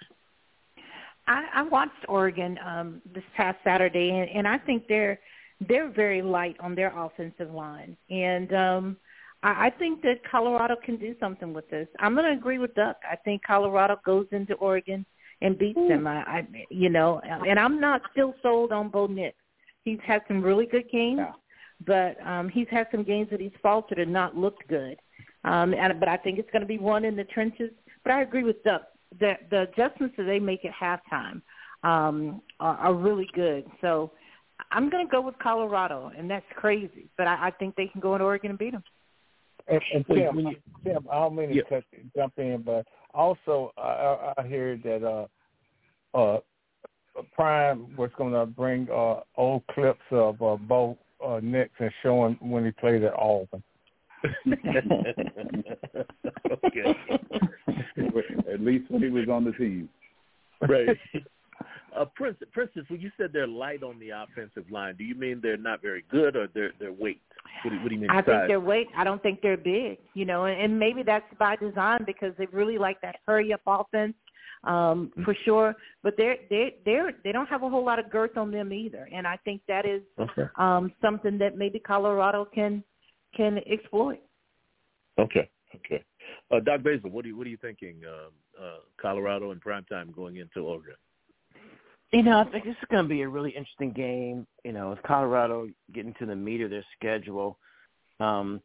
I, 1.26 1.44
I 1.56 1.62
watched 1.62 2.04
Oregon 2.08 2.58
um, 2.64 3.02
this 3.14 3.24
past 3.36 3.58
Saturday, 3.62 4.10
and, 4.10 4.30
and 4.30 4.48
I 4.48 4.58
think 4.58 4.84
they're 4.88 5.18
they're 5.68 5.90
very 5.90 6.22
light 6.22 6.56
on 6.60 6.74
their 6.76 6.96
offensive 6.96 7.50
line, 7.50 7.96
and 8.10 8.54
um, 8.54 8.96
I, 9.42 9.66
I 9.66 9.70
think 9.76 10.02
that 10.02 10.20
Colorado 10.30 10.76
can 10.82 10.96
do 10.96 11.14
something 11.18 11.52
with 11.52 11.68
this. 11.68 11.88
I'm 11.98 12.14
going 12.14 12.26
to 12.26 12.32
agree 12.32 12.58
with 12.58 12.74
Duck. 12.74 12.96
I 13.10 13.16
think 13.16 13.42
Colorado 13.44 13.98
goes 14.06 14.26
into 14.30 14.54
Oregon 14.54 15.04
and 15.42 15.58
beats 15.58 15.78
them. 15.88 16.06
I, 16.06 16.16
I, 16.18 16.48
you 16.70 16.88
know, 16.88 17.20
and 17.24 17.58
I'm 17.58 17.80
not 17.80 18.02
still 18.12 18.34
sold 18.42 18.72
on 18.72 18.88
Bo 18.88 19.06
Nix. 19.06 19.36
He's 19.84 19.98
had 20.06 20.22
some 20.28 20.42
really 20.42 20.66
good 20.66 20.88
games, 20.90 21.18
Yeah. 21.20 21.32
But 21.86 22.16
um, 22.26 22.48
he's 22.48 22.66
had 22.70 22.86
some 22.90 23.04
games 23.04 23.28
that 23.30 23.40
he's 23.40 23.52
faltered 23.62 23.98
and 23.98 24.12
not 24.12 24.36
looked 24.36 24.66
good. 24.68 24.98
Um, 25.44 25.72
and, 25.74 25.98
but 26.00 26.08
I 26.08 26.16
think 26.16 26.38
it's 26.38 26.50
going 26.50 26.62
to 26.62 26.66
be 26.66 26.78
one 26.78 27.04
in 27.04 27.16
the 27.16 27.24
trenches. 27.24 27.70
But 28.04 28.12
I 28.12 28.22
agree 28.22 28.44
with 28.44 28.62
Duck. 28.64 28.82
The, 29.20 29.34
the 29.50 29.62
adjustments 29.62 30.14
that 30.18 30.24
they 30.24 30.38
make 30.38 30.64
at 30.64 30.72
halftime 30.72 31.40
um, 31.82 32.42
are, 32.60 32.76
are 32.76 32.94
really 32.94 33.28
good. 33.34 33.64
So 33.80 34.12
I'm 34.70 34.90
going 34.90 35.06
to 35.06 35.10
go 35.10 35.20
with 35.20 35.38
Colorado, 35.38 36.10
and 36.16 36.30
that's 36.30 36.44
crazy. 36.56 37.08
But 37.16 37.26
I, 37.26 37.48
I 37.48 37.50
think 37.52 37.76
they 37.76 37.86
can 37.86 38.00
go 38.00 38.14
in 38.16 38.20
Oregon 38.20 38.50
and 38.50 38.58
beat 38.58 38.72
them. 38.72 38.84
And, 39.68 39.80
and 39.94 40.06
Tim, 40.06 40.36
when 40.36 40.46
you- 40.48 40.56
Tim, 40.84 41.06
I 41.10 41.14
don't 41.16 41.36
mean 41.36 41.50
to 41.50 41.54
Yeah. 41.56 41.62
cut, 41.68 41.84
jump 42.16 42.34
in, 42.38 42.62
but 42.62 42.86
also 43.14 43.72
I, 43.76 43.80
I 43.80 44.42
I 44.42 44.46
hear 44.46 44.76
that 44.84 45.26
uh, 46.14 46.16
uh, 46.16 46.40
Prime 47.34 47.94
was 47.96 48.10
going 48.16 48.32
to 48.32 48.46
bring 48.46 48.88
uh, 48.90 49.20
old 49.36 49.66
clips 49.68 50.00
of 50.10 50.40
uh, 50.42 50.56
Bo 50.56 50.96
uh, 51.24 51.40
Nix 51.42 51.70
and 51.78 51.90
show 52.02 52.26
him 52.26 52.38
when 52.40 52.64
he 52.64 52.70
played 52.72 53.02
at 53.04 53.12
Auburn. 53.14 53.62
okay. 56.52 56.94
At 58.52 58.60
least 58.60 58.90
when 58.90 59.02
he 59.02 59.08
was 59.08 59.28
on 59.30 59.44
the 59.44 59.52
team. 59.52 59.88
right. 60.68 60.88
uh, 61.96 62.04
Prince, 62.16 62.38
Princess, 62.52 62.82
when 62.88 63.00
you 63.00 63.10
said 63.16 63.30
they're 63.32 63.46
light 63.46 63.82
on 63.82 63.98
the 63.98 64.10
offensive 64.10 64.70
line, 64.70 64.96
do 64.96 65.04
you 65.04 65.14
mean 65.14 65.40
they're 65.42 65.56
not 65.56 65.80
very 65.82 66.04
good 66.10 66.36
or 66.36 66.48
they're 66.52 66.72
they're 66.80 66.92
weight? 66.92 67.22
What 67.62 67.70
do, 67.70 67.76
what 67.80 67.88
do 67.88 67.94
you 67.94 68.00
mean? 68.00 68.10
I 68.10 68.16
size? 68.16 68.24
think 68.26 68.48
they're 68.48 68.60
weight. 68.60 68.88
I 68.96 69.04
don't 69.04 69.22
think 69.22 69.40
they're 69.40 69.56
big. 69.56 69.98
You 70.14 70.24
know, 70.24 70.46
and, 70.46 70.60
and 70.60 70.78
maybe 70.78 71.02
that's 71.02 71.24
by 71.38 71.56
design 71.56 72.00
because 72.06 72.32
they 72.38 72.46
really 72.46 72.78
like 72.78 73.00
that 73.02 73.16
hurry 73.26 73.52
up 73.52 73.60
offense 73.66 74.14
um, 74.64 75.12
for 75.24 75.34
sure. 75.44 75.74
But 76.02 76.14
they're 76.16 76.36
they 76.50 76.76
they're 76.84 77.12
they 77.24 77.32
don't 77.32 77.48
have 77.48 77.62
a 77.62 77.68
whole 77.68 77.84
lot 77.84 77.98
of 77.98 78.10
girth 78.10 78.36
on 78.36 78.50
them 78.50 78.72
either, 78.72 79.08
and 79.12 79.26
I 79.26 79.36
think 79.44 79.62
that 79.68 79.86
is 79.86 80.02
Okay. 80.18 80.46
um, 80.56 80.92
something 81.00 81.38
that 81.38 81.56
maybe 81.56 81.78
Colorado 81.78 82.44
can 82.44 82.82
can 83.36 83.58
exploit. 83.70 84.20
Okay. 85.18 85.48
Okay. 85.74 86.02
Uh, 86.50 86.60
Doc 86.60 86.82
Basil, 86.82 87.10
what 87.10 87.24
are 87.24 87.28
you 87.28 87.36
what 87.36 87.46
are 87.46 87.50
you 87.50 87.58
thinking? 87.58 87.96
Uh, 88.06 88.62
uh, 88.62 88.78
Colorado 89.00 89.50
in 89.52 89.60
prime 89.60 89.84
time 89.84 90.12
going 90.14 90.36
into 90.36 90.60
Oregon. 90.60 90.94
You 92.12 92.22
know, 92.22 92.40
I 92.40 92.44
think 92.50 92.64
this 92.64 92.72
is 92.72 92.88
going 92.90 93.04
to 93.04 93.08
be 93.08 93.20
a 93.20 93.28
really 93.28 93.50
interesting 93.50 93.92
game. 93.92 94.46
You 94.64 94.72
know, 94.72 94.90
with 94.90 95.02
Colorado 95.02 95.68
getting 95.92 96.14
to 96.14 96.26
the 96.26 96.34
meat 96.34 96.62
of 96.62 96.70
their 96.70 96.84
schedule, 96.96 97.58
um, 98.18 98.62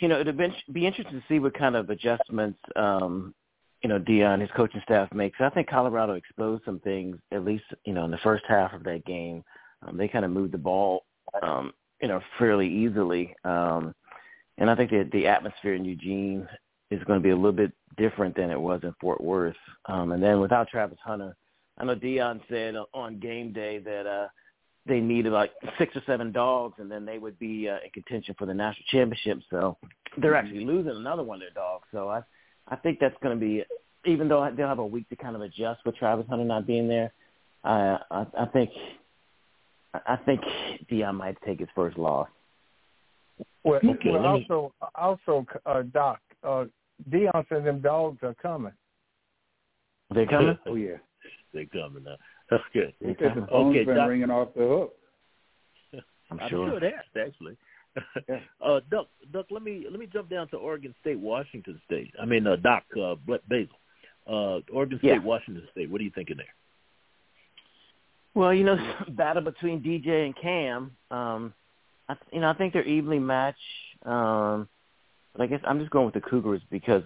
you 0.00 0.08
know, 0.08 0.20
it'd 0.20 0.36
be, 0.36 0.48
be 0.72 0.86
interesting 0.86 1.20
to 1.20 1.24
see 1.28 1.38
what 1.38 1.56
kind 1.56 1.76
of 1.76 1.90
adjustments, 1.90 2.58
um, 2.74 3.34
you 3.82 3.88
know, 3.88 3.98
Deion, 3.98 4.40
his 4.40 4.50
coaching 4.54 4.82
staff 4.84 5.12
makes. 5.12 5.38
I 5.40 5.48
think 5.50 5.68
Colorado 5.68 6.14
exposed 6.14 6.64
some 6.64 6.80
things, 6.80 7.16
at 7.32 7.44
least, 7.44 7.64
you 7.84 7.92
know, 7.92 8.04
in 8.04 8.10
the 8.10 8.18
first 8.18 8.44
half 8.46 8.72
of 8.72 8.84
that 8.84 9.04
game. 9.06 9.42
Um, 9.82 9.96
they 9.96 10.08
kind 10.08 10.24
of 10.24 10.30
moved 10.30 10.52
the 10.52 10.58
ball, 10.58 11.04
um, 11.42 11.72
you 12.02 12.08
know, 12.08 12.20
fairly 12.38 12.68
easily. 12.68 13.34
Um, 13.44 13.94
and 14.58 14.70
I 14.70 14.74
think 14.74 14.90
that 14.90 15.10
the 15.12 15.26
atmosphere 15.26 15.74
in 15.74 15.84
Eugene 15.84 16.46
is 16.90 17.02
going 17.04 17.18
to 17.18 17.22
be 17.22 17.30
a 17.30 17.36
little 17.36 17.52
bit 17.52 17.72
different 17.96 18.36
than 18.36 18.50
it 18.50 18.60
was 18.60 18.80
in 18.82 18.94
Fort 19.00 19.22
Worth. 19.22 19.56
Um, 19.86 20.12
and 20.12 20.22
then 20.22 20.40
without 20.40 20.68
Travis 20.68 20.98
Hunter, 21.02 21.34
I 21.78 21.84
know 21.84 21.96
Deion 21.96 22.40
said 22.50 22.74
on 22.92 23.18
game 23.20 23.52
day 23.52 23.78
that 23.78 24.06
uh, 24.06 24.28
they 24.86 25.00
needed 25.00 25.32
like 25.32 25.52
six 25.78 25.96
or 25.96 26.02
seven 26.06 26.32
dogs, 26.32 26.74
and 26.78 26.90
then 26.90 27.06
they 27.06 27.18
would 27.18 27.38
be 27.38 27.68
uh, 27.68 27.78
in 27.84 27.90
contention 27.94 28.34
for 28.38 28.46
the 28.46 28.52
national 28.52 28.84
championship. 28.90 29.38
So 29.48 29.78
they're 30.18 30.34
actually 30.34 30.66
losing 30.66 30.96
another 30.96 31.22
one 31.22 31.36
of 31.36 31.40
their 31.40 31.50
dogs. 31.50 31.86
So 31.92 32.10
I, 32.10 32.20
I 32.70 32.76
think 32.76 32.98
that's 33.00 33.16
going 33.22 33.36
to 33.36 33.40
be, 33.40 33.64
even 34.06 34.28
though 34.28 34.48
they'll 34.56 34.68
have 34.68 34.78
a 34.78 34.86
week 34.86 35.08
to 35.10 35.16
kind 35.16 35.34
of 35.36 35.42
adjust 35.42 35.80
with 35.84 35.96
Travis 35.96 36.26
Hunter 36.28 36.44
not 36.44 36.66
being 36.66 36.88
there. 36.88 37.12
Uh, 37.64 37.98
I, 38.10 38.26
I 38.40 38.46
think, 38.52 38.70
I 39.94 40.16
think 40.24 40.40
Deion 40.90 41.16
might 41.16 41.36
take 41.44 41.58
his 41.60 41.68
first 41.74 41.98
loss. 41.98 42.28
Well, 43.64 43.80
Okay, 43.84 44.10
well 44.10 44.22
let 44.22 44.32
me- 44.40 44.46
also, 44.48 44.72
also, 44.94 45.46
uh, 45.66 45.82
Doc, 45.82 46.20
uh, 46.44 46.64
Deion 47.10 47.44
said 47.48 47.64
them 47.64 47.80
dogs 47.80 48.18
are 48.22 48.34
coming. 48.34 48.72
They're 50.14 50.26
coming. 50.26 50.58
Oh 50.66 50.74
yeah. 50.74 50.96
they're 51.52 51.66
coming 51.66 52.04
now. 52.04 52.16
Okay. 52.52 52.94
He 53.00 53.14
said 53.18 53.32
the 53.36 53.46
phone's 53.50 53.76
Okay, 53.76 53.84
been 53.84 53.96
Doc, 53.96 54.08
ringing 54.08 54.30
off 54.30 54.48
the 54.54 54.62
hook. 54.66 54.94
I'm 56.30 56.38
I'm 56.40 56.48
sure. 56.48 56.68
sure 56.68 56.84
it 56.84 56.94
has 56.94 57.26
actually. 57.28 57.56
Yeah. 58.28 58.38
uh, 58.64 58.80
Duck, 58.90 59.08
Duck, 59.32 59.46
let 59.50 59.62
me 59.62 59.86
let 59.90 59.98
me 59.98 60.06
jump 60.06 60.30
down 60.30 60.48
to 60.48 60.56
Oregon 60.56 60.94
State, 61.00 61.18
Washington 61.18 61.80
State. 61.86 62.12
I 62.20 62.24
mean, 62.24 62.46
uh, 62.46 62.56
Doc 62.56 62.84
uh, 63.00 63.14
Basil, 63.48 63.68
uh, 64.26 64.60
Oregon 64.72 64.98
State, 64.98 65.08
Yeah. 65.08 65.18
Washington 65.18 65.66
State. 65.72 65.90
What 65.90 66.00
are 66.00 66.04
you 66.04 66.12
thinking 66.14 66.36
there? 66.36 66.46
Well, 68.34 68.54
you 68.54 68.64
know, 68.64 68.76
battle 69.10 69.42
between 69.42 69.82
DJ 69.82 70.26
and 70.26 70.36
Cam. 70.36 70.96
Um, 71.10 71.52
I, 72.08 72.16
you 72.32 72.40
know, 72.40 72.50
I 72.50 72.54
think 72.54 72.72
they're 72.72 72.84
evenly 72.84 73.18
matched. 73.18 73.58
Um, 74.04 74.68
but 75.32 75.42
I 75.42 75.46
guess 75.46 75.60
I'm 75.64 75.78
just 75.78 75.90
going 75.90 76.06
with 76.06 76.14
the 76.14 76.20
Cougars 76.20 76.62
because 76.70 77.02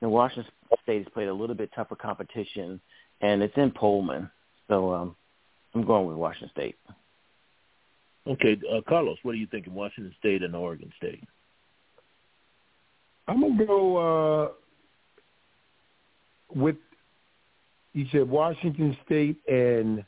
you 0.00 0.08
know, 0.08 0.10
Washington 0.10 0.50
State 0.82 1.04
has 1.04 1.12
played 1.12 1.28
a 1.28 1.34
little 1.34 1.54
bit 1.54 1.70
tougher 1.74 1.96
competition, 1.96 2.80
and 3.20 3.42
it's 3.42 3.56
in 3.56 3.70
Pullman. 3.70 4.30
So 4.68 4.92
um, 4.92 5.16
I'm 5.74 5.84
going 5.84 6.06
with 6.06 6.16
Washington 6.16 6.50
State. 6.50 6.76
Okay, 8.26 8.58
uh, 8.72 8.80
Carlos, 8.88 9.18
what 9.22 9.32
are 9.32 9.38
you 9.38 9.46
think 9.46 9.64
thinking? 9.64 9.74
Washington 9.74 10.14
State 10.18 10.42
and 10.42 10.56
Oregon 10.56 10.90
State. 10.96 11.22
I'm 13.28 13.40
gonna 13.40 13.66
go 13.66 13.96
uh, 13.96 14.48
with 16.54 16.76
you 17.92 18.06
said 18.12 18.28
Washington 18.28 18.96
State 19.04 19.38
and 19.48 20.04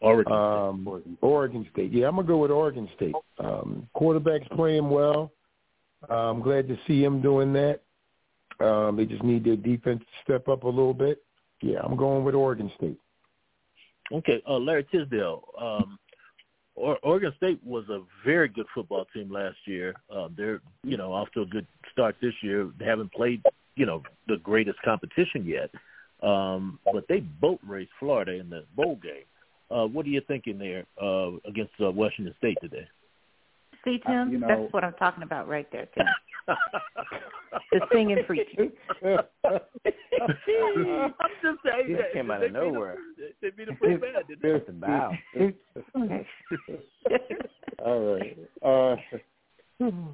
Oregon. 0.00 0.32
um, 0.32 0.86
Oregon. 0.86 1.18
Oregon 1.20 1.66
State. 1.72 1.92
Yeah, 1.92 2.08
I'm 2.08 2.16
gonna 2.16 2.26
go 2.26 2.38
with 2.38 2.50
Oregon 2.50 2.88
State. 2.96 3.14
Um, 3.38 3.88
quarterback's 3.94 4.48
playing 4.54 4.88
well. 4.88 5.32
Uh, 6.08 6.30
I'm 6.30 6.40
glad 6.40 6.68
to 6.68 6.78
see 6.86 7.02
him 7.02 7.22
doing 7.22 7.52
that. 7.54 7.80
Um, 8.60 8.96
they 8.96 9.04
just 9.04 9.22
need 9.22 9.44
their 9.44 9.56
defense 9.56 10.00
to 10.00 10.22
step 10.22 10.48
up 10.48 10.64
a 10.64 10.68
little 10.68 10.94
bit. 10.94 11.22
Yeah, 11.60 11.80
I'm 11.82 11.96
going 11.96 12.24
with 12.24 12.34
Oregon 12.34 12.70
State. 12.76 12.84
State. 12.84 12.98
Okay, 14.12 14.42
uh, 14.48 14.58
Larry 14.58 14.86
Tisdale. 14.90 15.44
Um, 15.58 15.98
or- 16.74 16.98
Oregon 17.02 17.32
State 17.36 17.60
was 17.64 17.88
a 17.88 18.02
very 18.24 18.48
good 18.48 18.66
football 18.74 19.06
team 19.14 19.30
last 19.30 19.56
year. 19.66 19.94
Uh, 20.14 20.28
they're 20.36 20.60
you 20.82 20.96
know 20.96 21.12
off 21.12 21.30
to 21.32 21.42
a 21.42 21.46
good 21.46 21.66
start 21.92 22.16
this 22.20 22.34
year. 22.42 22.70
They 22.78 22.84
haven't 22.84 23.12
played 23.12 23.42
you 23.76 23.86
know 23.86 24.02
the 24.28 24.36
greatest 24.38 24.80
competition 24.82 25.44
yet, 25.44 25.70
um, 26.28 26.78
but 26.92 27.06
they 27.08 27.20
boat 27.20 27.60
raced 27.66 27.92
Florida 27.98 28.32
in 28.32 28.50
the 28.50 28.64
bowl 28.76 28.98
game. 29.02 29.24
Uh, 29.70 29.86
what 29.86 30.06
are 30.06 30.10
you 30.10 30.20
thinking 30.26 30.58
there 30.58 30.84
uh, 31.02 31.30
against 31.46 31.72
uh, 31.80 31.90
Washington 31.90 32.34
State 32.38 32.58
today? 32.60 32.86
See, 33.84 34.00
Uh, 34.06 34.10
Tim, 34.10 34.32
you 34.32 34.38
know- 34.38 34.48
that's 34.48 34.72
what 34.72 34.82
I'm 34.84 34.94
talking 34.94 35.22
about 35.22 35.46
right 35.48 35.70
there, 35.70 35.86
Tim. 35.94 36.06
The 37.70 37.80
singing 37.92 38.18
preacher. 38.26 38.72
I'm 39.04 39.20
just 41.42 41.58
saying. 41.64 41.88
This 41.88 41.98
that- 41.98 42.12
came 42.12 42.30
out 42.30 42.42
of 42.42 42.48
beat 42.48 42.52
them- 42.52 42.72
nowhere. 42.74 42.96
They 43.40 43.50
beat 43.50 43.66
them 43.66 43.76
pretty 43.76 43.96
bad, 43.96 44.26
didn't 44.26 44.42
they? 44.42 44.52
What's 44.52 44.66
the 44.66 44.72
bow? 44.72 45.12
All 47.84 48.14
right. 48.14 48.38
Uh, 48.62 48.96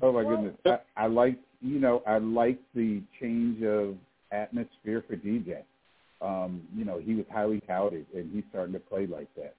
oh 0.03 0.13
my 0.13 0.23
goodness. 0.25 0.57
I, 0.67 0.79
I 0.97 1.07
like 1.07 1.39
you 1.61 1.79
know 1.79 2.03
I 2.07 2.19
like 2.19 2.59
the 2.75 3.03
change 3.21 3.63
of 3.63 3.97
atmosphere 4.33 5.03
for 5.07 5.17
DJ. 5.17 5.63
Um, 6.21 6.63
you 6.75 6.85
know 6.85 6.99
he 6.99 7.15
was 7.15 7.25
highly 7.33 7.61
touted 7.67 8.07
and 8.15 8.31
he's 8.33 8.45
starting 8.51 8.73
to 8.75 8.81
play 8.81 9.07
like 9.07 9.29
that. 9.37 9.55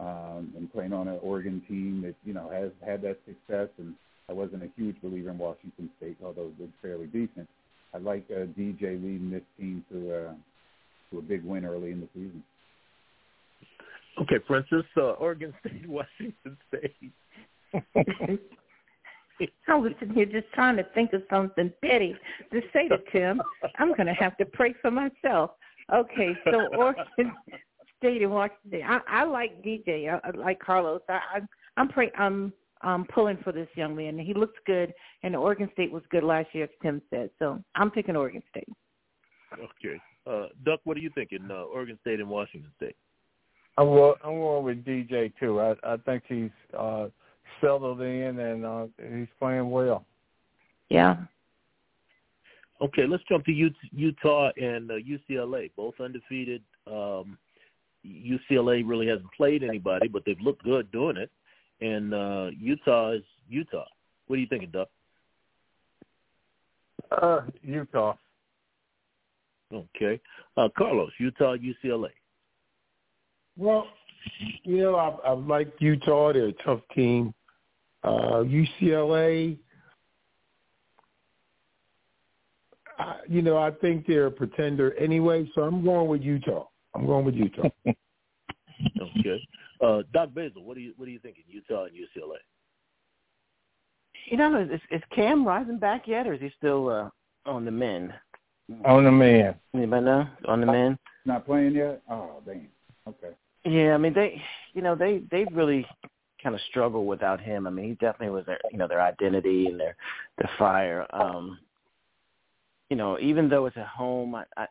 Um, 0.00 0.52
and 0.56 0.72
playing 0.72 0.92
on 0.92 1.06
an 1.06 1.20
Oregon 1.22 1.62
team 1.68 2.02
that 2.02 2.14
you 2.24 2.32
know 2.32 2.48
has 2.50 2.70
had 2.84 3.02
that 3.02 3.18
success. 3.26 3.68
And 3.78 3.94
I 4.28 4.32
wasn't 4.32 4.64
a 4.64 4.68
huge 4.76 4.96
believer 5.02 5.30
in 5.30 5.38
Washington 5.38 5.90
State, 5.98 6.16
although 6.24 6.50
they're 6.58 6.68
fairly 6.80 7.06
decent. 7.06 7.48
I 7.94 7.98
like 7.98 8.24
uh, 8.30 8.46
DJ 8.58 9.02
leading 9.02 9.30
this 9.30 9.42
team 9.58 9.84
to 9.92 10.14
uh, 10.14 10.32
to 11.10 11.18
a 11.18 11.22
big 11.22 11.44
win 11.44 11.64
early 11.64 11.92
in 11.92 12.00
the 12.00 12.08
season. 12.14 12.42
Okay, 14.20 14.38
Princess, 14.38 14.84
uh, 14.96 15.12
Oregon 15.12 15.54
State, 15.66 15.86
Washington 15.88 16.56
State. 16.68 17.12
I 19.68 19.74
was 19.74 19.92
sitting 19.98 20.14
here 20.14 20.26
just 20.26 20.52
trying 20.52 20.76
to 20.76 20.84
think 20.94 21.12
of 21.12 21.22
something 21.30 21.72
petty 21.82 22.14
to 22.52 22.60
say 22.72 22.88
to 22.88 22.98
Tim. 23.10 23.42
I'm 23.78 23.88
going 23.94 24.06
to 24.06 24.12
have 24.14 24.36
to 24.38 24.44
pray 24.44 24.74
for 24.80 24.90
myself. 24.90 25.52
Okay, 25.92 26.36
so 26.44 26.66
Oregon 26.76 27.32
State 28.02 28.22
and 28.22 28.32
Washington. 28.32 28.82
I, 28.84 29.00
I 29.08 29.24
like 29.24 29.62
DJ. 29.62 30.12
I, 30.12 30.20
I 30.26 30.30
like 30.36 30.58
Carlos. 30.58 31.00
I, 31.08 31.20
I, 31.36 31.40
I'm 31.76 31.88
pray. 31.88 32.10
I'm 32.18 32.52
um, 32.82 33.06
pulling 33.14 33.38
for 33.44 33.52
this 33.52 33.68
young 33.76 33.94
man. 33.94 34.18
He 34.18 34.34
looks 34.34 34.58
good, 34.66 34.92
and 35.22 35.36
Oregon 35.36 35.70
State 35.72 35.92
was 35.92 36.02
good 36.10 36.24
last 36.24 36.48
year, 36.52 36.64
as 36.64 36.70
Tim 36.82 37.00
said. 37.10 37.30
So 37.38 37.62
I'm 37.76 37.90
picking 37.90 38.16
Oregon 38.16 38.42
State. 38.50 38.68
Okay. 39.54 40.00
Uh, 40.26 40.46
Duck, 40.64 40.80
what 40.84 40.96
are 40.96 41.00
you 41.00 41.10
thinking? 41.14 41.48
Uh, 41.48 41.62
Oregon 41.64 41.98
State 42.00 42.18
and 42.18 42.28
Washington 42.28 42.70
State. 42.76 42.96
I'm 43.78 43.86
going, 43.86 44.14
I'm 44.24 44.34
going 44.34 44.64
with 44.64 44.84
DJ 44.84 45.32
too. 45.38 45.60
I, 45.60 45.74
I 45.84 45.96
think 45.98 46.24
he's 46.28 46.50
uh, 46.78 47.06
settled 47.60 48.00
in 48.02 48.38
and 48.38 48.66
uh, 48.66 48.86
he's 48.98 49.28
playing 49.38 49.70
well. 49.70 50.04
Yeah. 50.88 51.16
Okay, 52.80 53.06
let's 53.06 53.22
jump 53.28 53.44
to 53.46 53.52
Ut- 53.52 53.72
Utah 53.92 54.50
and 54.60 54.90
uh, 54.90 54.94
UCLA, 54.94 55.70
both 55.76 55.94
undefeated. 56.00 56.62
Um, 56.86 57.38
UCLA 58.06 58.82
really 58.86 59.06
hasn't 59.06 59.32
played 59.36 59.62
anybody, 59.62 60.08
but 60.08 60.22
they've 60.24 60.40
looked 60.40 60.64
good 60.64 60.90
doing 60.92 61.16
it. 61.16 61.30
And 61.80 62.14
uh, 62.14 62.50
Utah 62.58 63.12
is 63.12 63.22
Utah. 63.48 63.84
What 64.26 64.36
are 64.36 64.40
you 64.40 64.46
thinking, 64.46 64.70
Duck? 64.70 64.88
Uh, 67.10 67.40
Utah. 67.62 68.14
Okay. 69.72 70.20
Uh, 70.56 70.68
Carlos, 70.76 71.10
Utah, 71.18 71.56
UCLA. 71.56 72.10
Well, 73.56 73.86
you 74.64 74.78
know, 74.78 74.96
I, 74.96 75.28
I 75.28 75.32
like 75.32 75.72
Utah. 75.78 76.32
They're 76.32 76.48
a 76.48 76.52
tough 76.64 76.80
team. 76.94 77.34
Uh, 78.04 78.42
UCLA, 78.44 79.56
I, 82.98 83.16
you 83.28 83.42
know, 83.42 83.58
I 83.58 83.70
think 83.70 84.06
they're 84.06 84.26
a 84.26 84.30
pretender 84.30 84.94
anyway, 84.94 85.48
so 85.54 85.62
I'm 85.62 85.84
going 85.84 86.08
with 86.08 86.22
Utah. 86.22 86.66
I'm 86.94 87.06
going 87.06 87.24
with 87.24 87.34
Utah. 87.34 87.68
Okay. 89.00 89.40
Uh, 89.80 90.02
Doc 90.12 90.30
Basil, 90.34 90.64
what 90.64 90.76
are 90.76 90.80
you 90.80 90.92
what 90.96 91.06
are 91.06 91.10
you 91.10 91.20
thinking? 91.20 91.44
Utah 91.46 91.84
and 91.84 91.92
UCLA. 91.92 92.38
You 94.26 94.36
know, 94.36 94.60
is, 94.60 94.80
is 94.90 95.02
Cam 95.14 95.46
Rising 95.46 95.78
back 95.78 96.08
yet, 96.08 96.26
or 96.26 96.34
is 96.34 96.40
he 96.40 96.50
still 96.56 96.88
uh, 96.88 97.08
on 97.48 97.64
the 97.64 97.70
men? 97.70 98.12
On 98.84 99.04
the 99.04 99.10
man. 99.12 99.54
Anybody 99.74 100.04
know? 100.04 100.26
On 100.46 100.60
the 100.60 100.66
men? 100.66 100.98
Not 101.24 101.46
playing 101.46 101.74
yet? 101.74 102.02
Oh, 102.10 102.42
damn. 102.46 102.68
Okay. 103.08 103.34
Yeah, 103.64 103.94
I 103.94 103.98
mean 103.98 104.14
they, 104.14 104.40
you 104.72 104.82
know, 104.82 104.94
they 104.94 105.22
they 105.30 105.44
really 105.52 105.86
kind 106.42 106.54
of 106.54 106.60
struggle 106.62 107.06
without 107.06 107.40
him. 107.40 107.66
I 107.66 107.70
mean, 107.70 107.86
he 107.86 107.92
definitely 107.92 108.30
was 108.30 108.46
their, 108.46 108.58
you 108.70 108.78
know, 108.78 108.88
their 108.88 109.02
identity 109.02 109.66
and 109.66 109.78
their 109.78 109.94
their 110.38 110.50
fire. 110.58 111.06
Um, 111.12 111.58
you 112.90 112.96
know, 112.96 113.18
even 113.20 113.48
though 113.48 113.66
it's 113.66 113.76
at 113.76 113.86
home, 113.86 114.34
I 114.34 114.44
I, 114.56 114.66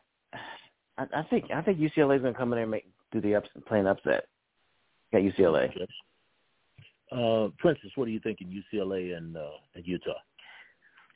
I 0.98 1.06
I 1.14 1.22
think 1.30 1.46
I 1.54 1.62
think 1.62 1.78
UCLA 1.78 2.16
is 2.16 2.22
going 2.22 2.34
to 2.34 2.38
come 2.38 2.52
in 2.52 2.56
there 2.56 2.62
and 2.62 2.70
make 2.70 2.86
do 3.12 3.20
the 3.20 3.34
ups 3.34 3.48
play 3.66 3.80
an 3.80 3.86
upset. 3.86 4.26
Got 5.12 5.22
UCLA. 5.22 5.70
Uh, 7.10 7.48
Princess, 7.58 7.90
what 7.96 8.08
are 8.08 8.10
you 8.10 8.20
thinking? 8.20 8.48
UCLA 8.48 9.16
and 9.16 9.36
uh, 9.36 9.50
and 9.74 9.86
Utah. 9.86 10.12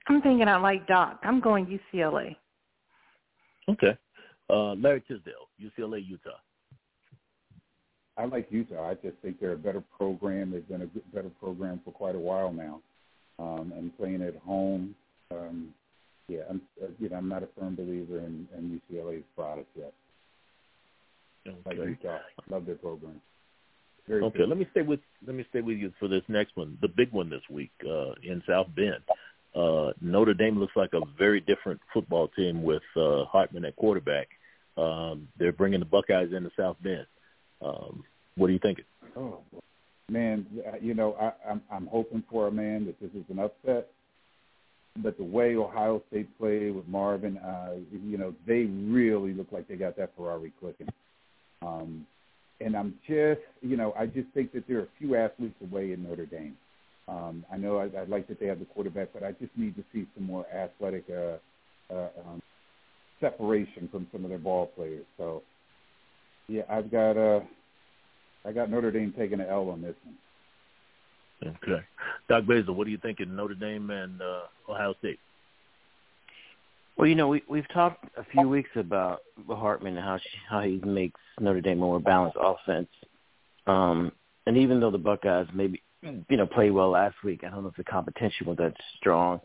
I'm 0.08 0.22
thinking 0.22 0.46
I 0.46 0.56
like 0.58 0.86
Doc. 0.86 1.20
I'm 1.24 1.40
going 1.40 1.66
UCLA. 1.94 2.36
Okay. 3.68 3.96
Uh, 4.48 4.74
Larry 4.74 5.02
Tisdale, 5.08 5.48
UCLA, 5.60 6.06
Utah. 6.06 6.38
I 8.16 8.26
like 8.26 8.46
Utah. 8.50 8.90
I 8.90 8.94
just 8.94 9.16
think 9.22 9.40
they're 9.40 9.52
a 9.52 9.58
better 9.58 9.82
program. 9.96 10.52
They've 10.52 10.68
been 10.68 10.82
a 10.82 11.14
better 11.14 11.30
program 11.40 11.80
for 11.84 11.90
quite 11.90 12.14
a 12.14 12.18
while 12.18 12.52
now, 12.52 12.80
um, 13.38 13.72
and 13.76 13.96
playing 13.98 14.22
at 14.22 14.36
home. 14.36 14.94
Um, 15.32 15.74
yeah, 16.28 16.40
I'm, 16.50 16.60
uh, 16.82 16.86
you 16.98 17.08
know, 17.08 17.16
I'm 17.16 17.28
not 17.28 17.42
a 17.42 17.48
firm 17.58 17.76
believer 17.76 18.18
in, 18.18 18.48
in 18.56 18.80
UCLA's 18.90 19.24
product 19.36 19.68
yet. 19.76 19.92
Okay. 21.46 21.56
Like 21.64 21.88
Utah, 21.88 22.18
love 22.50 22.66
their 22.66 22.74
program. 22.74 23.20
Very 24.08 24.22
okay, 24.22 24.38
good. 24.38 24.48
let 24.48 24.58
me 24.58 24.66
stay 24.70 24.82
with 24.82 25.00
let 25.26 25.36
me 25.36 25.44
stay 25.50 25.60
with 25.60 25.78
you 25.78 25.92
for 25.98 26.08
this 26.08 26.22
next 26.28 26.56
one, 26.56 26.78
the 26.80 26.88
big 26.88 27.12
one 27.12 27.28
this 27.28 27.42
week 27.50 27.72
uh, 27.84 28.12
in 28.22 28.42
South 28.48 28.68
Bend. 28.74 29.02
Uh, 29.54 29.92
Notre 30.00 30.34
Dame 30.34 30.58
looks 30.58 30.76
like 30.76 30.90
a 30.92 31.00
very 31.18 31.40
different 31.40 31.80
football 31.92 32.28
team 32.28 32.62
with 32.62 32.82
uh, 32.96 33.24
Hartman 33.24 33.64
at 33.64 33.74
quarterback. 33.76 34.28
Um, 34.76 35.28
they're 35.38 35.52
bringing 35.52 35.80
the 35.80 35.86
Buckeyes 35.86 36.32
into 36.36 36.50
South 36.56 36.76
Bend. 36.82 37.06
Um, 37.62 38.04
what 38.36 38.50
are 38.50 38.52
you 38.52 38.60
thinking? 38.60 38.84
Oh 39.16 39.40
man, 40.10 40.46
you 40.80 40.94
know 40.94 41.16
I, 41.20 41.50
I'm 41.50 41.62
I'm 41.70 41.86
hoping 41.86 42.22
for 42.30 42.48
a 42.48 42.52
man 42.52 42.86
that 42.86 43.00
this 43.00 43.10
is 43.10 43.24
an 43.30 43.38
upset, 43.38 43.88
but 45.02 45.16
the 45.16 45.24
way 45.24 45.56
Ohio 45.56 46.02
State 46.08 46.36
played 46.38 46.74
with 46.74 46.86
Marvin, 46.88 47.38
uh, 47.38 47.76
you 47.90 48.18
know 48.18 48.34
they 48.46 48.64
really 48.64 49.32
look 49.32 49.52
like 49.52 49.68
they 49.68 49.76
got 49.76 49.96
that 49.96 50.12
Ferrari 50.16 50.52
clicking. 50.60 50.88
Um, 51.62 52.06
and 52.60 52.76
I'm 52.76 52.94
just, 53.06 53.40
you 53.60 53.76
know, 53.76 53.92
I 53.98 54.06
just 54.06 54.28
think 54.32 54.52
that 54.52 54.66
there 54.66 54.78
are 54.78 54.84
a 54.84 54.88
few 54.98 55.16
athletes 55.16 55.56
away 55.62 55.92
in 55.92 56.02
Notre 56.02 56.26
Dame. 56.26 56.56
Um, 57.08 57.44
I 57.52 57.56
know 57.56 57.78
I, 57.78 57.84
I 57.84 58.04
like 58.04 58.26
that 58.28 58.40
they 58.40 58.46
have 58.46 58.58
the 58.58 58.64
quarterback, 58.64 59.10
but 59.12 59.22
I 59.22 59.32
just 59.32 59.56
need 59.56 59.76
to 59.76 59.84
see 59.92 60.06
some 60.14 60.24
more 60.24 60.46
athletic 60.48 61.04
uh, 61.10 61.36
uh, 61.92 62.08
um, 62.26 62.42
separation 63.20 63.88
from 63.92 64.06
some 64.12 64.24
of 64.24 64.30
their 64.30 64.38
ball 64.38 64.66
players. 64.66 65.04
So, 65.16 65.42
yeah, 66.48 66.62
I've 66.68 66.90
got 66.90 67.16
uh, 67.16 67.40
I 68.44 68.52
got 68.52 68.70
Notre 68.70 68.90
Dame 68.90 69.12
taking 69.16 69.40
an 69.40 69.46
L 69.48 69.68
on 69.68 69.82
this 69.82 69.94
one. 70.04 70.16
Okay, 71.44 71.82
Doc 72.28 72.46
Basil, 72.46 72.74
what 72.74 72.86
are 72.86 72.90
you 72.90 72.98
thinking? 72.98 73.34
Notre 73.36 73.54
Dame 73.54 73.90
and 73.90 74.20
uh, 74.22 74.42
Ohio 74.68 74.94
State. 74.98 75.18
Well, 76.96 77.06
you 77.06 77.14
know, 77.14 77.28
we 77.28 77.42
we've 77.48 77.68
talked 77.68 78.04
a 78.16 78.24
few 78.24 78.48
weeks 78.48 78.70
about 78.74 79.20
Hartman 79.48 79.96
and 79.96 80.04
how 80.04 80.18
she, 80.18 80.30
how 80.48 80.62
he 80.62 80.78
makes 80.78 81.20
Notre 81.38 81.60
Dame 81.60 81.78
a 81.78 81.80
more 81.82 82.00
balanced 82.00 82.38
offense. 82.40 82.88
Um, 83.66 84.12
and 84.46 84.56
even 84.56 84.80
though 84.80 84.90
the 84.90 84.98
Buckeyes 84.98 85.46
maybe 85.52 85.82
you 86.02 86.36
know 86.36 86.46
played 86.46 86.70
well 86.70 86.90
last 86.90 87.16
week, 87.22 87.44
I 87.44 87.50
don't 87.50 87.62
know 87.62 87.68
if 87.68 87.76
the 87.76 87.84
competition 87.84 88.46
was 88.46 88.56
that 88.58 88.74
strong. 88.96 89.40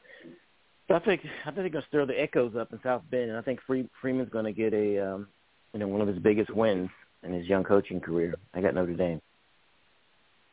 But 0.88 1.02
I 1.02 1.06
think 1.06 1.22
I 1.42 1.46
think 1.46 1.56
they're 1.56 1.70
going 1.70 1.84
to 1.84 1.88
stir 1.90 2.06
the 2.06 2.22
echoes 2.22 2.56
up 2.56 2.72
in 2.72 2.80
South 2.84 3.04
Bend, 3.12 3.30
and 3.30 3.38
I 3.38 3.42
think 3.42 3.60
Free, 3.68 3.90
Freeman's 4.02 4.30
going 4.30 4.46
to 4.46 4.54
get 4.54 4.74
a 4.74 5.14
um, 5.14 5.28
you 5.74 5.80
know 5.80 5.88
one 5.88 6.02
of 6.02 6.08
his 6.08 6.20
biggest 6.20 6.50
wins 6.56 6.90
in 7.24 7.34
his 7.34 7.48
young 7.48 7.64
coaching 7.64 8.00
career. 8.00 8.36
I 8.54 8.62
got 8.62 8.76
Notre 8.76 8.94
Dame. 8.94 9.22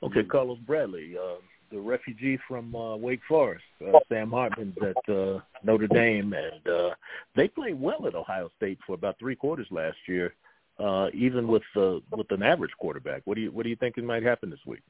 Okay, 0.03 0.23
Carlos 0.23 0.59
Bradley, 0.67 1.17
uh, 1.19 1.37
the 1.71 1.81
refugee 1.81 2.39
from 2.47 2.75
uh, 2.75 2.97
Wake 2.97 3.21
Forest, 3.29 3.65
uh, 3.87 3.99
Sam 4.09 4.31
Hartman's 4.31 4.77
at 4.81 5.15
uh, 5.15 5.41
Notre 5.65 5.89
Dame, 5.89 6.33
and 6.33 6.69
uh, 6.69 6.91
they 7.37 7.49
played 7.49 7.81
well 7.81 8.07
at 8.07 8.15
Ohio 8.15 8.51
State 8.57 8.79
for 8.87 8.95
about 8.95 9.19
three 9.19 9.35
quarters 9.35 9.67
last 9.71 9.97
year, 10.07 10.35
uh, 10.79 11.09
even 11.13 11.49
with 11.49 11.63
uh, 11.77 11.97
with 12.17 12.31
an 12.31 12.43
average 12.43 12.71
quarterback. 12.79 13.23
What 13.25 13.35
do 13.35 13.43
you 13.43 13.51
what 13.51 13.65
do 13.65 13.71
you 13.71 13.77
think 13.77 13.97
might 13.99 14.23
happen 14.23 14.51
this 14.51 14.61
week? 14.67 14.83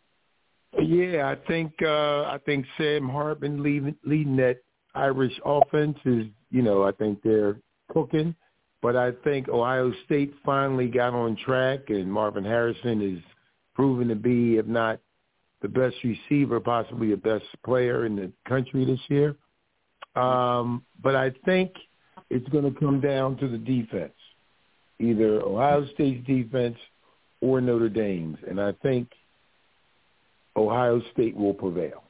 Yeah, 0.78 1.28
I 1.28 1.36
think 1.48 1.72
uh, 1.82 2.22
I 2.24 2.38
think 2.44 2.66
Sam 2.76 3.08
Hartman 3.08 3.62
leading 3.62 3.96
leading 4.04 4.36
that 4.36 4.58
Irish 4.94 5.38
offense 5.44 5.96
is 6.04 6.26
you 6.50 6.62
know 6.62 6.82
I 6.82 6.92
think 6.92 7.22
they're 7.22 7.56
cooking, 7.90 8.34
but 8.82 8.94
I 8.94 9.12
think 9.24 9.48
Ohio 9.48 9.92
State 10.04 10.34
finally 10.44 10.88
got 10.88 11.14
on 11.14 11.36
track, 11.36 11.88
and 11.88 12.12
Marvin 12.12 12.44
Harrison 12.44 13.00
is 13.00 13.22
proven 13.78 14.08
to 14.08 14.16
be, 14.16 14.56
if 14.56 14.66
not 14.66 14.98
the 15.62 15.68
best 15.68 15.94
receiver, 16.02 16.58
possibly 16.58 17.10
the 17.10 17.16
best 17.16 17.44
player 17.64 18.06
in 18.06 18.16
the 18.16 18.32
country 18.46 18.84
this 18.84 18.98
year. 19.06 19.36
Um, 20.16 20.84
but 21.00 21.14
I 21.14 21.30
think 21.44 21.70
it's 22.28 22.48
going 22.48 22.64
to 22.64 22.78
come 22.80 23.00
down 23.00 23.36
to 23.36 23.46
the 23.46 23.56
defense, 23.56 24.12
either 24.98 25.40
Ohio 25.42 25.86
State's 25.94 26.26
defense 26.26 26.76
or 27.40 27.60
Notre 27.60 27.88
Dame's, 27.88 28.38
and 28.48 28.60
I 28.60 28.72
think 28.82 29.08
Ohio 30.56 31.00
State 31.12 31.36
will 31.36 31.54
prevail. 31.54 32.02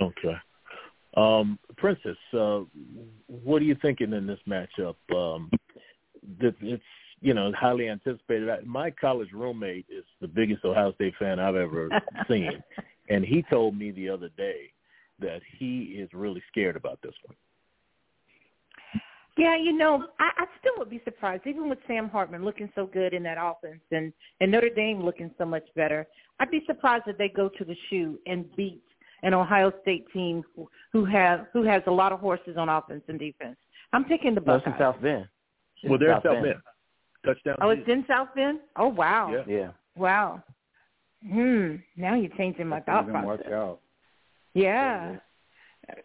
Okay. 0.00 0.36
Um, 1.16 1.58
Princess, 1.76 2.16
uh, 2.32 2.60
what 3.26 3.60
are 3.60 3.64
you 3.64 3.76
thinking 3.82 4.12
in 4.12 4.24
this 4.24 4.38
matchup? 4.48 4.94
Um, 5.12 5.50
it's 6.40 6.82
you 7.24 7.32
know 7.32 7.50
highly 7.58 7.88
anticipated. 7.88 8.48
My 8.66 8.90
college 8.90 9.32
roommate 9.32 9.86
is 9.88 10.04
the 10.20 10.28
biggest 10.28 10.64
Ohio 10.64 10.92
State 10.92 11.14
fan 11.18 11.40
I've 11.40 11.56
ever 11.56 11.88
seen, 12.28 12.62
and 13.08 13.24
he 13.24 13.42
told 13.50 13.76
me 13.76 13.90
the 13.90 14.10
other 14.10 14.28
day 14.36 14.70
that 15.20 15.40
he 15.58 15.96
is 15.98 16.10
really 16.12 16.42
scared 16.48 16.76
about 16.76 17.00
this 17.02 17.14
one. 17.24 17.36
Yeah, 19.36 19.56
you 19.56 19.72
know, 19.72 20.04
I, 20.20 20.30
I 20.36 20.44
still 20.60 20.74
would 20.78 20.90
be 20.90 21.00
surprised, 21.02 21.46
even 21.46 21.68
with 21.68 21.78
Sam 21.88 22.08
Hartman 22.08 22.44
looking 22.44 22.70
so 22.74 22.86
good 22.86 23.14
in 23.14 23.22
that 23.24 23.38
offense 23.40 23.80
and 23.90 24.12
and 24.40 24.52
Notre 24.52 24.68
Dame 24.68 25.02
looking 25.02 25.30
so 25.38 25.46
much 25.46 25.64
better. 25.74 26.06
I'd 26.40 26.50
be 26.50 26.62
surprised 26.66 27.04
if 27.06 27.16
they 27.16 27.30
go 27.30 27.48
to 27.48 27.64
the 27.64 27.76
shoe 27.88 28.18
and 28.26 28.54
beat 28.54 28.82
an 29.22 29.32
Ohio 29.32 29.72
State 29.80 30.04
team 30.12 30.44
who, 30.54 30.68
who 30.92 31.06
have 31.06 31.46
who 31.54 31.62
has 31.62 31.82
a 31.86 31.90
lot 31.90 32.12
of 32.12 32.20
horses 32.20 32.56
on 32.58 32.68
offense 32.68 33.02
and 33.08 33.18
defense. 33.18 33.56
I'm 33.94 34.04
picking 34.04 34.34
the 34.34 34.42
Buckeyes. 34.42 34.64
it's 34.66 34.74
in 34.74 34.78
South 34.78 35.00
Bend. 35.00 35.26
Well, 35.84 35.98
they're 35.98 36.14
South 36.16 36.24
South 36.24 36.34
Bend. 36.34 36.44
Bend. 36.44 36.56
Touchdown. 37.24 37.56
Oh, 37.60 37.70
it's 37.70 37.88
in 37.88 38.04
South 38.08 38.28
Bend. 38.34 38.60
Oh, 38.76 38.88
wow. 38.88 39.32
Yeah. 39.32 39.54
Yeah. 39.56 39.70
Wow. 39.96 40.42
Hmm. 41.26 41.76
Now 41.96 42.14
you're 42.14 42.34
changing 42.36 42.66
my 42.68 42.80
thought 42.80 43.08
process. 43.08 43.26
watch 43.26 43.52
out. 43.52 43.80
Yeah. 44.52 45.16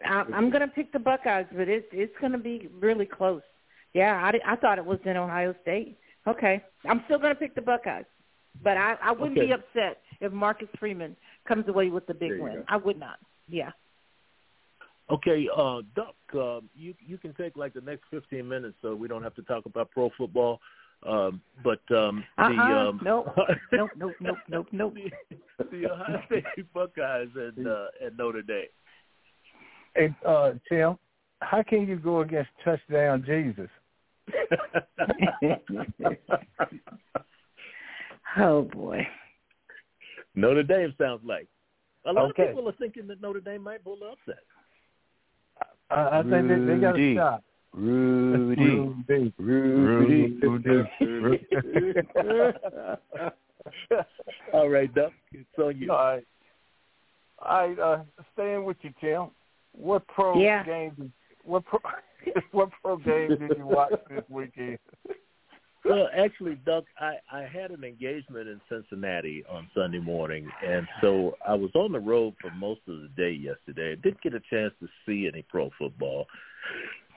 I, 0.04 0.24
I'm 0.34 0.50
going 0.50 0.62
to 0.62 0.68
pick 0.68 0.92
the 0.92 0.98
Buckeyes, 0.98 1.46
but 1.52 1.68
it's 1.68 1.86
it's 1.92 2.12
going 2.20 2.32
to 2.32 2.38
be 2.38 2.68
really 2.78 3.06
close. 3.06 3.42
Yeah, 3.94 4.14
I, 4.22 4.52
I 4.52 4.56
thought 4.56 4.78
it 4.78 4.84
was 4.84 4.98
in 5.04 5.16
Ohio 5.16 5.54
State. 5.62 5.98
Okay, 6.26 6.62
I'm 6.88 7.02
still 7.06 7.18
going 7.18 7.34
to 7.34 7.38
pick 7.38 7.54
the 7.54 7.62
Buckeyes, 7.62 8.04
but 8.62 8.76
I, 8.76 8.96
I 9.02 9.12
wouldn't 9.12 9.38
Okay. 9.38 9.46
be 9.46 9.52
upset 9.52 10.02
if 10.20 10.32
Marcus 10.32 10.68
Freeman 10.78 11.16
comes 11.48 11.66
away 11.68 11.88
with 11.88 12.06
the 12.06 12.14
big 12.14 12.38
win. 12.38 12.56
go. 12.56 12.64
I 12.68 12.76
would 12.76 12.98
not. 12.98 13.18
Yeah. 13.48 13.70
Okay, 15.10 15.48
uh, 15.56 15.80
Duck, 15.96 16.14
uh, 16.34 16.60
you 16.74 16.94
you 17.04 17.18
can 17.18 17.34
take 17.34 17.56
like 17.56 17.72
the 17.72 17.80
next 17.80 18.04
15 18.10 18.46
minutes, 18.46 18.76
so 18.82 18.94
we 18.94 19.08
don't 19.08 19.22
have 19.22 19.34
to 19.36 19.42
talk 19.42 19.66
about 19.66 19.90
pro 19.90 20.10
football. 20.16 20.60
Um, 21.06 21.40
but 21.64 21.80
um, 21.96 22.22
the 22.36 22.42
Uh-uh. 22.44 22.88
um, 22.90 23.00
Nope. 23.02 23.26
Nope. 23.72 23.90
Nope. 23.96 24.12
Nope. 24.20 24.38
Nope. 24.48 24.66
Nope. 24.72 24.94
the, 24.94 25.10
the 25.70 25.90
Ohio 25.90 26.22
State 26.26 26.72
Buckeyes 26.74 27.28
and 27.34 27.66
uh, 27.66 27.86
and 28.04 28.18
Notre 28.18 28.42
Dame. 28.42 28.66
Hey, 29.96 30.14
uh, 30.26 30.52
Tim, 30.68 30.98
how 31.40 31.62
can 31.62 31.86
you 31.88 31.96
go 31.96 32.20
against 32.20 32.50
touchdown 32.64 33.24
Jesus? 33.26 33.70
Oh 38.38 38.62
boy. 38.62 39.06
Notre 40.36 40.62
Dame 40.62 40.94
sounds 40.98 41.20
like 41.24 41.48
a 42.06 42.12
lot 42.12 42.30
Okay. 42.30 42.44
of 42.44 42.48
people 42.50 42.68
are 42.68 42.72
thinking 42.78 43.08
that 43.08 43.20
Notre 43.20 43.40
Dame 43.40 43.62
might 43.62 43.82
pull 43.82 43.96
the 43.96 44.06
upset. 44.06 44.44
I, 45.90 46.20
I 46.20 46.22
think 46.22 46.48
they, 46.48 46.74
they 46.74 46.80
got 46.80 46.96
a 46.96 47.40
Rudy. 47.72 48.56
shot. 48.56 49.32
Rudy. 49.38 50.38
Rudy. 50.42 50.90
Rudy. 51.00 51.94
All 54.52 54.68
right, 54.68 54.92
Duck, 54.94 55.12
it's 55.32 55.46
on 55.58 55.78
you. 55.78 55.92
All 55.92 55.98
right. 55.98 56.26
All 57.38 57.68
right, 57.68 57.78
uh, 57.78 58.02
staying 58.34 58.64
with 58.64 58.76
you, 58.82 58.92
Tim. 59.00 59.30
What 59.72 60.06
pro 60.08 60.40
Yeah. 60.40 60.64
games? 60.64 61.10
What 61.44 61.64
pro? 61.64 61.78
what 62.52 62.70
pro 62.82 62.96
games 62.96 63.38
did 63.38 63.56
you 63.56 63.66
watch 63.66 63.92
this 64.08 64.24
weekend? 64.28 64.78
Well, 65.84 66.10
actually, 66.14 66.56
Doug, 66.66 66.84
I, 67.00 67.14
I 67.32 67.42
had 67.42 67.70
an 67.70 67.84
engagement 67.84 68.48
in 68.48 68.60
Cincinnati 68.68 69.42
on 69.48 69.66
Sunday 69.74 69.98
morning, 69.98 70.46
and 70.66 70.86
so 71.00 71.36
I 71.46 71.54
was 71.54 71.70
on 71.74 71.92
the 71.92 72.00
road 72.00 72.34
for 72.40 72.50
most 72.50 72.82
of 72.86 73.00
the 73.00 73.08
day 73.16 73.30
yesterday. 73.30 73.92
I 73.92 73.94
didn't 73.94 74.20
get 74.20 74.34
a 74.34 74.40
chance 74.50 74.74
to 74.80 74.88
see 75.06 75.26
any 75.32 75.40
pro 75.42 75.70
football. 75.78 76.26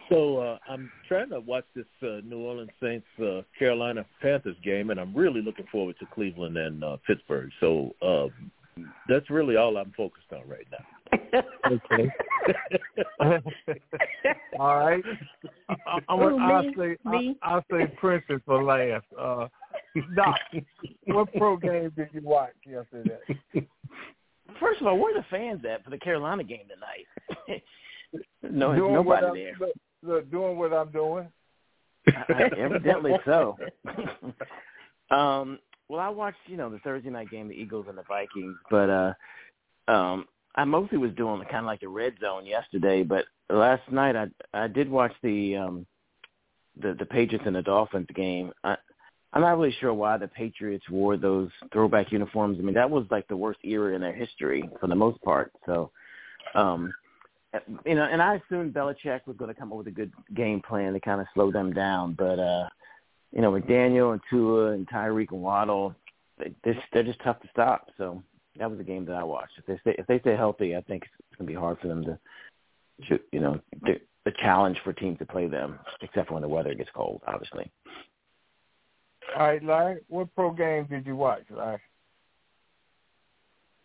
So 0.10 0.38
uh, 0.38 0.58
I'm 0.70 0.92
trying 1.08 1.30
to 1.30 1.40
watch 1.40 1.66
this 1.76 1.86
uh, 2.02 2.20
New 2.24 2.40
Orleans 2.40 2.72
Saints 2.82 3.06
uh, 3.22 3.42
Carolina 3.58 4.06
Panthers 4.22 4.58
game, 4.64 4.90
and 4.90 5.00
I'm 5.00 5.16
really 5.16 5.42
looking 5.42 5.66
forward 5.72 5.96
to 6.00 6.06
Cleveland 6.14 6.58
and 6.58 6.84
uh, 6.84 6.98
Pittsburgh. 7.08 7.50
So 7.60 7.96
uh, 8.02 8.28
that's 9.08 9.30
really 9.30 9.56
all 9.56 9.78
I'm 9.78 9.94
focused 9.96 10.28
on 10.32 10.48
right 10.48 10.68
now. 10.72 11.42
okay. 11.72 12.10
all 14.60 14.80
right. 14.80 15.04
I, 15.70 16.00
I, 16.10 16.16
Ooh, 16.16 16.38
I'll 16.40 16.64
me, 16.64 16.74
say 16.78 16.98
me. 17.06 17.38
I, 17.42 17.50
I'll 17.54 17.66
say 17.72 17.88
Princess 17.98 18.42
for 18.46 18.64
last. 18.64 19.06
Uh, 19.20 19.48
Doc, 20.16 20.36
what 21.06 21.32
pro 21.34 21.58
game 21.58 21.92
did 21.96 22.10
you 22.14 22.22
watch 22.24 22.54
yesterday? 22.66 23.20
First 24.60 24.82
of 24.82 24.88
all, 24.88 24.98
where 24.98 25.16
are 25.16 25.20
the 25.20 25.26
fans 25.30 25.62
at 25.72 25.84
for 25.84 25.90
the 25.90 25.98
Carolina 25.98 26.44
game 26.44 26.66
tonight? 26.68 27.64
no, 28.52 28.76
doing 28.76 28.94
nobody 28.94 29.44
there. 29.44 29.52
Look, 29.60 29.60
look, 29.60 29.76
doing 30.32 30.58
what 30.58 30.74
I'm 30.74 30.92
doing. 30.92 31.28
I- 32.08 32.50
evidently 32.58 33.14
so. 33.26 33.58
um, 35.16 35.60
well, 35.90 36.00
I 36.00 36.10
watched, 36.10 36.38
you 36.48 36.58
know, 36.58 36.70
the 36.70 36.80
Thursday 36.80 37.10
night 37.10 37.30
game, 37.30 37.48
the 37.48 37.56
Eagles 37.56 37.86
and 37.90 37.98
the 37.98 38.04
Vikings, 38.04 38.58
but 38.70 38.90
uh, 38.90 39.14
um, 39.88 40.26
I 40.56 40.64
mostly 40.64 40.98
was 40.98 41.12
doing 41.14 41.42
kind 41.44 41.58
of 41.58 41.66
like 41.66 41.82
the 41.82 41.88
red 41.88 42.14
zone 42.22 42.46
yesterday. 42.46 43.04
But 43.04 43.26
last 43.50 43.84
night, 43.92 44.16
I 44.16 44.28
I 44.54 44.68
did 44.68 44.90
watch 44.90 45.14
the 45.22 45.58
um, 45.58 45.86
the 46.82 46.94
the 46.94 47.06
Patriots 47.06 47.46
and 47.46 47.56
the 47.56 47.62
Dolphins 47.62 48.08
game. 48.16 48.52
I, 48.64 48.78
I'm 49.34 49.42
not 49.42 49.58
really 49.58 49.76
sure 49.80 49.94
why 49.94 50.18
the 50.18 50.28
Patriots 50.28 50.88
wore 50.90 51.18
those 51.18 51.50
throwback 51.72 52.12
uniforms. 52.12 52.60
I 52.60 52.64
mean, 52.64 52.76
that 52.76 52.90
was 52.90 53.06
like 53.10 53.28
the 53.28 53.38
worst 53.38 53.60
era 53.64 53.96
in 53.96 54.02
their 54.02 54.14
history 54.14 54.70
for 54.80 54.88
the 54.88 54.96
most 54.96 55.20
part. 55.24 55.52
So, 55.66 55.90
um, 56.54 56.94
you 57.86 57.96
know, 57.96 58.04
and 58.04 58.22
I 58.22 58.36
assumed 58.36 58.74
Belichick 58.74 59.22
was 59.26 59.38
going 59.38 59.54
to 59.54 59.60
come 59.60 59.72
up 59.72 59.78
with 59.78 59.88
a 59.88 59.92
good 59.92 60.12
game 60.34 60.62
plan 60.62 60.94
to 60.94 61.00
kind 61.00 61.22
of 61.22 61.28
slow 61.34 61.52
them 61.52 61.74
down. 61.74 62.14
But, 62.14 62.40
uh, 62.40 62.68
you 63.32 63.42
know, 63.42 63.52
with 63.52 63.68
Daniel 63.68 64.12
and 64.12 64.22
Tua 64.30 64.72
and 64.72 64.88
Tyreek 64.88 65.32
and 65.32 65.42
Waddle, 65.42 65.96
they, 66.38 66.54
they're, 66.92 67.04
just 67.04 67.22
tough 67.24 67.42
to 67.42 67.48
stop. 67.52 67.90
So 67.98 68.24
that 68.58 68.70
was 68.70 68.78
the 68.78 68.84
game 68.84 69.06
that 69.06 69.16
I 69.16 69.24
watched. 69.24 69.54
If 69.58 69.66
they 69.66 69.78
stay, 69.80 69.96
if 69.98 70.08
they 70.08 70.20
stay 70.20 70.36
healthy, 70.36 70.76
I 70.76 70.82
think 70.82 71.04
it's 71.04 71.38
going 71.38 71.48
to 71.48 71.54
be 71.54 71.60
hard 71.60 71.80
for 71.80 71.88
them 71.88 72.04
to, 72.06 72.18
shoot, 73.04 73.24
you 73.32 73.40
know, 73.40 73.60
the, 73.82 74.00
the 74.26 74.32
challenge 74.42 74.78
for 74.84 74.94
teams 74.94 75.20
to 75.20 75.26
play 75.26 75.48
them, 75.48 75.80
except 76.02 76.28
for 76.28 76.36
when 76.36 76.44
the 76.44 76.48
weather 76.48 76.74
gets 76.74 76.90
cold, 76.96 77.22
obviously. 77.28 77.72
All 79.38 79.48
right, 79.48 79.64
Larry, 79.64 80.02
what 80.10 80.34
pro 80.36 80.52
game 80.52 80.86
did 80.90 81.06
you 81.06 81.16
watch, 81.16 81.44
Larry? 81.50 81.80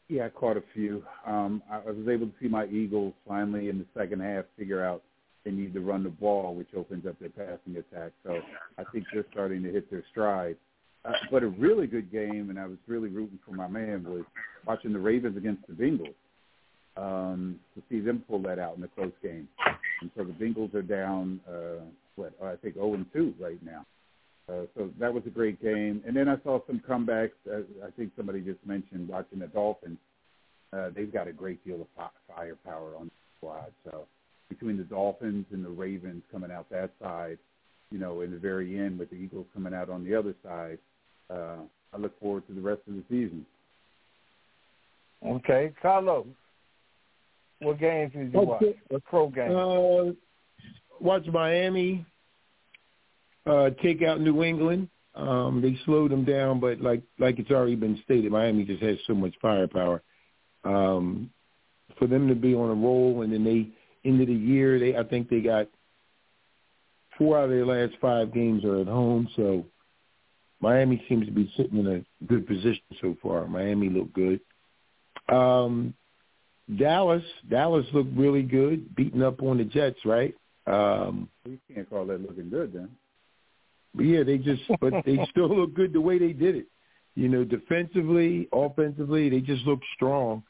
Yeah, 0.08 0.26
I 0.26 0.28
caught 0.30 0.56
a 0.56 0.62
few. 0.74 1.04
Um, 1.26 1.62
I, 1.70 1.78
was 1.78 2.08
able 2.08 2.26
to 2.26 2.32
see 2.40 2.48
my 2.48 2.66
Eagles 2.66 3.12
finally 3.26 3.68
in 3.68 3.78
the 3.78 3.86
second 3.94 4.22
half 4.22 4.46
figure 4.56 4.82
out 4.82 5.02
they 5.44 5.50
need 5.50 5.74
to 5.74 5.80
run 5.80 6.02
the 6.02 6.08
ball, 6.08 6.54
which 6.54 6.68
opens 6.74 7.06
up 7.06 7.18
their 7.18 7.28
passing 7.28 7.76
attack. 7.76 8.12
So 8.24 8.40
I 8.78 8.84
think 8.92 9.04
they're 9.12 9.26
starting 9.32 9.62
to 9.64 9.70
hit 9.70 9.90
their 9.90 10.04
stride. 10.10 10.56
Uh, 11.04 11.12
but 11.30 11.42
a 11.42 11.48
really 11.48 11.86
good 11.86 12.10
game, 12.10 12.50
and 12.50 12.58
I 12.58 12.66
was 12.66 12.78
really 12.86 13.08
rooting 13.08 13.38
for 13.46 13.54
my 13.54 13.68
man, 13.68 14.04
was 14.04 14.24
watching 14.66 14.92
the 14.92 14.98
Ravens 14.98 15.36
against 15.36 15.66
the 15.66 15.74
Bengals 15.74 16.14
um, 16.96 17.60
to 17.74 17.82
see 17.90 18.00
them 18.00 18.24
pull 18.28 18.42
that 18.42 18.58
out 18.58 18.76
in 18.76 18.82
a 18.82 18.88
close 18.88 19.12
game. 19.22 19.46
And 20.00 20.10
so 20.16 20.24
the 20.24 20.32
Bengals 20.32 20.74
are 20.74 20.82
down, 20.82 21.40
uh, 21.48 21.84
what 22.16 22.32
I 22.42 22.56
think, 22.56 22.74
0 22.74 22.94
and 22.94 23.06
2 23.12 23.34
right 23.38 23.62
now. 23.62 23.86
Uh, 24.48 24.62
so 24.76 24.90
that 24.98 25.12
was 25.12 25.22
a 25.26 25.30
great 25.30 25.62
game. 25.62 26.02
And 26.06 26.16
then 26.16 26.28
I 26.28 26.36
saw 26.42 26.60
some 26.66 26.80
comebacks. 26.88 27.32
Uh, 27.50 27.60
I 27.86 27.90
think 27.96 28.12
somebody 28.16 28.40
just 28.40 28.64
mentioned 28.64 29.08
watching 29.08 29.40
the 29.40 29.46
Dolphins. 29.46 29.98
Uh, 30.72 30.90
they've 30.94 31.12
got 31.12 31.28
a 31.28 31.32
great 31.32 31.64
deal 31.66 31.82
of 31.82 31.86
fi- 31.96 32.34
firepower 32.34 32.96
on 32.96 33.06
the 33.06 33.10
squad. 33.38 33.72
So 33.84 34.06
between 34.48 34.78
the 34.78 34.84
Dolphins 34.84 35.46
and 35.52 35.64
the 35.64 35.68
Ravens 35.68 36.22
coming 36.32 36.50
out 36.50 36.68
that 36.70 36.90
side, 37.00 37.38
you 37.90 37.98
know, 37.98 38.22
in 38.22 38.30
the 38.30 38.38
very 38.38 38.78
end 38.78 38.98
with 38.98 39.10
the 39.10 39.16
Eagles 39.16 39.46
coming 39.52 39.74
out 39.74 39.90
on 39.90 40.04
the 40.04 40.14
other 40.14 40.34
side, 40.42 40.78
uh, 41.30 41.56
I 41.92 41.98
look 41.98 42.18
forward 42.20 42.46
to 42.48 42.54
the 42.54 42.60
rest 42.60 42.82
of 42.88 42.94
the 42.94 43.02
season. 43.08 43.44
Okay, 45.26 45.72
Carlos, 45.82 46.26
what 47.60 47.78
games 47.80 48.12
did 48.12 48.32
you 48.32 48.40
watch? 48.40 48.62
Okay. 48.62 48.78
What 48.88 49.04
pro 49.04 49.28
game? 49.28 49.56
Uh, 49.56 50.12
watch 51.00 51.26
Miami 51.26 52.06
uh, 53.48 53.70
take 53.82 54.02
out 54.02 54.20
New 54.20 54.42
England. 54.42 54.88
Um, 55.14 55.60
they 55.60 55.76
slowed 55.84 56.12
them 56.12 56.24
down, 56.24 56.60
but 56.60 56.80
like 56.80 57.02
like 57.18 57.38
it's 57.38 57.50
already 57.50 57.74
been 57.74 58.00
stated, 58.04 58.30
Miami 58.30 58.64
just 58.64 58.82
has 58.82 58.98
so 59.06 59.14
much 59.14 59.34
firepower. 59.40 60.02
Um, 60.64 61.30
for 61.98 62.06
them 62.06 62.28
to 62.28 62.34
be 62.34 62.54
on 62.54 62.70
a 62.70 62.74
roll, 62.74 63.22
and 63.22 63.32
then 63.32 63.44
they 63.44 63.70
end 64.08 64.20
of 64.20 64.28
the 64.28 64.34
year, 64.34 64.78
they 64.78 64.96
I 64.96 65.02
think 65.04 65.28
they 65.28 65.40
got 65.40 65.68
four 67.16 67.38
out 67.38 67.44
of 67.44 67.50
their 67.50 67.66
last 67.66 67.94
five 68.00 68.32
games 68.32 68.64
are 68.64 68.80
at 68.80 68.86
home. 68.86 69.28
So 69.34 69.66
Miami 70.60 71.02
seems 71.08 71.26
to 71.26 71.32
be 71.32 71.52
sitting 71.56 71.78
in 71.78 71.86
a 71.86 72.26
good 72.26 72.46
position 72.46 72.82
so 73.00 73.16
far. 73.22 73.46
Miami 73.48 73.88
looked 73.88 74.12
good. 74.12 74.40
Um, 75.28 75.94
Dallas, 76.78 77.24
Dallas 77.48 77.86
looked 77.92 78.14
really 78.16 78.42
good, 78.42 78.94
beating 78.94 79.22
up 79.22 79.42
on 79.42 79.58
the 79.58 79.64
Jets, 79.64 79.98
right? 80.04 80.34
Um, 80.66 81.28
You 81.46 81.58
can't 81.74 81.88
call 81.88 82.04
that 82.06 82.20
looking 82.20 82.50
good 82.50 82.72
then. 82.72 82.90
But 83.94 84.04
yeah, 84.04 84.22
they 84.22 84.38
just, 84.38 84.62
but 84.80 84.92
they 85.04 85.18
still 85.30 85.54
look 85.54 85.74
good 85.74 85.92
the 85.92 86.00
way 86.00 86.18
they 86.18 86.32
did 86.32 86.56
it. 86.56 86.66
You 87.14 87.28
know, 87.28 87.44
defensively, 87.44 88.48
offensively, 88.52 89.28
they 89.28 89.40
just 89.40 89.64
look 89.66 89.80
strong 89.94 90.42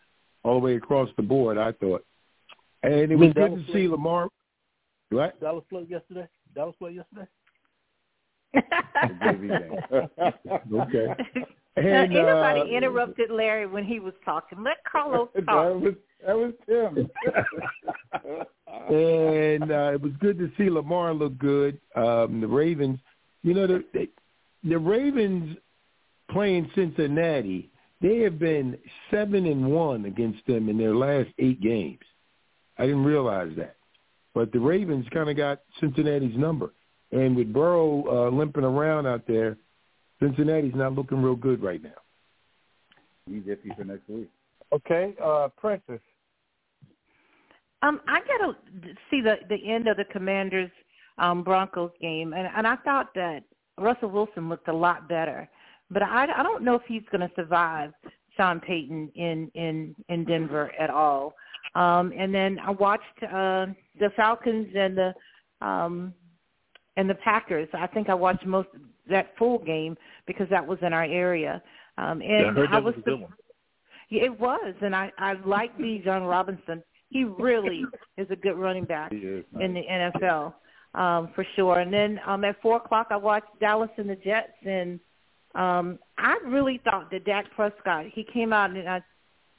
all 0.42 0.54
the 0.54 0.64
way 0.64 0.76
across 0.76 1.08
the 1.16 1.22
board. 1.22 1.56
I 1.56 1.72
thought, 1.72 2.04
and 2.82 3.10
it 3.10 3.16
was 3.16 3.20
mean 3.20 3.32
good 3.32 3.48
Dallas 3.50 3.66
to 3.66 3.72
see 3.72 3.88
Lamar. 3.88 4.28
What? 5.10 5.40
Dallas 5.40 5.64
played 5.70 5.88
yesterday. 5.88 6.28
Dallas 6.54 6.76
played 6.78 6.96
yesterday. 6.96 7.28
The 8.52 8.60
JV 9.22 9.48
game. 9.48 10.80
Okay. 10.80 11.06
And, 11.76 11.86
ain't 11.86 12.12
nobody 12.12 12.60
uh, 12.60 12.64
interrupted 12.64 13.30
Larry 13.30 13.66
when 13.66 13.84
he 13.84 14.00
was 14.00 14.14
talking. 14.24 14.62
Let 14.62 14.78
Carlos 14.90 15.28
that 15.34 15.46
talk. 15.46 15.80
was 15.80 15.94
that 16.26 16.36
was 16.36 16.52
Tim. 16.66 17.08
and 18.88 19.70
uh, 19.70 19.92
it 19.92 20.02
was 20.02 20.12
good 20.20 20.38
to 20.38 20.50
see 20.58 20.70
Lamar 20.70 21.14
look 21.14 21.38
good. 21.38 21.80
Um, 21.94 22.40
the 22.40 22.48
Ravens, 22.48 22.98
you 23.48 23.54
know, 23.54 23.66
the 23.66 23.82
they, 23.94 24.08
the 24.62 24.78
Ravens 24.78 25.56
playing 26.30 26.70
Cincinnati, 26.74 27.70
they 28.02 28.18
have 28.18 28.38
been 28.38 28.76
seven 29.10 29.46
and 29.46 29.72
one 29.72 30.04
against 30.04 30.46
them 30.46 30.68
in 30.68 30.76
their 30.76 30.94
last 30.94 31.30
eight 31.38 31.58
games. 31.62 32.02
I 32.76 32.82
didn't 32.84 33.04
realize 33.04 33.52
that, 33.56 33.76
but 34.34 34.52
the 34.52 34.60
Ravens 34.60 35.06
kind 35.14 35.30
of 35.30 35.36
got 35.38 35.62
Cincinnati's 35.80 36.36
number, 36.36 36.74
and 37.10 37.34
with 37.34 37.50
Burrow 37.50 38.04
uh, 38.06 38.36
limping 38.36 38.64
around 38.64 39.06
out 39.06 39.26
there, 39.26 39.56
Cincinnati's 40.20 40.74
not 40.74 40.92
looking 40.92 41.22
real 41.22 41.34
good 41.34 41.62
right 41.62 41.82
now. 41.82 41.90
He's 43.26 43.44
iffy 43.44 43.74
for 43.78 43.84
next 43.84 44.08
week. 44.10 44.28
Okay, 44.74 45.14
uh, 45.24 45.48
Princess. 45.56 46.00
Um, 47.80 48.00
I 48.06 48.20
got 48.20 48.46
to 48.46 48.56
see 49.10 49.22
the 49.22 49.36
the 49.48 49.72
end 49.72 49.88
of 49.88 49.96
the 49.96 50.04
Commanders 50.04 50.70
um, 51.18 51.42
Broncos 51.42 51.90
game, 52.00 52.32
and 52.32 52.48
and 52.56 52.66
I 52.66 52.76
thought 52.76 53.14
that 53.14 53.44
Russell 53.78 54.10
Wilson 54.10 54.48
looked 54.48 54.68
a 54.68 54.72
lot 54.72 55.08
better, 55.08 55.48
but 55.90 56.02
I 56.02 56.26
I 56.36 56.42
don't 56.42 56.62
know 56.62 56.74
if 56.74 56.82
he's 56.86 57.02
going 57.10 57.28
to 57.28 57.34
survive 57.36 57.92
Sean 58.36 58.60
Payton 58.60 59.10
in 59.14 59.50
in 59.54 59.94
in 60.08 60.24
Denver 60.24 60.72
at 60.78 60.90
all. 60.90 61.34
Um, 61.74 62.12
and 62.16 62.34
then 62.34 62.58
I 62.64 62.70
watched 62.70 63.22
uh, 63.22 63.66
the 63.98 64.10
Falcons 64.16 64.68
and 64.74 64.96
the 64.96 65.14
um, 65.66 66.14
and 66.96 67.08
the 67.08 67.14
Packers. 67.16 67.68
I 67.74 67.86
think 67.86 68.08
I 68.08 68.14
watched 68.14 68.46
most 68.46 68.68
that 69.08 69.32
full 69.38 69.58
game 69.58 69.96
because 70.26 70.48
that 70.50 70.66
was 70.66 70.78
in 70.82 70.92
our 70.92 71.04
area. 71.04 71.62
Um, 71.96 72.20
and 72.22 72.22
Yeah, 72.22 72.50
I 72.50 72.52
heard 72.52 72.70
that 72.72 72.84
was 72.84 72.94
was 72.94 73.02
a 73.06 73.10
good 73.10 73.20
one. 73.20 73.32
yeah, 74.10 74.24
it 74.24 74.40
was, 74.40 74.74
and 74.82 74.94
I 74.94 75.12
I 75.18 75.34
like 75.44 75.76
Bijan 75.78 76.28
Robinson. 76.28 76.82
He 77.10 77.24
really 77.24 77.84
is 78.18 78.26
a 78.30 78.36
good 78.36 78.56
running 78.56 78.84
back 78.84 79.12
in 79.12 79.74
the 79.74 79.82
NFL 79.90 80.54
um, 80.98 81.30
for 81.34 81.46
sure. 81.54 81.78
And 81.78 81.92
then 81.92 82.20
um, 82.26 82.44
at 82.44 82.60
four 82.60 82.76
o'clock, 82.76 83.08
I 83.10 83.16
watched 83.16 83.46
Dallas 83.60 83.90
and 83.96 84.10
the 84.10 84.16
Jets, 84.16 84.52
and 84.66 84.98
um, 85.54 85.98
I 86.18 86.36
really 86.44 86.80
thought 86.84 87.10
that 87.12 87.24
Dak 87.24 87.46
Prescott 87.54 88.06
he 88.12 88.24
came 88.24 88.52
out 88.52 88.70
and 88.70 88.88
I, 88.88 89.00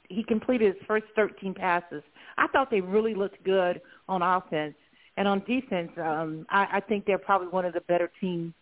he 0.08 0.22
completed 0.22 0.74
his 0.74 0.86
first 0.86 1.06
13 1.16 1.54
passes. 1.54 2.02
I 2.36 2.46
thought 2.48 2.70
they 2.70 2.80
really 2.80 3.14
looked 3.14 3.42
good 3.42 3.80
on 4.08 4.22
offense 4.22 4.74
and 5.16 5.26
on 5.26 5.40
defense. 5.40 5.90
Um, 5.96 6.46
I, 6.50 6.66
I 6.74 6.80
think 6.80 7.06
they're 7.06 7.18
probably 7.18 7.48
one 7.48 7.64
of 7.64 7.72
the 7.72 7.80
better 7.82 8.10
teams 8.20 8.52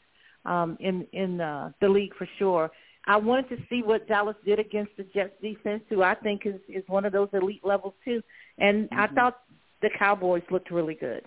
um, 0.45 0.77
in 0.81 1.07
in 1.13 1.41
uh, 1.41 1.73
the 1.81 1.89
league 1.89 2.15
for 2.17 2.29
sure. 2.39 2.71
I 3.07 3.17
wanted 3.17 3.49
to 3.51 3.57
see 3.69 3.83
what 3.83 4.07
Dallas 4.07 4.37
did 4.45 4.59
against 4.59 4.93
the 4.97 5.05
Jets 5.15 5.35
defense, 5.43 5.83
who 5.89 6.03
I 6.03 6.15
think 6.15 6.43
is 6.45 6.61
is 6.69 6.85
one 6.87 7.05
of 7.05 7.13
those 7.13 7.29
elite 7.33 7.65
levels 7.65 7.95
too. 8.05 8.23
And 8.59 8.89
I 8.93 9.09
thought 9.09 9.41
the 9.83 9.91
Cowboys 9.99 10.43
looked 10.51 10.71
really 10.71 10.95
good. 10.95 11.25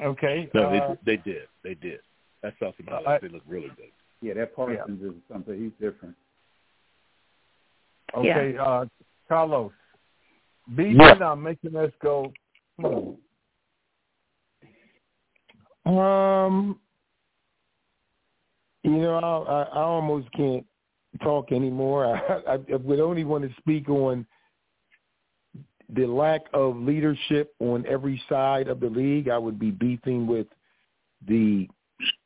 Okay. 0.00 0.48
No, 0.54 0.64
uh, 0.64 0.94
they, 1.04 1.16
they 1.16 1.22
did. 1.22 1.48
They 1.64 1.74
did. 1.74 2.00
I 2.44 2.50
saw 2.58 2.72
some 2.76 2.86
highlights. 2.86 3.22
They 3.22 3.28
look 3.28 3.42
really 3.46 3.70
good. 3.76 3.90
Yeah, 4.20 4.34
that 4.34 4.54
Parsons 4.54 5.02
is 5.02 5.12
something. 5.30 5.60
He's 5.60 5.72
different. 5.80 6.14
okay, 8.16 8.56
uh, 8.58 8.84
Carlos. 9.28 9.72
Be 10.74 10.90
Yeah. 10.90 11.14
not 11.14 11.36
making 11.36 11.76
us 11.76 11.92
go. 12.00 12.32
Hmm. 12.80 13.14
Um, 15.88 16.80
you 18.82 18.98
know, 18.98 19.16
I, 19.16 19.62
I 19.62 19.82
almost 19.82 20.30
can't 20.32 20.66
talk 21.22 21.52
anymore. 21.52 22.06
I, 22.48 22.54
I 22.54 22.76
would 22.76 23.00
only 23.00 23.24
want 23.24 23.44
to 23.44 23.54
speak 23.60 23.88
on 23.88 24.26
the 25.94 26.06
lack 26.06 26.42
of 26.52 26.76
leadership 26.76 27.54
on 27.60 27.84
every 27.86 28.22
side 28.28 28.68
of 28.68 28.80
the 28.80 28.88
league. 28.88 29.28
I 29.28 29.38
would 29.38 29.58
be 29.58 29.70
beefing 29.70 30.26
with 30.26 30.46
the 31.26 31.68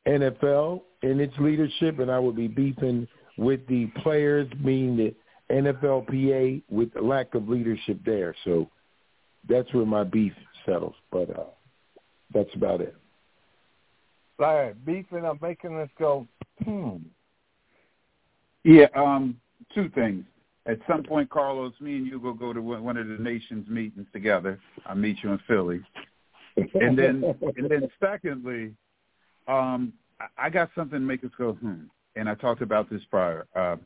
NFL 0.07 0.81
and 1.01 1.19
its 1.21 1.33
leadership, 1.39 1.99
and 1.99 2.11
I 2.11 2.19
would 2.19 2.35
be 2.35 2.47
beefing 2.47 3.07
with 3.37 3.65
the 3.67 3.87
players, 4.01 4.47
meaning 4.59 4.97
the 4.97 5.15
NFLPA, 5.53 6.63
with 6.69 6.93
the 6.93 7.01
lack 7.01 7.33
of 7.35 7.49
leadership 7.49 7.99
there. 8.05 8.35
So 8.43 8.69
that's 9.47 9.71
where 9.73 9.85
my 9.85 10.03
beef 10.03 10.33
settles. 10.65 10.95
But 11.11 11.29
uh, 11.37 11.45
that's 12.33 12.53
about 12.55 12.81
it. 12.81 12.95
Larry, 14.39 14.73
beefing 14.85 15.25
I'm 15.25 15.39
making 15.41 15.79
us 15.79 15.89
go, 15.97 16.27
hmm. 16.63 16.97
Yeah, 18.63 18.87
um, 18.95 19.37
two 19.75 19.89
things. 19.89 20.23
At 20.65 20.79
some 20.87 21.03
point, 21.03 21.29
Carlos, 21.29 21.73
me 21.81 21.97
and 21.97 22.07
you 22.07 22.19
will 22.19 22.33
go 22.33 22.53
to 22.53 22.61
one 22.61 22.95
of 22.95 23.07
the 23.07 23.17
nations 23.17 23.67
meetings 23.67 24.07
together. 24.13 24.59
I'll 24.85 24.95
meet 24.95 25.17
you 25.21 25.31
in 25.33 25.39
Philly. 25.47 25.81
And 26.55 26.97
then, 26.97 27.23
and 27.57 27.69
then 27.69 27.89
secondly, 27.99 28.73
um, 29.47 29.93
I 30.37 30.49
got 30.49 30.69
something 30.75 30.99
to 30.99 31.05
make 31.05 31.23
us 31.23 31.31
go, 31.37 31.53
hmm. 31.53 31.83
And 32.15 32.29
I 32.29 32.35
talked 32.35 32.61
about 32.61 32.91
this 32.91 33.01
prior. 33.09 33.47
Uh, 33.55 33.77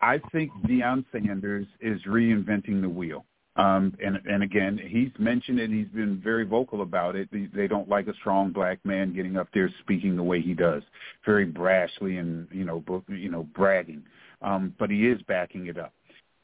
I 0.00 0.20
think 0.30 0.52
Deion 0.66 1.04
Sanders 1.10 1.66
is 1.80 2.00
reinventing 2.06 2.80
the 2.80 2.88
wheel. 2.88 3.24
Um, 3.56 3.94
and 4.02 4.18
and 4.24 4.42
again, 4.42 4.80
he's 4.82 5.10
mentioned 5.18 5.60
it. 5.60 5.70
He's 5.70 5.88
been 5.88 6.20
very 6.22 6.44
vocal 6.44 6.80
about 6.80 7.16
it. 7.16 7.28
They, 7.30 7.48
they 7.54 7.66
don't 7.66 7.88
like 7.88 8.06
a 8.06 8.14
strong 8.14 8.50
black 8.50 8.78
man 8.84 9.14
getting 9.14 9.36
up 9.36 9.48
there 9.52 9.70
speaking 9.80 10.16
the 10.16 10.22
way 10.22 10.40
he 10.40 10.54
does, 10.54 10.82
very 11.26 11.46
brashly 11.46 12.18
and 12.18 12.48
you 12.50 12.64
know 12.64 12.82
you 13.08 13.30
know 13.30 13.42
bragging. 13.54 14.04
Um, 14.40 14.74
but 14.78 14.90
he 14.90 15.06
is 15.06 15.20
backing 15.22 15.66
it 15.66 15.78
up. 15.78 15.92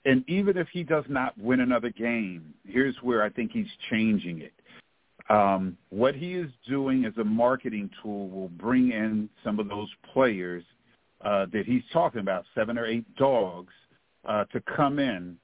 And 0.09 0.25
even 0.27 0.57
if 0.57 0.69
he 0.73 0.85
does 0.85 1.05
not 1.07 1.37
win 1.37 1.61
another 1.61 1.91
game, 1.91 2.55
here's 2.67 2.97
where 3.03 3.23
I 3.23 3.29
think 3.29 3.53
he's 3.53 3.69
changing 3.91 4.41
it. 4.41 4.55
Um, 5.29 5.77
what 5.91 6.15
he 6.15 6.33
is 6.33 6.51
doing 6.67 7.05
as 7.05 7.13
a 7.19 7.25
marketing 7.25 7.91
tool 8.03 8.31
will 8.31 8.49
bring 8.49 8.91
in 8.91 9.29
some 9.45 9.61
of 9.61 9.69
those 9.69 9.91
players 10.15 10.65
uh, 11.23 11.45
that 11.53 11.67
he's 11.67 11.83
talking 11.93 12.23
about, 12.23 12.47
seven 12.55 12.79
or 12.79 12.87
eight 12.87 13.05
dogs, 13.17 13.75
uh, 14.27 14.45
to 14.47 14.63
come 14.63 14.99
in 14.99 15.37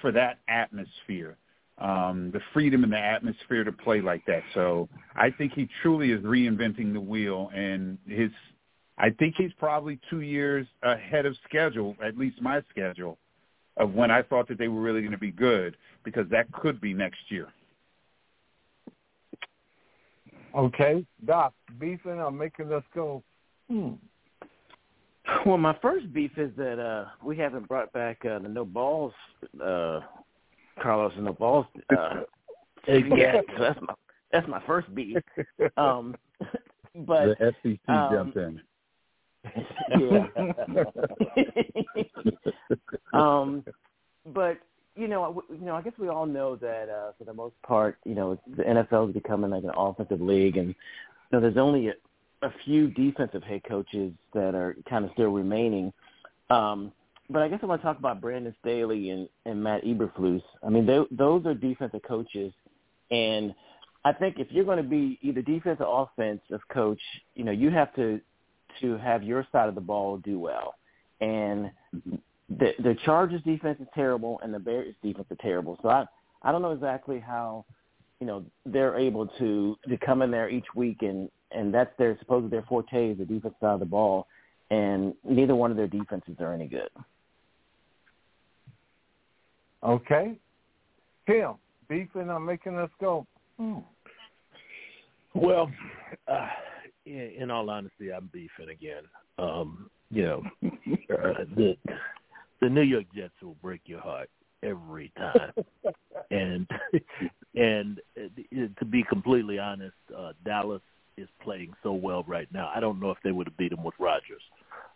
for 0.00 0.12
that 0.12 0.38
atmosphere, 0.46 1.36
um, 1.78 2.30
the 2.32 2.40
freedom 2.52 2.84
and 2.84 2.92
the 2.92 2.98
atmosphere 2.98 3.64
to 3.64 3.72
play 3.72 4.00
like 4.00 4.24
that. 4.26 4.44
So 4.54 4.88
I 5.16 5.30
think 5.30 5.52
he 5.52 5.68
truly 5.82 6.12
is 6.12 6.20
reinventing 6.20 6.92
the 6.92 7.00
wheel, 7.00 7.50
and 7.52 7.98
his 8.06 8.30
I 8.98 9.10
think 9.10 9.34
he's 9.36 9.52
probably 9.58 9.98
two 10.08 10.20
years 10.20 10.68
ahead 10.84 11.26
of 11.26 11.34
schedule, 11.48 11.96
at 12.04 12.16
least 12.16 12.40
my 12.40 12.62
schedule, 12.70 13.18
of 13.76 13.94
when 13.94 14.10
I 14.10 14.22
thought 14.22 14.48
that 14.48 14.58
they 14.58 14.68
were 14.68 14.80
really 14.80 15.00
going 15.00 15.12
to 15.12 15.18
be 15.18 15.30
good, 15.30 15.76
because 16.04 16.28
that 16.30 16.50
could 16.52 16.80
be 16.80 16.92
next 16.92 17.20
year. 17.28 17.48
Okay, 20.54 21.04
Doc, 21.24 21.54
beefing 21.78 22.20
or 22.20 22.30
making 22.30 22.72
us 22.72 22.84
go, 22.94 23.22
hmm. 23.70 23.92
Well, 25.46 25.56
my 25.56 25.76
first 25.80 26.12
beef 26.12 26.32
is 26.36 26.50
that 26.56 26.78
uh 26.78 27.06
we 27.24 27.36
haven't 27.36 27.68
brought 27.68 27.92
back 27.92 28.24
uh, 28.24 28.40
the 28.40 28.48
no 28.48 28.64
balls, 28.64 29.12
uh 29.64 30.00
Carlos 30.82 31.12
and 31.14 31.24
no 31.24 31.32
balls 31.32 31.66
uh 31.96 32.22
yet. 32.88 33.44
So 33.56 33.62
that's 33.62 33.80
my 33.80 33.94
that's 34.32 34.48
my 34.48 34.62
first 34.66 34.92
beef. 34.94 35.18
Um, 35.76 36.16
but 37.06 37.38
the 37.38 37.54
SEC 37.62 37.78
um, 37.88 38.08
jumped 38.12 38.36
in. 38.36 38.60
Yeah. 39.98 40.26
um, 43.12 43.64
but 44.26 44.58
you 44.94 45.08
know, 45.08 45.42
you 45.50 45.64
know, 45.64 45.74
I 45.74 45.82
guess 45.82 45.94
we 45.98 46.08
all 46.08 46.26
know 46.26 46.56
that 46.56 46.88
uh, 46.88 47.12
for 47.18 47.24
the 47.24 47.32
most 47.32 47.54
part, 47.62 47.98
you 48.04 48.14
know, 48.14 48.38
the 48.56 48.62
NFL 48.62 49.08
is 49.08 49.14
becoming 49.14 49.50
like 49.50 49.64
an 49.64 49.72
offensive 49.76 50.20
league, 50.20 50.56
and 50.56 50.68
you 50.68 50.74
know, 51.32 51.40
there's 51.40 51.56
only 51.56 51.88
a, 51.88 51.94
a 52.42 52.52
few 52.64 52.88
defensive 52.88 53.42
head 53.42 53.62
coaches 53.66 54.12
that 54.34 54.54
are 54.54 54.76
kind 54.88 55.04
of 55.04 55.10
still 55.14 55.30
remaining. 55.30 55.92
Um, 56.50 56.92
but 57.30 57.40
I 57.40 57.48
guess 57.48 57.60
I 57.62 57.66
want 57.66 57.80
to 57.80 57.86
talk 57.86 57.98
about 57.98 58.20
Brandon 58.20 58.54
Staley 58.60 59.10
and, 59.10 59.28
and 59.46 59.62
Matt 59.62 59.84
Eberflus. 59.84 60.42
I 60.62 60.68
mean, 60.68 60.84
they, 60.84 60.98
those 61.10 61.46
are 61.46 61.54
defensive 61.54 62.02
coaches, 62.06 62.52
and 63.10 63.54
I 64.04 64.12
think 64.12 64.38
if 64.38 64.48
you're 64.50 64.64
going 64.64 64.82
to 64.82 64.82
be 64.82 65.18
either 65.22 65.40
defense 65.40 65.80
or 65.80 66.02
offensive 66.02 66.60
coach, 66.70 67.00
you 67.34 67.44
know, 67.44 67.52
you 67.52 67.70
have 67.70 67.94
to 67.94 68.20
to 68.80 68.96
have 68.98 69.22
your 69.22 69.46
side 69.52 69.68
of 69.68 69.74
the 69.74 69.80
ball 69.80 70.18
do 70.18 70.38
well. 70.38 70.74
And 71.20 71.70
the 72.48 72.72
the 72.78 72.96
Chargers 73.04 73.42
defense 73.42 73.78
is 73.80 73.88
terrible 73.94 74.40
and 74.42 74.52
the 74.52 74.58
Bears 74.58 74.94
defense 75.02 75.26
is 75.30 75.38
terrible. 75.40 75.78
So 75.82 75.88
I 75.88 76.04
I 76.42 76.52
don't 76.52 76.62
know 76.62 76.72
exactly 76.72 77.20
how 77.20 77.64
you 78.20 78.26
know 78.26 78.44
they're 78.66 78.98
able 78.98 79.26
to 79.26 79.76
to 79.88 79.96
come 79.98 80.22
in 80.22 80.30
there 80.30 80.48
each 80.48 80.66
week 80.74 81.02
and 81.02 81.28
and 81.52 81.72
that's 81.72 81.90
their 81.98 82.16
supposedly 82.18 82.50
their 82.50 82.62
forte 82.62 83.10
is 83.10 83.18
the 83.18 83.24
defense 83.24 83.54
side 83.60 83.74
of 83.74 83.80
the 83.80 83.86
ball, 83.86 84.26
and 84.70 85.14
neither 85.24 85.54
one 85.54 85.70
of 85.70 85.76
their 85.76 85.86
defenses 85.86 86.36
are 86.40 86.52
any 86.52 86.66
good. 86.66 86.88
Okay, 89.84 90.38
Tim, 91.26 91.54
beefing 91.88 92.30
on 92.30 92.44
making 92.44 92.78
us 92.78 92.90
go. 93.00 93.26
Hmm. 93.58 93.78
Well, 95.34 95.70
uh, 96.28 96.48
in, 97.06 97.50
all 97.50 97.70
honesty, 97.70 98.12
I'm 98.12 98.30
beefing 98.32 98.70
again. 98.70 99.02
Um, 99.38 99.90
you 100.10 100.22
know, 100.22 100.42
uh, 100.64 101.44
the 101.56 101.76
the 102.60 102.68
New 102.68 102.82
York 102.82 103.06
Jets 103.14 103.34
will 103.42 103.56
break 103.62 103.80
your 103.86 104.00
heart 104.00 104.30
every 104.62 105.10
time, 105.16 105.52
and 106.30 106.66
and 107.54 108.00
uh, 108.16 108.68
to 108.78 108.84
be 108.84 109.02
completely 109.08 109.58
honest, 109.58 109.96
uh, 110.16 110.32
Dallas 110.44 110.82
is 111.16 111.28
playing 111.42 111.72
so 111.82 111.92
well 111.92 112.24
right 112.26 112.48
now. 112.52 112.70
I 112.74 112.80
don't 112.80 113.00
know 113.00 113.10
if 113.10 113.18
they 113.24 113.32
would 113.32 113.46
have 113.46 113.56
beat 113.56 113.70
them 113.70 113.84
with 113.84 113.94
Rodgers, 113.98 114.42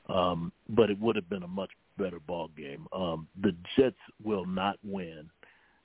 um, 0.09 0.53
but 0.69 0.91
it 0.91 0.99
would 1.01 1.17
have 1.17 1.29
been 1.29 1.43
a 1.43 1.49
much 1.49 1.71
better 1.99 2.21
ball 2.21 2.51
game. 2.57 2.87
Um, 2.93 3.27
the 3.43 3.55
Jets 3.77 3.97
will 4.23 4.47
not 4.47 4.79
win 4.85 5.29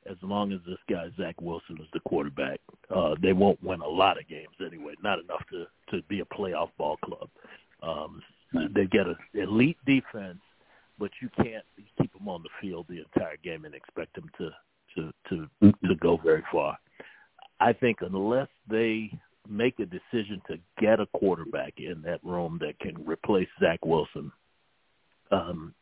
as 0.09 0.17
long 0.21 0.51
as 0.51 0.59
this 0.65 0.79
guy 0.89 1.05
Zach 1.17 1.39
Wilson 1.41 1.77
is 1.79 1.87
the 1.93 1.99
quarterback. 2.01 2.59
Uh, 2.93 3.15
they 3.21 3.33
won't 3.33 3.61
win 3.63 3.81
a 3.81 3.87
lot 3.87 4.19
of 4.19 4.27
games 4.27 4.55
anyway, 4.65 4.93
not 5.03 5.19
enough 5.19 5.43
to 5.51 5.65
to 5.91 6.01
be 6.07 6.21
a 6.21 6.25
playoff 6.25 6.69
ball 6.77 6.97
club. 6.97 7.29
Um, 7.83 8.21
they 8.53 8.85
get 8.85 9.07
an 9.07 9.15
elite 9.33 9.77
defense, 9.85 10.39
but 10.99 11.11
you 11.21 11.29
can't 11.37 11.63
keep 11.99 12.13
them 12.13 12.27
on 12.27 12.43
the 12.43 12.49
field 12.61 12.85
the 12.89 12.99
entire 12.99 13.37
game 13.43 13.65
and 13.65 13.73
expect 13.73 14.15
them 14.15 14.29
to 14.37 14.49
to 14.95 15.11
to 15.29 15.47
mm-hmm. 15.63 15.87
to 15.87 15.95
go 15.95 16.17
very 16.17 16.43
far. 16.51 16.77
I 17.59 17.73
think 17.73 17.99
unless 18.01 18.49
they 18.69 19.11
make 19.47 19.79
a 19.79 19.85
decision 19.85 20.41
to 20.47 20.57
get 20.79 20.99
a 20.99 21.07
quarterback 21.17 21.73
in 21.77 22.01
that 22.03 22.23
room 22.23 22.59
that 22.61 22.79
can 22.79 22.95
replace 23.05 23.47
Zach 23.59 23.83
Wilson, 23.85 24.31
um, 25.31 25.73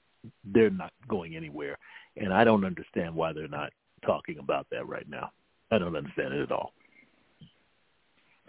they're 0.44 0.70
not 0.70 0.92
going 1.08 1.36
anywhere. 1.36 1.78
And 2.18 2.34
I 2.34 2.44
don't 2.44 2.66
understand 2.66 3.16
why 3.16 3.34
they're 3.34 3.48
not 3.48 3.72
talking 4.06 4.40
about 4.40 4.68
that 4.72 4.88
right 4.88 5.08
now. 5.10 5.32
I 5.72 5.78
don't 5.78 5.96
understand 5.96 6.34
it 6.34 6.42
at 6.42 6.52
all. 6.52 6.74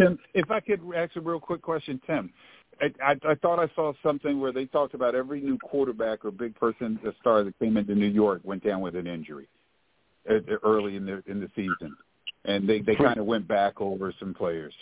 Tim, 0.01 0.19
if 0.35 0.51
I 0.51 0.61
could 0.61 0.81
ask 0.97 1.15
a 1.17 1.21
real 1.21 1.41
quick 1.41 1.63
question, 1.63 2.01
Tim. 2.07 2.33
I, 2.81 2.87
I, 3.05 3.17
I 3.33 3.35
thought 3.37 3.59
I 3.59 3.69
saw 3.75 3.93
something 4.03 4.41
where 4.41 4.53
they 4.53 4.65
talked 4.65 4.95
about 4.95 5.15
every 5.15 5.41
new 5.41 5.59
quarterback 5.59 6.25
or 6.25 6.31
big 6.31 6.55
person, 6.55 6.99
the 7.05 7.15
star 7.21 7.45
that 7.45 7.59
came 7.59 7.77
into 7.77 7.95
New 7.95 8.07
York, 8.07 8.41
went 8.43 8.65
down 8.65 8.81
with 8.81 8.97
an 8.97 9.07
injury 9.07 9.49
early 10.63 10.97
in 10.97 11.07
the 11.07 11.23
in 11.27 11.41
the 11.41 11.49
season, 11.55 11.97
and 12.45 12.69
they 12.69 12.81
they 12.81 12.95
kind 12.95 13.19
of 13.19 13.27
went 13.27 13.47
back 13.47 13.81
over 13.81 14.13
some 14.19 14.35
players. 14.35 14.75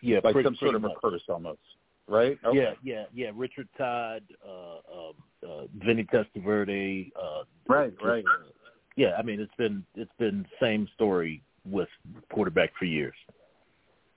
Yeah, 0.00 0.20
like 0.24 0.34
pretty, 0.34 0.46
some 0.46 0.56
sort 0.56 0.74
of 0.74 0.84
a 0.84 0.90
curse 1.02 1.22
almost, 1.28 1.60
right? 2.08 2.38
Okay. 2.44 2.58
Yeah, 2.58 2.72
yeah, 2.82 3.04
yeah. 3.14 3.30
Richard 3.34 3.68
Todd, 3.78 4.22
uh, 4.46 4.76
um, 4.92 5.14
uh, 5.46 5.62
Vinny 5.84 6.04
Testaverde. 6.04 7.10
Uh, 7.20 7.44
right, 7.68 7.94
right. 8.02 8.24
Uh, 8.24 8.50
yeah, 8.96 9.14
I 9.18 9.22
mean 9.22 9.40
it's 9.40 9.54
been 9.56 9.84
it's 9.94 10.12
been 10.18 10.46
same 10.60 10.88
story 10.94 11.42
with 11.64 11.88
quarterback 12.32 12.70
for 12.78 12.84
years. 12.84 13.14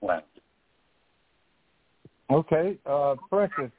Wow. 0.01 0.23
Okay, 2.29 2.77
uh, 2.85 3.15
Precious, 3.29 3.71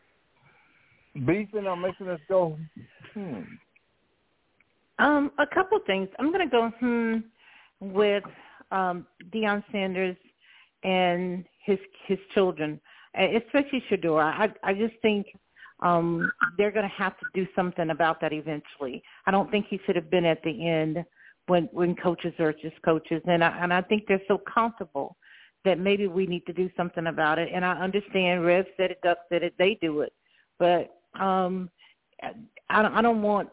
beefing 1.27 1.67
on 1.67 1.83
making 1.83 2.09
us 2.09 2.21
go. 2.29 2.59
Hmm. 3.13 3.43
Um, 4.99 5.31
a 5.39 5.47
couple 5.47 5.79
things. 5.87 6.09
I'm 6.19 6.33
going 6.33 6.49
to 6.49 6.51
go 6.51 6.71
hmm 6.81 7.17
with 7.81 8.25
um, 8.73 9.07
Deion 9.33 9.63
Sanders 9.71 10.17
and 10.83 11.45
his 11.65 11.79
his 12.07 12.19
children, 12.35 12.81
especially 13.15 13.83
Shedeur. 13.91 14.23
I 14.23 14.49
I 14.65 14.75
just 14.75 14.95
think 15.03 15.27
um, 15.81 16.31
they're 16.57 16.73
going 16.73 16.89
to 16.89 16.95
have 16.97 17.19
to 17.19 17.27
do 17.35 17.47
something 17.55 17.91
about 17.91 18.21
that 18.23 18.33
eventually. 18.33 19.03
I 19.27 19.31
don't 19.31 19.51
think 19.51 19.67
he 19.69 19.79
should 19.87 19.95
have 19.95 20.11
been 20.11 20.25
at 20.25 20.43
the 20.43 20.67
end 20.67 21.05
when 21.47 21.65
when 21.73 21.95
coaches 21.95 22.35
are 22.39 22.53
just 22.53 22.81
coaches, 22.83 23.23
and 23.27 23.45
I 23.45 23.57
and 23.63 23.73
I 23.73 23.83
think 23.83 24.05
they're 24.09 24.23
so 24.27 24.39
comfortable 24.39 25.17
that 25.69 25.79
maybe 25.79 26.07
we 26.07 26.27
need 26.27 26.47
to 26.47 26.53
do 26.53 26.71
something 26.77 27.09
about 27.09 27.39
it. 27.39 27.51
And 27.55 27.63
I 27.63 27.73
understand 27.73 28.43
Rev 28.43 28.65
said 28.79 28.91
it, 28.91 29.01
Duck 29.03 29.19
said 29.29 29.43
it, 29.43 29.55
they 29.59 29.79
do 29.83 30.01
it, 30.01 30.15
but 30.59 30.97
um, 31.21 31.69
I 32.71 32.83
don't, 32.83 32.95
I 32.95 33.03
don't 33.03 33.21
want 33.21 33.51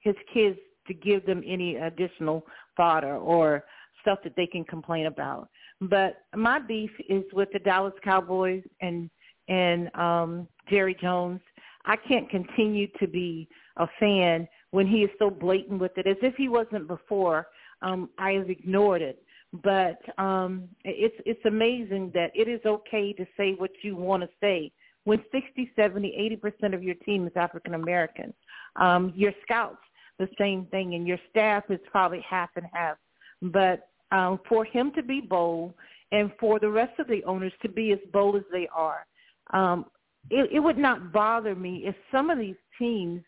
his 0.00 0.14
kids 0.32 0.58
to 0.86 0.94
give 0.94 1.26
them 1.26 1.42
any 1.46 1.76
additional 1.76 2.46
fodder 2.76 3.16
or 3.16 3.64
stuff 4.00 4.20
that 4.24 4.34
they 4.36 4.46
can 4.46 4.64
complain 4.64 5.04
about. 5.04 5.50
But 5.82 6.22
my 6.34 6.58
beef 6.58 6.90
is 7.10 7.24
with 7.34 7.50
the 7.52 7.58
Dallas 7.58 7.92
Cowboys 8.02 8.62
and 8.80 9.10
and 9.48 9.94
um 9.94 10.48
Jerry 10.70 10.96
Jones. 11.00 11.40
I 11.84 11.96
can't 11.96 12.28
continue 12.30 12.88
to 13.00 13.06
be 13.06 13.48
a 13.76 13.86
fan 14.00 14.48
when 14.70 14.86
he 14.86 15.02
is 15.02 15.10
so 15.18 15.30
blatant 15.30 15.80
with 15.80 15.96
it, 15.96 16.06
as 16.06 16.16
if 16.22 16.34
he 16.36 16.48
wasn't 16.48 16.88
before. 16.88 17.46
Um, 17.80 18.08
I 18.18 18.32
have 18.32 18.50
ignored 18.50 19.02
it, 19.02 19.22
but 19.52 19.98
um, 20.18 20.68
it's 20.84 21.16
it's 21.24 21.44
amazing 21.46 22.10
that 22.14 22.30
it 22.34 22.48
is 22.48 22.60
okay 22.66 23.12
to 23.14 23.26
say 23.36 23.54
what 23.54 23.70
you 23.82 23.96
want 23.96 24.22
to 24.22 24.28
say 24.40 24.70
when 25.04 25.22
60, 25.32 25.70
70, 25.74 26.14
80 26.14 26.36
percent 26.36 26.74
of 26.74 26.82
your 26.82 26.94
team 26.96 27.26
is 27.26 27.32
African 27.34 27.74
American. 27.74 28.34
Um, 28.76 29.12
your 29.16 29.32
scouts, 29.42 29.82
the 30.18 30.28
same 30.38 30.66
thing, 30.66 30.94
and 30.94 31.06
your 31.06 31.18
staff 31.30 31.64
is 31.70 31.80
probably 31.90 32.24
half 32.28 32.50
and 32.56 32.66
half. 32.72 32.98
But 33.40 33.88
um, 34.12 34.40
for 34.48 34.64
him 34.64 34.92
to 34.96 35.02
be 35.02 35.20
bold 35.20 35.72
and 36.12 36.30
for 36.38 36.58
the 36.58 36.68
rest 36.68 36.98
of 36.98 37.08
the 37.08 37.24
owners 37.24 37.52
to 37.62 37.68
be 37.68 37.92
as 37.92 37.98
bold 38.12 38.36
as 38.36 38.42
they 38.52 38.68
are, 38.74 39.06
um, 39.52 39.86
it, 40.30 40.50
it 40.52 40.60
would 40.60 40.78
not 40.78 41.10
bother 41.12 41.54
me 41.54 41.84
if 41.86 41.94
some 42.12 42.28
of 42.28 42.38
these 42.38 42.56
teams 42.78 43.22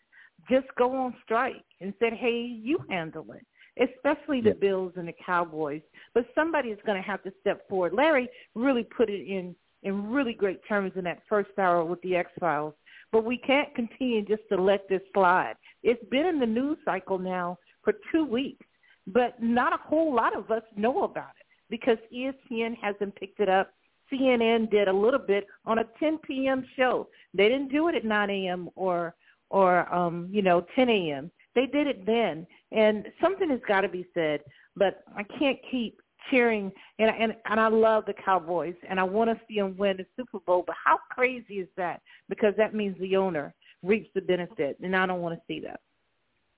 just 0.50 0.66
go 0.76 0.94
on 0.94 1.14
strike 1.24 1.64
and 1.80 1.94
said, 1.98 2.12
"Hey, 2.12 2.42
you 2.62 2.78
handle 2.90 3.26
it." 3.32 3.46
Especially 3.80 4.40
the 4.40 4.54
Bills 4.54 4.92
and 4.96 5.08
the 5.08 5.14
Cowboys, 5.24 5.80
but 6.12 6.26
somebody 6.34 6.68
is 6.68 6.78
going 6.84 7.00
to 7.00 7.08
have 7.08 7.22
to 7.22 7.32
step 7.40 7.68
forward. 7.68 7.94
Larry 7.94 8.28
really 8.54 8.84
put 8.84 9.08
it 9.08 9.26
in 9.26 9.54
in 9.82 10.10
really 10.10 10.34
great 10.34 10.60
terms 10.68 10.92
in 10.96 11.04
that 11.04 11.22
first 11.28 11.50
hour 11.58 11.84
with 11.84 12.00
the 12.02 12.14
X 12.14 12.30
Files. 12.38 12.74
But 13.12 13.24
we 13.24 13.38
can't 13.38 13.74
continue 13.74 14.22
just 14.22 14.42
to 14.50 14.60
let 14.60 14.88
this 14.88 15.00
slide. 15.14 15.54
It's 15.82 16.04
been 16.10 16.26
in 16.26 16.38
the 16.38 16.46
news 16.46 16.78
cycle 16.84 17.18
now 17.18 17.58
for 17.82 17.94
two 18.12 18.24
weeks, 18.24 18.66
but 19.06 19.42
not 19.42 19.72
a 19.72 19.82
whole 19.82 20.14
lot 20.14 20.36
of 20.36 20.50
us 20.50 20.62
know 20.76 21.04
about 21.04 21.30
it 21.40 21.46
because 21.70 21.98
ESPN 22.14 22.76
hasn't 22.80 23.16
picked 23.16 23.40
it 23.40 23.48
up. 23.48 23.72
CNN 24.12 24.70
did 24.70 24.88
a 24.88 24.92
little 24.92 25.20
bit 25.20 25.46
on 25.64 25.78
a 25.78 25.84
10 25.98 26.18
p.m. 26.18 26.64
show. 26.76 27.08
They 27.32 27.48
didn't 27.48 27.70
do 27.70 27.88
it 27.88 27.94
at 27.94 28.04
9 28.04 28.30
a.m. 28.30 28.68
or 28.74 29.14
or 29.50 29.92
um, 29.92 30.28
you 30.30 30.42
know 30.42 30.64
10 30.76 30.88
a.m. 30.88 31.30
They 31.54 31.66
did 31.66 31.86
it 31.86 32.06
then, 32.06 32.46
and 32.72 33.06
something 33.20 33.50
has 33.50 33.60
got 33.66 33.80
to 33.80 33.88
be 33.88 34.06
said. 34.14 34.40
But 34.76 35.02
I 35.16 35.24
can't 35.38 35.58
keep 35.70 36.00
cheering, 36.30 36.70
and 36.98 37.10
and 37.10 37.34
and 37.46 37.60
I 37.60 37.68
love 37.68 38.04
the 38.06 38.14
Cowboys, 38.24 38.74
and 38.88 39.00
I 39.00 39.02
want 39.02 39.30
to 39.30 39.40
see 39.48 39.56
them 39.58 39.76
win 39.76 39.96
the 39.96 40.06
Super 40.16 40.38
Bowl. 40.40 40.64
But 40.66 40.76
how 40.82 40.98
crazy 41.10 41.54
is 41.54 41.68
that? 41.76 42.02
Because 42.28 42.54
that 42.56 42.74
means 42.74 42.96
the 43.00 43.16
owner 43.16 43.54
reaps 43.82 44.10
the 44.14 44.20
benefit, 44.20 44.78
and 44.82 44.94
I 44.94 45.06
don't 45.06 45.20
want 45.20 45.34
to 45.34 45.42
see 45.46 45.60
that. 45.60 45.80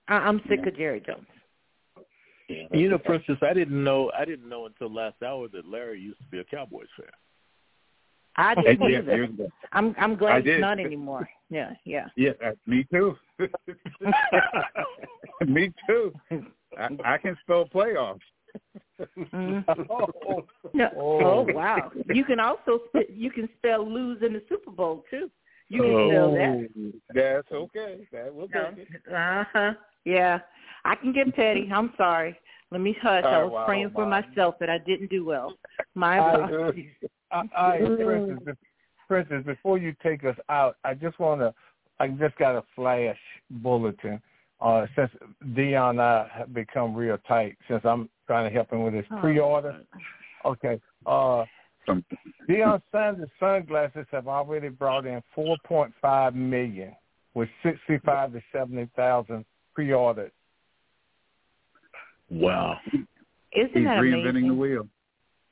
I, 0.08 0.14
I'm 0.16 0.40
sick 0.48 0.60
yeah. 0.62 0.68
of 0.68 0.76
Jerry 0.76 1.02
Jones. 1.06 1.26
Yeah, 2.48 2.64
you 2.72 2.88
know, 2.90 2.98
Princess, 2.98 3.36
I 3.40 3.54
didn't 3.54 3.82
know. 3.82 4.10
I 4.18 4.24
didn't 4.24 4.48
know 4.48 4.66
until 4.66 4.92
last 4.92 5.22
hour 5.22 5.48
that 5.48 5.66
Larry 5.66 6.00
used 6.00 6.18
to 6.18 6.26
be 6.26 6.38
a 6.38 6.44
Cowboys 6.44 6.88
fan. 6.98 7.08
I 8.36 8.54
didn't 8.62 8.82
either. 8.82 9.28
I'm 9.72 9.94
I'm 9.98 10.16
glad 10.16 10.46
it's 10.46 10.60
not 10.60 10.80
anymore. 10.80 11.28
Yeah, 11.52 11.74
yeah. 11.84 12.06
Yeah, 12.16 12.30
uh, 12.44 12.52
me 12.66 12.86
too. 12.90 13.14
me 15.46 15.70
too. 15.86 16.10
I, 16.78 16.88
I 17.04 17.18
can 17.18 17.36
spell 17.42 17.66
playoffs. 17.66 18.20
Mm-hmm. 19.18 19.58
oh, 19.90 20.44
no. 20.72 20.88
oh 20.96 21.46
wow! 21.50 21.90
You 22.06 22.24
can 22.24 22.40
also 22.40 22.80
you 23.08 23.30
can 23.30 23.50
spell 23.58 23.86
lose 23.86 24.22
in 24.22 24.32
the 24.32 24.42
Super 24.48 24.70
Bowl 24.70 25.04
too. 25.10 25.30
You 25.68 25.82
can 25.82 25.90
oh, 25.90 26.10
spell 26.10 26.32
that. 26.32 26.68
That's 27.14 27.52
okay. 27.52 28.08
That 28.12 28.34
will 28.34 28.48
take 28.48 28.88
it. 28.88 29.12
Uh 29.12 29.44
huh. 29.52 29.72
Yeah, 30.06 30.38
I 30.86 30.94
can 30.94 31.12
get 31.12 31.34
petty. 31.36 31.70
I'm 31.72 31.92
sorry. 31.98 32.38
Let 32.70 32.80
me 32.80 32.96
hush. 33.02 33.24
I 33.24 33.42
was 33.42 33.52
wow, 33.52 33.66
praying 33.66 33.90
for 33.94 34.06
myself 34.06 34.54
that 34.60 34.70
I 34.70 34.78
didn't 34.78 35.10
do 35.10 35.26
well. 35.26 35.52
My 35.94 36.16
apologies. 36.34 36.92
I, 37.30 37.42
I, 37.56 37.78
Princess, 39.12 39.44
before 39.44 39.76
you 39.76 39.94
take 40.02 40.24
us 40.24 40.36
out, 40.48 40.76
I 40.84 40.94
just 40.94 41.18
want 41.18 41.42
to. 41.42 41.52
I 42.00 42.08
just 42.08 42.34
got 42.38 42.56
a 42.56 42.62
flash 42.74 43.18
bulletin. 43.50 44.22
Uh, 44.58 44.86
since 44.96 45.10
Deion 45.48 45.90
and 45.90 46.00
I 46.00 46.28
have 46.32 46.54
become 46.54 46.94
real 46.94 47.18
tight, 47.28 47.58
since 47.68 47.82
I'm 47.84 48.08
trying 48.26 48.48
to 48.48 48.54
help 48.54 48.72
him 48.72 48.84
with 48.84 48.94
his 48.94 49.04
oh. 49.10 49.20
pre-order. 49.20 49.82
Okay. 50.46 50.80
Uh, 51.04 51.44
Deion 52.48 52.80
Sanders 52.90 53.28
sunglasses 53.38 54.06
have 54.12 54.28
already 54.28 54.70
brought 54.70 55.04
in 55.04 55.22
4.5 55.36 56.34
million, 56.34 56.96
with 57.34 57.50
65 57.62 58.32
to 58.32 58.40
70 58.50 58.88
thousand 58.96 59.44
pre-ordered. 59.74 60.32
Wow! 62.30 62.78
Isn't 62.94 63.06
He's 63.52 63.84
that 63.84 63.98
reinventing 63.98 64.30
amazing? 64.30 64.48
the 64.48 64.54
wheel. 64.54 64.88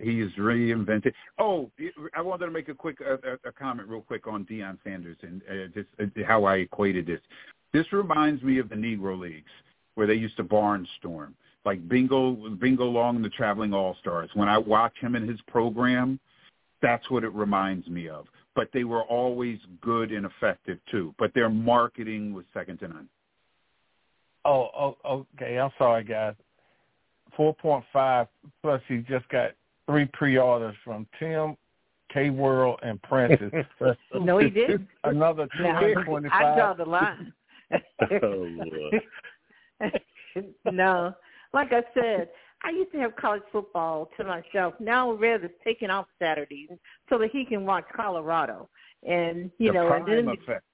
He 0.00 0.20
is 0.20 0.32
reinventing. 0.38 1.12
Oh, 1.38 1.70
I 2.16 2.22
wanted 2.22 2.46
to 2.46 2.50
make 2.50 2.68
a 2.68 2.74
quick 2.74 2.98
uh, 3.06 3.16
a 3.44 3.52
comment 3.52 3.88
real 3.88 4.00
quick 4.00 4.26
on 4.26 4.44
Deion 4.44 4.78
Sanders 4.82 5.16
and 5.22 5.42
uh, 5.50 5.66
just 5.74 5.88
uh, 6.00 6.24
how 6.26 6.44
I 6.44 6.56
equated 6.56 7.06
this. 7.06 7.20
This 7.72 7.92
reminds 7.92 8.42
me 8.42 8.58
of 8.58 8.68
the 8.68 8.74
Negro 8.74 9.18
Leagues 9.18 9.50
where 9.94 10.06
they 10.06 10.14
used 10.14 10.36
to 10.38 10.44
barnstorm, 10.44 11.32
like 11.64 11.86
Bingo 11.88 12.50
Bingo 12.60 12.86
Long 12.86 13.16
and 13.16 13.24
the 13.24 13.30
Traveling 13.30 13.74
All 13.74 13.96
Stars. 14.00 14.30
When 14.34 14.48
I 14.48 14.58
watch 14.58 14.94
him 15.00 15.14
in 15.14 15.28
his 15.28 15.40
program, 15.46 16.18
that's 16.80 17.10
what 17.10 17.24
it 17.24 17.32
reminds 17.32 17.86
me 17.88 18.08
of. 18.08 18.26
But 18.54 18.68
they 18.72 18.84
were 18.84 19.02
always 19.02 19.58
good 19.80 20.10
and 20.10 20.26
effective 20.26 20.78
too. 20.90 21.14
But 21.18 21.32
their 21.34 21.50
marketing 21.50 22.32
was 22.32 22.44
second 22.52 22.78
to 22.78 22.88
none. 22.88 23.08
Oh, 24.44 24.96
oh, 25.04 25.26
okay. 25.36 25.58
I'm 25.58 25.70
sorry, 25.78 26.04
guys. 26.04 26.34
Four 27.36 27.54
point 27.54 27.84
five 27.92 28.26
plus. 28.62 28.80
He 28.88 28.98
just 29.08 29.28
got 29.28 29.50
three 29.90 30.06
pre-orders 30.12 30.76
from 30.84 31.06
Tim, 31.18 31.56
K 32.12 32.30
World, 32.30 32.78
and 32.82 33.00
Princess. 33.02 33.66
no, 34.14 34.38
he 34.38 34.50
didn't. 34.50 34.86
Another 35.04 35.48
two 35.58 35.64
hundred 35.64 36.04
twenty-five. 36.04 36.42
I 36.42 36.54
draw 36.56 36.74
the 36.74 36.84
line. 36.84 37.32
oh, 38.12 38.48
no, 40.72 41.14
like 41.52 41.72
I 41.72 41.82
said, 41.94 42.28
I 42.62 42.70
used 42.70 42.92
to 42.92 42.98
have 42.98 43.16
college 43.16 43.42
football 43.52 44.10
to 44.16 44.24
myself. 44.24 44.74
Now 44.80 45.12
Rev 45.12 45.44
is 45.44 45.50
taking 45.64 45.90
off 45.90 46.06
Saturdays 46.18 46.70
so 47.08 47.18
that 47.18 47.30
he 47.32 47.44
can 47.44 47.64
watch 47.64 47.84
Colorado, 47.94 48.68
and 49.06 49.50
you 49.58 49.68
the 49.68 49.74
know, 49.74 49.88
prime 49.88 50.06
and 50.06 50.28
then 50.28 50.36
effect. 50.36 50.64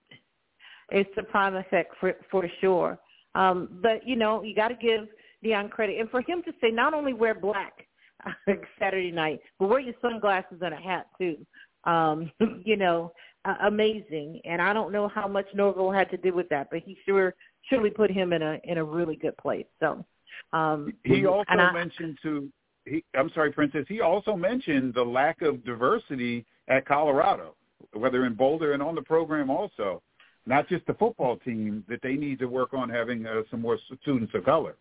it's 0.90 1.10
the 1.16 1.22
prime 1.22 1.56
effect 1.56 1.94
for 2.00 2.14
for 2.30 2.48
sure. 2.60 2.98
Um, 3.34 3.78
but 3.82 4.06
you 4.06 4.16
know, 4.16 4.42
you 4.42 4.54
got 4.54 4.68
to 4.68 4.74
give 4.74 5.06
Deion 5.44 5.70
credit, 5.70 6.00
and 6.00 6.10
for 6.10 6.22
him 6.22 6.42
to 6.44 6.52
say 6.60 6.70
not 6.70 6.94
only 6.94 7.12
wear 7.12 7.34
black 7.34 7.86
Saturday 8.78 9.10
night, 9.10 9.40
but 9.58 9.68
wear 9.68 9.80
your 9.80 9.94
sunglasses 10.00 10.58
and 10.60 10.74
a 10.74 10.76
hat 10.76 11.06
too. 11.18 11.36
Um, 11.84 12.30
you 12.64 12.76
know, 12.76 13.12
uh, 13.44 13.54
amazing. 13.66 14.40
And 14.44 14.60
I 14.60 14.72
don't 14.72 14.92
know 14.92 15.08
how 15.08 15.28
much 15.28 15.46
Norvell 15.54 15.92
had 15.92 16.10
to 16.10 16.16
do 16.16 16.34
with 16.34 16.48
that, 16.48 16.68
but 16.70 16.80
he 16.80 16.96
sure 17.06 17.34
surely 17.68 17.90
put 17.90 18.10
him 18.10 18.32
in 18.32 18.42
a 18.42 18.58
in 18.64 18.78
a 18.78 18.84
really 18.84 19.16
good 19.16 19.36
place. 19.36 19.66
So 19.80 20.04
um, 20.52 20.92
he 21.04 21.26
also 21.26 21.50
I, 21.50 21.72
mentioned 21.72 22.18
to 22.22 22.48
he 22.84 23.04
I'm 23.16 23.30
sorry, 23.34 23.52
Princess, 23.52 23.84
he 23.88 24.00
also 24.00 24.36
mentioned 24.36 24.94
the 24.94 25.02
lack 25.02 25.42
of 25.42 25.64
diversity 25.64 26.44
at 26.68 26.86
Colorado, 26.86 27.54
whether 27.92 28.26
in 28.26 28.34
Boulder 28.34 28.72
and 28.72 28.82
on 28.82 28.94
the 28.94 29.02
program 29.02 29.50
also. 29.50 30.02
Not 30.48 30.68
just 30.68 30.86
the 30.86 30.94
football 30.94 31.38
team, 31.38 31.82
that 31.88 31.98
they 32.04 32.14
need 32.14 32.38
to 32.38 32.46
work 32.46 32.72
on 32.72 32.88
having 32.88 33.26
uh, 33.26 33.42
some 33.50 33.60
more 33.60 33.78
students 34.00 34.32
of 34.32 34.44
color. 34.44 34.76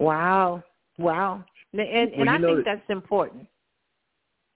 Wow, 0.00 0.64
wow, 0.98 1.44
and 1.72 1.80
and, 1.80 2.10
Well, 2.16 2.28
I 2.28 2.36
know 2.38 2.54
think 2.56 2.66
that- 2.66 2.76
that's 2.78 2.90
important. 2.90 3.46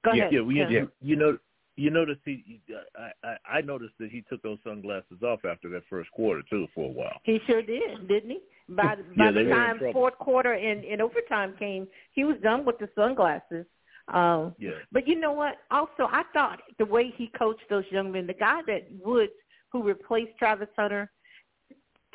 Go 0.04 0.12
yeah, 0.12 0.22
ahead. 0.24 0.32
yeah, 0.34 0.40
we, 0.42 0.54
Tim. 0.56 0.70
yeah. 0.72 0.84
You 1.00 1.16
know, 1.16 1.38
you 1.76 1.90
notice 1.90 2.18
he. 2.24 2.60
I, 2.98 3.10
I 3.26 3.58
I 3.58 3.60
noticed 3.62 3.94
that 3.98 4.10
he 4.10 4.22
took 4.28 4.42
those 4.42 4.58
sunglasses 4.64 5.22
off 5.22 5.44
after 5.44 5.68
that 5.70 5.82
first 5.88 6.10
quarter 6.12 6.42
too 6.50 6.66
for 6.74 6.84
a 6.84 6.92
while. 6.92 7.18
He 7.24 7.40
sure 7.46 7.62
did, 7.62 8.06
didn't 8.06 8.30
he? 8.30 8.38
By 8.68 8.96
by 9.16 9.30
they 9.32 9.44
the 9.44 9.50
time 9.50 9.80
fourth 9.92 10.18
quarter 10.18 10.52
and, 10.52 10.84
and 10.84 11.00
overtime 11.00 11.54
came, 11.58 11.88
he 12.12 12.24
was 12.24 12.36
done 12.42 12.64
with 12.64 12.78
the 12.78 12.88
sunglasses. 12.94 13.64
Um, 14.08 14.54
Yeah. 14.58 14.72
But 14.92 15.08
you 15.08 15.18
know 15.18 15.32
what? 15.32 15.56
Also, 15.70 16.06
I 16.12 16.24
thought 16.34 16.60
the 16.78 16.84
way 16.84 17.10
he 17.16 17.30
coached 17.38 17.64
those 17.70 17.84
young 17.90 18.12
men, 18.12 18.26
the 18.26 18.34
guy 18.34 18.60
that 18.66 18.86
Woods, 19.02 19.32
who 19.72 19.82
replaced 19.82 20.36
Travis 20.38 20.68
Hunter, 20.76 21.10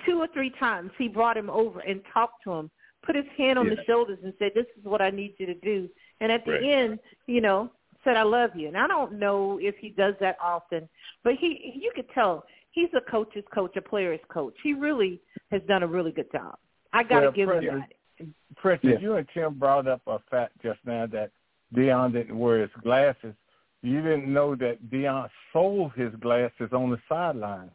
two 0.05 0.19
or 0.19 0.27
three 0.33 0.51
times 0.59 0.91
he 0.99 1.07
brought 1.07 1.35
him 1.35 1.49
over 1.49 1.79
and 1.79 2.01
talked 2.13 2.43
to 2.43 2.51
him, 2.53 2.69
put 3.03 3.15
his 3.15 3.25
hand 3.37 3.57
on 3.57 3.69
the 3.69 3.77
shoulders 3.85 4.19
and 4.23 4.33
said, 4.39 4.53
"This 4.53 4.67
is 4.77 4.83
what 4.83 5.01
I 5.01 5.09
need 5.09 5.35
you 5.37 5.45
to 5.45 5.55
do." 5.55 5.89
And 6.19 6.31
at 6.31 6.45
the 6.45 6.53
Right. 6.53 6.63
end, 6.63 6.99
you 7.27 7.41
know, 7.41 7.71
said, 8.03 8.17
"I 8.17 8.23
love 8.23 8.55
you." 8.55 8.67
And 8.67 8.77
I 8.77 8.87
don't 8.87 9.13
know 9.13 9.57
if 9.59 9.77
he 9.77 9.89
does 9.89 10.15
that 10.19 10.37
often, 10.41 10.87
but 11.23 11.35
he 11.35 11.71
you 11.75 11.91
could 11.95 12.09
tell 12.11 12.45
he's 12.71 12.93
a 12.93 13.01
coach's 13.01 13.45
coach, 13.53 13.75
a 13.77 13.81
player's 13.81 14.19
coach. 14.29 14.55
He 14.61 14.73
really 14.73 15.21
has 15.51 15.61
done 15.63 15.83
a 15.83 15.87
really 15.87 16.11
good 16.11 16.31
job. 16.31 16.57
I 16.93 17.03
got 17.03 17.19
to 17.21 17.25
Well, 17.27 17.31
give 17.31 17.49
him 17.49 17.55
President, 17.59 17.85
that. 18.17 18.55
Princess, 18.57 18.89
Yeah. 18.93 18.99
you 18.99 19.15
and 19.15 19.27
Tim 19.29 19.53
brought 19.55 19.87
up 19.87 20.01
a 20.07 20.19
fact 20.29 20.59
just 20.61 20.79
now 20.85 21.05
that 21.07 21.31
Deion 21.73 22.13
didn't 22.13 22.37
wear 22.37 22.61
his 22.61 22.71
glasses. 22.81 23.35
You 23.81 24.01
didn't 24.01 24.31
know 24.31 24.55
that 24.55 24.89
Deion 24.89 25.29
sold 25.53 25.93
his 25.93 26.13
glasses 26.15 26.73
on 26.73 26.89
the 26.89 26.99
sideline. 27.07 27.71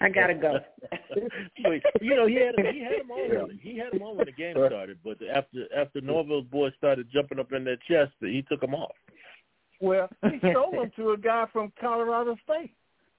I 0.00 0.08
gotta 0.08 0.34
go. 0.34 0.58
you 2.00 2.16
know, 2.16 2.26
he 2.26 2.34
had 2.34 2.54
he 2.72 2.80
had 2.80 3.00
him 3.00 3.10
on. 3.10 3.58
He 3.62 3.78
had 3.78 3.92
him 3.92 4.02
on 4.02 4.16
when 4.16 4.26
the 4.26 4.32
game 4.32 4.54
started, 4.54 4.98
but 5.04 5.18
after 5.34 5.66
after 5.76 6.00
Norvell's 6.00 6.46
boys 6.50 6.72
started 6.78 7.08
jumping 7.12 7.38
up 7.38 7.52
in 7.52 7.64
their 7.64 7.78
chest, 7.88 8.12
he 8.20 8.44
took 8.48 8.60
them 8.60 8.74
off. 8.74 8.94
Well, 9.80 10.08
he 10.30 10.38
sold 10.52 10.74
them 10.74 10.90
to 10.96 11.10
a 11.10 11.18
guy 11.18 11.46
from 11.52 11.72
Colorado 11.80 12.36
State. 12.44 12.72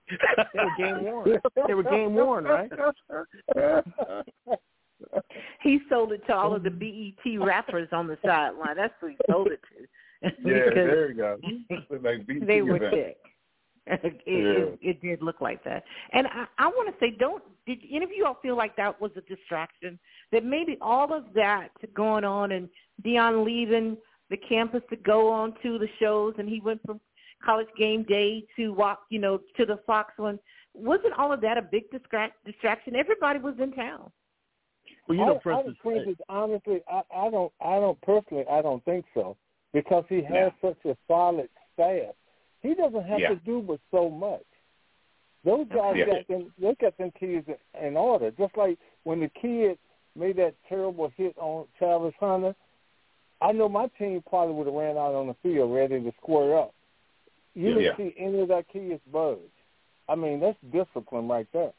they 0.10 0.60
were 0.64 0.78
game 0.78 1.04
worn. 1.04 1.40
They 1.68 1.74
were 1.74 1.84
game 1.84 2.14
worn, 2.14 2.44
right? 2.46 2.72
he 5.62 5.80
sold 5.90 6.14
it 6.14 6.26
to 6.28 6.36
all 6.36 6.54
of 6.56 6.64
the 6.64 6.70
BET 6.70 7.40
rappers 7.40 7.90
on 7.92 8.08
the 8.08 8.18
sideline. 8.26 8.76
That's 8.76 8.94
who 9.00 9.08
he 9.08 9.18
sold 9.30 9.48
it 9.48 9.60
to. 9.62 10.32
yeah, 10.46 10.70
there 10.74 11.10
you 11.12 11.16
go. 11.16 11.38
Like 12.02 12.26
BET 12.28 12.48
they 12.48 12.62
were 12.62 12.78
event. 12.78 12.94
sick. 12.94 13.18
it, 13.88 14.22
Yeah. 14.26 14.34
it, 14.34 14.80
it 14.82 15.02
did 15.02 15.22
look 15.22 15.42
like 15.42 15.64
that. 15.64 15.84
And 16.14 16.28
I, 16.28 16.46
I 16.58 16.68
want 16.68 16.94
to 16.94 17.06
say, 17.06 17.16
don't 17.18 17.44
did 17.66 17.80
any 17.92 18.04
of 18.04 18.12
you 18.16 18.26
all 18.26 18.38
feel 18.42 18.58
like 18.58 18.76
that 18.76 19.00
was 19.00 19.12
a 19.16 19.22
distraction? 19.22 19.98
That 20.32 20.44
maybe 20.44 20.78
all 20.82 21.14
of 21.14 21.26
that 21.36 21.70
going 21.94 22.26
on 22.26 22.52
and 22.52 22.70
Deion 23.06 23.46
leaving 23.46 23.98
the 24.30 24.38
campus 24.38 24.82
to 24.90 24.96
go 24.98 25.32
on 25.32 25.54
to 25.64 25.78
the 25.78 25.88
shows, 26.00 26.34
and 26.38 26.50
he 26.50 26.60
went 26.60 26.82
from 26.86 27.00
college 27.44 27.68
game 27.78 28.04
day 28.04 28.46
to 28.56 28.74
walk, 28.74 29.02
you 29.10 29.20
know, 29.20 29.40
to 29.58 29.66
the 29.66 29.80
Fox 29.86 30.14
one. 30.18 30.40
Wasn't 30.74 31.14
all 31.18 31.32
of 31.32 31.42
that 31.42 31.58
a 31.58 31.62
big 31.62 31.90
distract, 31.92 32.44
distraction? 32.46 32.96
Everybody 32.96 33.40
was 33.40 33.56
in 33.62 33.74
town. 33.74 34.12
Well, 35.08 35.18
you 35.18 35.26
know, 35.26 35.36
I, 35.36 35.40
Princess, 35.40 35.74
I, 35.80 35.82
Princess, 35.82 36.16
honestly, 36.30 36.82
I, 36.92 37.02
I 37.16 37.30
don't, 37.30 37.52
I 37.62 37.76
don't 37.76 38.02
personally, 38.02 38.46
I 38.50 38.62
don't 38.62 38.84
think 38.86 39.06
so 39.14 39.38
because 39.74 40.06
he 40.10 40.24
has 40.24 40.52
such 40.62 40.78
a 40.86 40.96
solid 41.08 41.50
staff. 41.74 42.16
He 42.64 42.74
doesn't 42.74 43.04
have 43.04 43.20
Yeah. 43.20 43.30
to 43.30 43.36
do 43.36 43.62
but 43.62 43.80
so 43.92 44.10
much. 44.10 44.42
Those 45.44 45.68
guys 45.68 45.98
Yeah. 45.98 46.06
got 46.06 46.28
them. 46.28 46.54
They 46.58 46.74
got 46.76 46.98
them 46.98 47.12
kids 47.12 47.48
in, 47.48 47.86
in 47.88 47.98
order. 47.98 48.32
Just 48.32 48.56
like 48.58 48.80
when 49.04 49.20
the 49.20 49.30
kid 49.30 49.78
made 50.16 50.38
that 50.38 50.56
terrible 50.68 51.10
hit 51.10 51.38
on 51.38 51.68
Travis 51.78 52.14
Hunter, 52.20 52.56
I 53.42 53.52
know 53.52 53.68
my 53.68 53.88
team 54.00 54.24
probably 54.28 54.56
would 54.56 54.68
have 54.68 54.76
ran 54.76 54.98
out 54.98 55.14
on 55.14 55.28
the 55.28 55.34
field 55.44 55.74
ready 55.74 56.02
to 56.02 56.12
square 56.22 56.58
up. 56.58 56.74
You 57.56 57.74
didn't 57.74 57.98
see 57.98 58.16
any 58.18 58.40
of 58.40 58.48
that 58.48 58.68
kids 58.70 59.02
budge. 59.12 59.38
I 60.08 60.16
mean, 60.16 60.40
that's 60.40 60.58
discipline 60.72 61.28
right 61.28 61.48
there. 61.52 61.74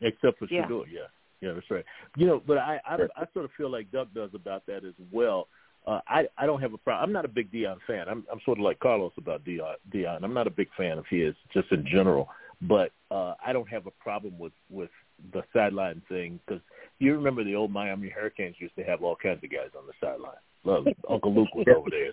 except 0.00 0.38
for 0.38 0.46
Yeah. 0.50 0.66
Shedeur, 0.66 0.86
yeah, 0.90 1.08
yeah, 1.40 1.52
that's 1.52 1.68
right. 1.70 1.84
You 2.16 2.26
know, 2.26 2.40
but 2.46 2.58
I 2.58 2.80
I, 2.84 2.94
I 3.16 3.26
sort 3.32 3.44
of 3.44 3.52
feel 3.52 3.68
like 3.68 3.90
Doug 3.90 4.12
does 4.14 4.32
about 4.34 4.64
that 4.66 4.84
as 4.84 4.94
well. 5.12 5.48
Uh, 5.86 6.00
I 6.06 6.26
I 6.36 6.46
don't 6.46 6.60
have 6.60 6.74
a 6.74 6.78
problem. 6.78 7.08
I'm 7.08 7.12
not 7.12 7.24
a 7.24 7.28
big 7.28 7.50
Deion 7.50 7.76
fan. 7.86 8.08
I'm 8.08 8.24
I'm 8.30 8.40
sort 8.44 8.58
of 8.58 8.64
like 8.64 8.78
Carlos 8.80 9.12
about 9.16 9.44
Deion. 9.44 9.74
Deion. 9.92 10.22
I'm 10.22 10.34
not 10.34 10.46
a 10.46 10.50
big 10.50 10.68
fan 10.76 10.98
of 10.98 11.06
his 11.08 11.34
just 11.52 11.70
in 11.72 11.86
general. 11.86 12.28
But 12.60 12.90
uh, 13.10 13.34
I 13.44 13.52
don't 13.52 13.68
have 13.68 13.86
a 13.86 13.92
problem 13.92 14.38
with 14.38 14.52
with 14.68 14.90
the 15.32 15.42
sideline 15.52 16.02
thing 16.08 16.40
because 16.44 16.60
you 16.98 17.14
remember 17.14 17.44
the 17.44 17.54
old 17.54 17.70
Miami 17.70 18.08
Hurricanes 18.08 18.56
used 18.58 18.74
to 18.76 18.82
have 18.82 19.02
all 19.02 19.16
kinds 19.16 19.42
of 19.44 19.50
guys 19.50 19.70
on 19.78 19.86
the 19.86 19.92
sideline. 20.00 20.34
Well, 20.64 20.84
Uncle 21.08 21.32
Luke 21.34 21.54
was 21.54 21.66
over 21.74 21.88
there, 21.88 22.12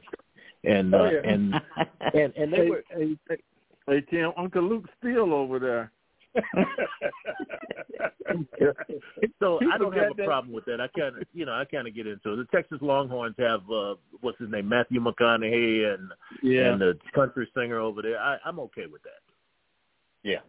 and 0.78 0.93
uh, 0.93 0.97
Oh, 0.97 1.09
yeah. 1.09 1.32
and 1.32 1.55
and 2.13 2.34
and 2.36 2.53
they 2.53 2.57
Hey, 2.57 2.70
were. 2.70 2.84
hey, 2.91 3.18
hey, 3.28 3.38
hey, 3.88 4.01
Tim, 4.11 4.32
Uncle 4.38 4.61
Luke's 4.61 4.89
still 4.99 5.34
over 5.34 5.57
there. 5.57 5.91
So 9.39 9.59
I 9.71 9.77
don't 9.77 9.95
have 9.95 10.11
a 10.11 10.23
problem 10.25 10.53
with 10.53 10.65
that. 10.65 10.81
I 10.81 10.88
kind 10.99 11.17
of, 11.17 11.23
you 11.33 11.45
know, 11.45 11.53
I 11.53 11.65
kind 11.65 11.88
of 11.88 11.95
get 11.95 12.07
into 12.07 12.33
it. 12.33 12.36
The 12.38 12.47
Texas 12.53 12.79
Longhorns 12.81 13.36
have 13.39 13.61
uh, 13.71 13.95
what's 14.21 14.39
his 14.39 14.49
name, 14.49 14.67
Matthew 14.69 14.99
McConaughey, 15.01 15.93
and 15.93 16.11
and 16.43 16.81
the 16.81 16.97
country 17.13 17.47
singer 17.55 17.79
over 17.79 18.01
there. 18.01 18.19
I, 18.19 18.38
I'm 18.45 18.59
okay 18.59 18.86
with 18.91 19.01
that. 19.03 19.21
Yeah. 20.23 20.39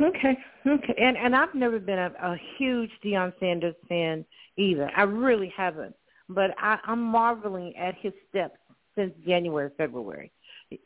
Okay, 0.00 0.36
okay, 0.66 0.94
and 1.00 1.16
and 1.16 1.36
I've 1.36 1.54
never 1.54 1.78
been 1.78 1.98
a, 1.98 2.12
a 2.22 2.36
huge 2.58 2.90
Deion 3.04 3.32
Sanders 3.38 3.74
fan 3.88 4.24
either. 4.56 4.90
I 4.96 5.02
really 5.02 5.52
haven't, 5.56 5.94
but 6.28 6.50
I, 6.58 6.78
I'm 6.84 7.02
marveling 7.02 7.76
at 7.76 7.94
his 8.00 8.12
steps 8.28 8.58
since 8.96 9.12
January, 9.26 9.70
February. 9.76 10.32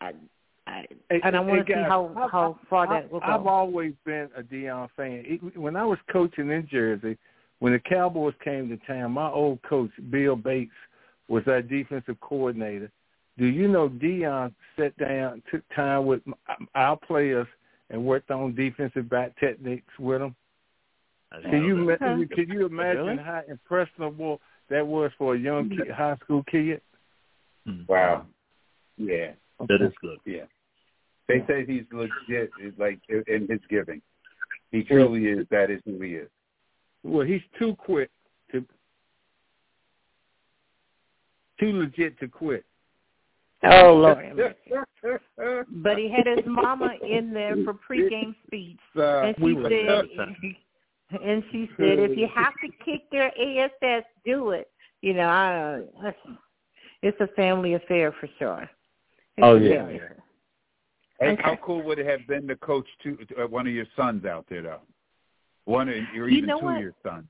I, 0.01 0.13
I, 0.67 0.85
Hey, 1.11 1.21
and 1.23 1.37
I 1.37 1.43
hey, 1.43 1.47
want 1.49 1.67
to 1.67 1.73
see 1.73 1.83
how 1.83 2.13
I- 2.17 2.29
how 2.29 2.59
far 2.69 2.87
I- 2.89 3.01
that 3.01 3.13
will 3.13 3.21
go. 3.21 3.27
I've 3.27 3.47
always 3.47 3.95
been 4.05 4.29
a 4.35 4.43
Deion 4.43 4.91
fan. 4.93 5.25
It- 5.25 5.57
When 5.57 5.77
I 5.77 5.85
was 5.85 5.99
coaching 6.11 6.51
in 6.51 6.67
Jersey, 6.67 7.17
when 7.61 7.73
the 7.73 7.79
Cowboys 7.81 8.35
came 8.43 8.69
to 8.69 8.77
town, 8.79 9.13
my 9.13 9.31
old 9.31 9.63
coach 9.63 9.91
Bill 10.11 10.37
Bates 10.37 10.75
was 11.29 11.47
our 11.49 11.63
defensive 11.63 12.19
coordinator. 12.21 12.91
Do 13.39 13.47
you 13.47 13.69
know 13.69 13.89
Deion 13.89 14.53
sat 14.77 14.97
down, 14.97 15.43
took 15.51 15.63
time 15.75 16.07
with 16.07 16.23
our 16.75 16.97
players, 16.97 17.47
and 17.91 18.05
worked 18.05 18.31
on 18.31 18.55
defensive 18.55 19.09
back 19.09 19.37
techniques 19.39 19.97
with 19.99 20.21
them? 20.21 20.35
Can 21.43 21.65
you 21.65 21.77
know 21.77 21.87
that. 21.87 21.99
can 21.99 22.49
you 22.49 22.67
imagine 22.67 23.07
Really? 23.07 23.23
how 23.23 23.43
impressionable 23.49 24.41
that 24.69 24.87
was 24.87 25.13
for 25.19 25.35
a 25.35 25.39
young 25.39 25.69
kid, 25.69 25.91
high 25.91 26.17
school 26.17 26.43
kid? 26.45 26.81
Hmm. 27.67 27.83
Wow. 27.87 28.27
Yeah. 28.97 29.33
that 29.69 29.83
is 29.83 29.93
good. 30.01 30.19
Yeah. 30.25 30.45
They 31.29 31.45
say 31.49 31.67
he's 31.67 31.85
legit, 31.93 32.51
like 32.79 33.01
in 33.09 33.47
his 33.49 33.61
giving. 33.69 34.01
He 34.71 34.85
truly 34.85 35.27
is. 35.27 35.47
That 35.51 35.71
is 35.71 35.81
who 35.85 36.01
he 36.01 36.15
is. 36.15 36.29
Well, 37.03 37.27
he's 37.27 37.43
too 37.59 37.75
quick 37.77 38.11
to 38.53 38.65
too 41.59 41.73
legit 41.73 42.19
to 42.21 42.29
quit. 42.29 42.65
oh 43.65 43.95
Lord, 43.95 44.57
but 45.69 45.99
he 45.99 46.11
had 46.11 46.27
his 46.27 46.45
mama 46.47 46.91
in 47.03 47.33
there 47.33 47.57
for 47.65 47.75
pregame 47.75 48.35
speech, 48.47 48.79
Uh, 48.97 49.23
and 49.23 49.37
she 49.39 49.43
we 49.43 49.63
said, 49.63 50.05
and 51.23 51.43
she 51.51 51.71
said, 51.77 51.99
if 51.99 52.17
you 52.17 52.29
have 52.35 52.53
to 52.65 52.69
kick 52.85 53.11
their 53.11 53.29
ass, 53.29 54.03
do 54.25 54.51
it. 54.51 54.69
You 55.03 55.15
know, 55.15 55.29
I, 55.29 55.83
it's 57.03 57.21
a 57.21 57.29
family 57.29 57.75
affair 57.75 58.13
for 58.19 58.29
sure. 58.39 58.69
It's 59.37 59.45
Oh, 59.45 59.55
yeah. 59.57 59.87
Hey, 61.19 61.33
Okay. 61.33 61.43
how 61.43 61.57
cool 61.57 61.83
would 61.83 61.99
it 61.99 62.07
have 62.07 62.27
been 62.27 62.47
to 62.49 62.57
coach 62.57 62.87
two, 63.03 63.19
uh, 63.39 63.47
one 63.47 63.67
of 63.67 63.73
your 63.73 63.87
sons 63.97 64.25
out 64.27 64.47
there, 64.49 64.63
though? 64.63 64.83
One 65.65 65.89
or 65.89 65.93
or 65.93 66.29
You 66.29 66.39
even 66.39 66.49
know 66.49 66.59
two 66.61 66.67
what? 66.67 66.77
of 66.77 66.83
your 66.83 66.95
sons. 67.03 67.27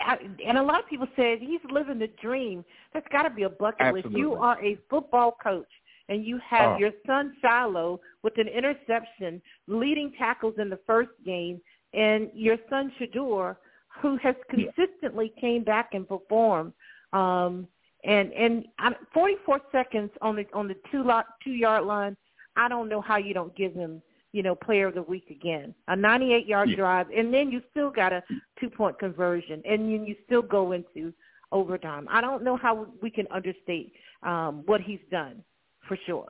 I- 0.00 0.18
and 0.44 0.58
a 0.58 0.62
lot 0.62 0.80
of 0.80 0.86
people 0.88 1.08
said 1.16 1.38
he's 1.40 1.64
living 1.70 1.98
the 1.98 2.08
dream. 2.08 2.64
That's 2.92 3.06
got 3.08 3.22
to 3.22 3.30
be 3.30 3.44
a 3.44 3.48
bucket 3.48 3.94
list. 3.94 4.10
You 4.10 4.34
are 4.34 4.62
a 4.62 4.74
football 4.90 5.32
coach, 5.42 5.70
and 6.08 6.22
you 6.24 6.36
have 6.38 6.72
Oh. 6.72 6.78
your 6.78 6.92
son 7.06 7.34
Shiloh 7.40 8.00
with 8.22 8.36
an 8.38 8.48
interception, 8.48 9.40
leading 9.68 10.12
tackles 10.12 10.58
in 10.58 10.68
the 10.68 10.76
first 10.78 11.10
game, 11.24 11.62
and 11.94 12.30
your 12.34 12.58
son 12.68 12.90
Shedeur, 12.98 13.56
who 14.00 14.16
has 14.18 14.36
consistently 14.50 15.30
came 15.30 15.62
back 15.64 15.94
and 15.94 16.06
performed. 16.06 16.74
Um, 17.12 17.66
and 18.04 18.32
and 18.34 18.66
I'm, 18.78 18.94
44 19.12 19.60
seconds 19.72 20.10
on 20.20 20.36
the 20.36 20.46
on 20.52 20.68
the 20.68 20.74
two 20.90 21.02
lot 21.02 21.26
two 21.42 21.52
yard 21.52 21.84
line. 21.84 22.16
I 22.60 22.68
don't 22.68 22.88
know 22.88 23.00
how 23.00 23.16
you 23.16 23.34
don't 23.34 23.54
give 23.56 23.74
him 23.74 24.02
you 24.32 24.42
know, 24.42 24.54
player 24.54 24.86
of 24.86 24.94
the 24.94 25.02
week 25.02 25.28
again. 25.30 25.74
A 25.88 25.96
98 25.96 26.46
yard 26.46 26.70
Yeah. 26.70 26.76
drive, 26.76 27.10
and 27.10 27.34
then 27.34 27.50
you 27.50 27.62
still 27.70 27.90
got 27.90 28.12
a 28.12 28.22
two 28.60 28.70
point 28.70 28.98
conversion, 28.98 29.60
and 29.64 29.92
then 29.92 30.06
you 30.06 30.14
still 30.24 30.42
go 30.42 30.72
into 30.72 31.12
overtime. 31.52 32.06
I 32.10 32.20
don't 32.20 32.44
know 32.44 32.56
how 32.56 32.86
we 33.02 33.10
can 33.10 33.26
understate 33.32 33.92
um, 34.22 34.62
what 34.66 34.80
he's 34.80 35.00
done 35.10 35.42
for 35.88 35.96
sure. 36.06 36.28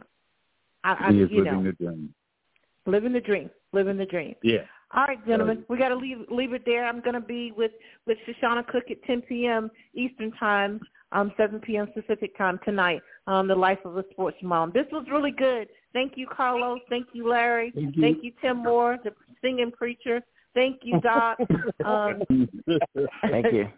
I, 0.83 1.09
I 1.09 1.13
He 1.13 1.21
is 1.21 1.31
you 1.31 1.45
living 1.45 1.53
know, 1.53 1.63
the 1.65 1.73
dream. 1.73 2.15
living 2.87 3.13
the 3.13 3.21
dream, 3.21 3.51
living 3.73 3.99
the 3.99 4.07
dream. 4.07 4.35
Yeah. 4.43 4.65
All 4.93 5.05
right, 5.05 5.25
gentlemen, 5.27 5.65
we 5.69 5.79
got 5.79 5.91
to 5.91 5.95
leave 5.95 6.27
leave 6.31 6.53
it 6.53 6.65
there. 6.65 6.85
I'm 6.87 7.01
going 7.01 7.15
to 7.15 7.21
be 7.21 7.53
with 7.53 7.73
with 8.07 8.19
Shoshana 8.27 8.67
Cook 8.67 8.91
at 8.91 9.03
10 9.05 9.23
p.m. 9.23 9.71
Eastern 9.95 10.33
time, 10.33 10.81
um, 11.13 11.33
7 11.37 11.61
p.m. 11.61 11.87
Pacific 11.89 12.37
time 12.39 12.59
tonight. 12.65 13.03
Um, 13.27 13.47
the 13.47 13.55
life 13.55 13.79
of 13.85 13.99
a 13.99 14.05
sports 14.11 14.39
mom. 14.43 14.73
This 14.73 14.87
was 14.91 15.07
really 15.11 15.31
good. 15.31 15.69
Thank 15.93 16.13
you, 16.17 16.27
Carlos. 16.27 16.81
Thank 16.89 17.09
you, 17.13 17.29
Larry. 17.29 17.73
Thank 17.75 18.23
you. 18.23 18.33
Tim 18.41 18.59
Moore, 18.59 18.99
the 19.03 19.13
singing 19.43 19.73
preacher. 19.73 20.21
Thank 20.55 20.81
you, 20.83 21.01
Doc. 21.01 21.39
um, 21.85 22.23
Thank 23.23 23.53
you. 23.53 23.69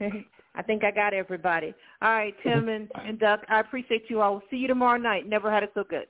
I 0.54 0.62
think 0.62 0.82
I 0.82 0.90
got 0.90 1.14
everybody. 1.14 1.74
All 2.02 2.10
right, 2.10 2.34
Tim 2.42 2.68
and, 2.68 2.90
and 3.04 3.18
Doc, 3.18 3.44
I 3.48 3.60
appreciate 3.60 4.04
you 4.08 4.20
all. 4.20 4.32
We'll 4.32 4.42
see 4.50 4.56
you 4.56 4.66
tomorrow 4.66 4.98
night. 4.98 5.28
Never 5.28 5.50
had 5.50 5.62
it 5.62 5.70
so 5.74 5.84
good. 5.88 6.06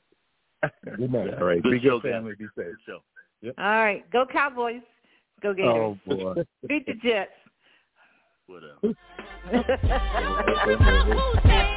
Good 0.84 1.12
night. 1.12 1.34
All 1.34 1.44
right. 1.44 1.62
Good 1.62 1.72
Be 1.72 1.80
show, 1.80 2.00
good, 2.00 2.12
family. 2.12 2.34
Be 2.38 2.46
safe. 2.56 2.74
So. 2.86 3.00
All 3.58 3.84
right, 3.84 4.08
go 4.10 4.26
Cowboys. 4.30 4.82
Go 5.42 5.54
Gators. 5.54 5.72
Oh 5.74 5.98
boy. 6.06 6.42
Beat 6.68 6.86
the 6.86 6.94
Jets. 6.94 7.30
Whatever. 8.46 8.78
Who's 8.82 8.94
that? 11.44 11.76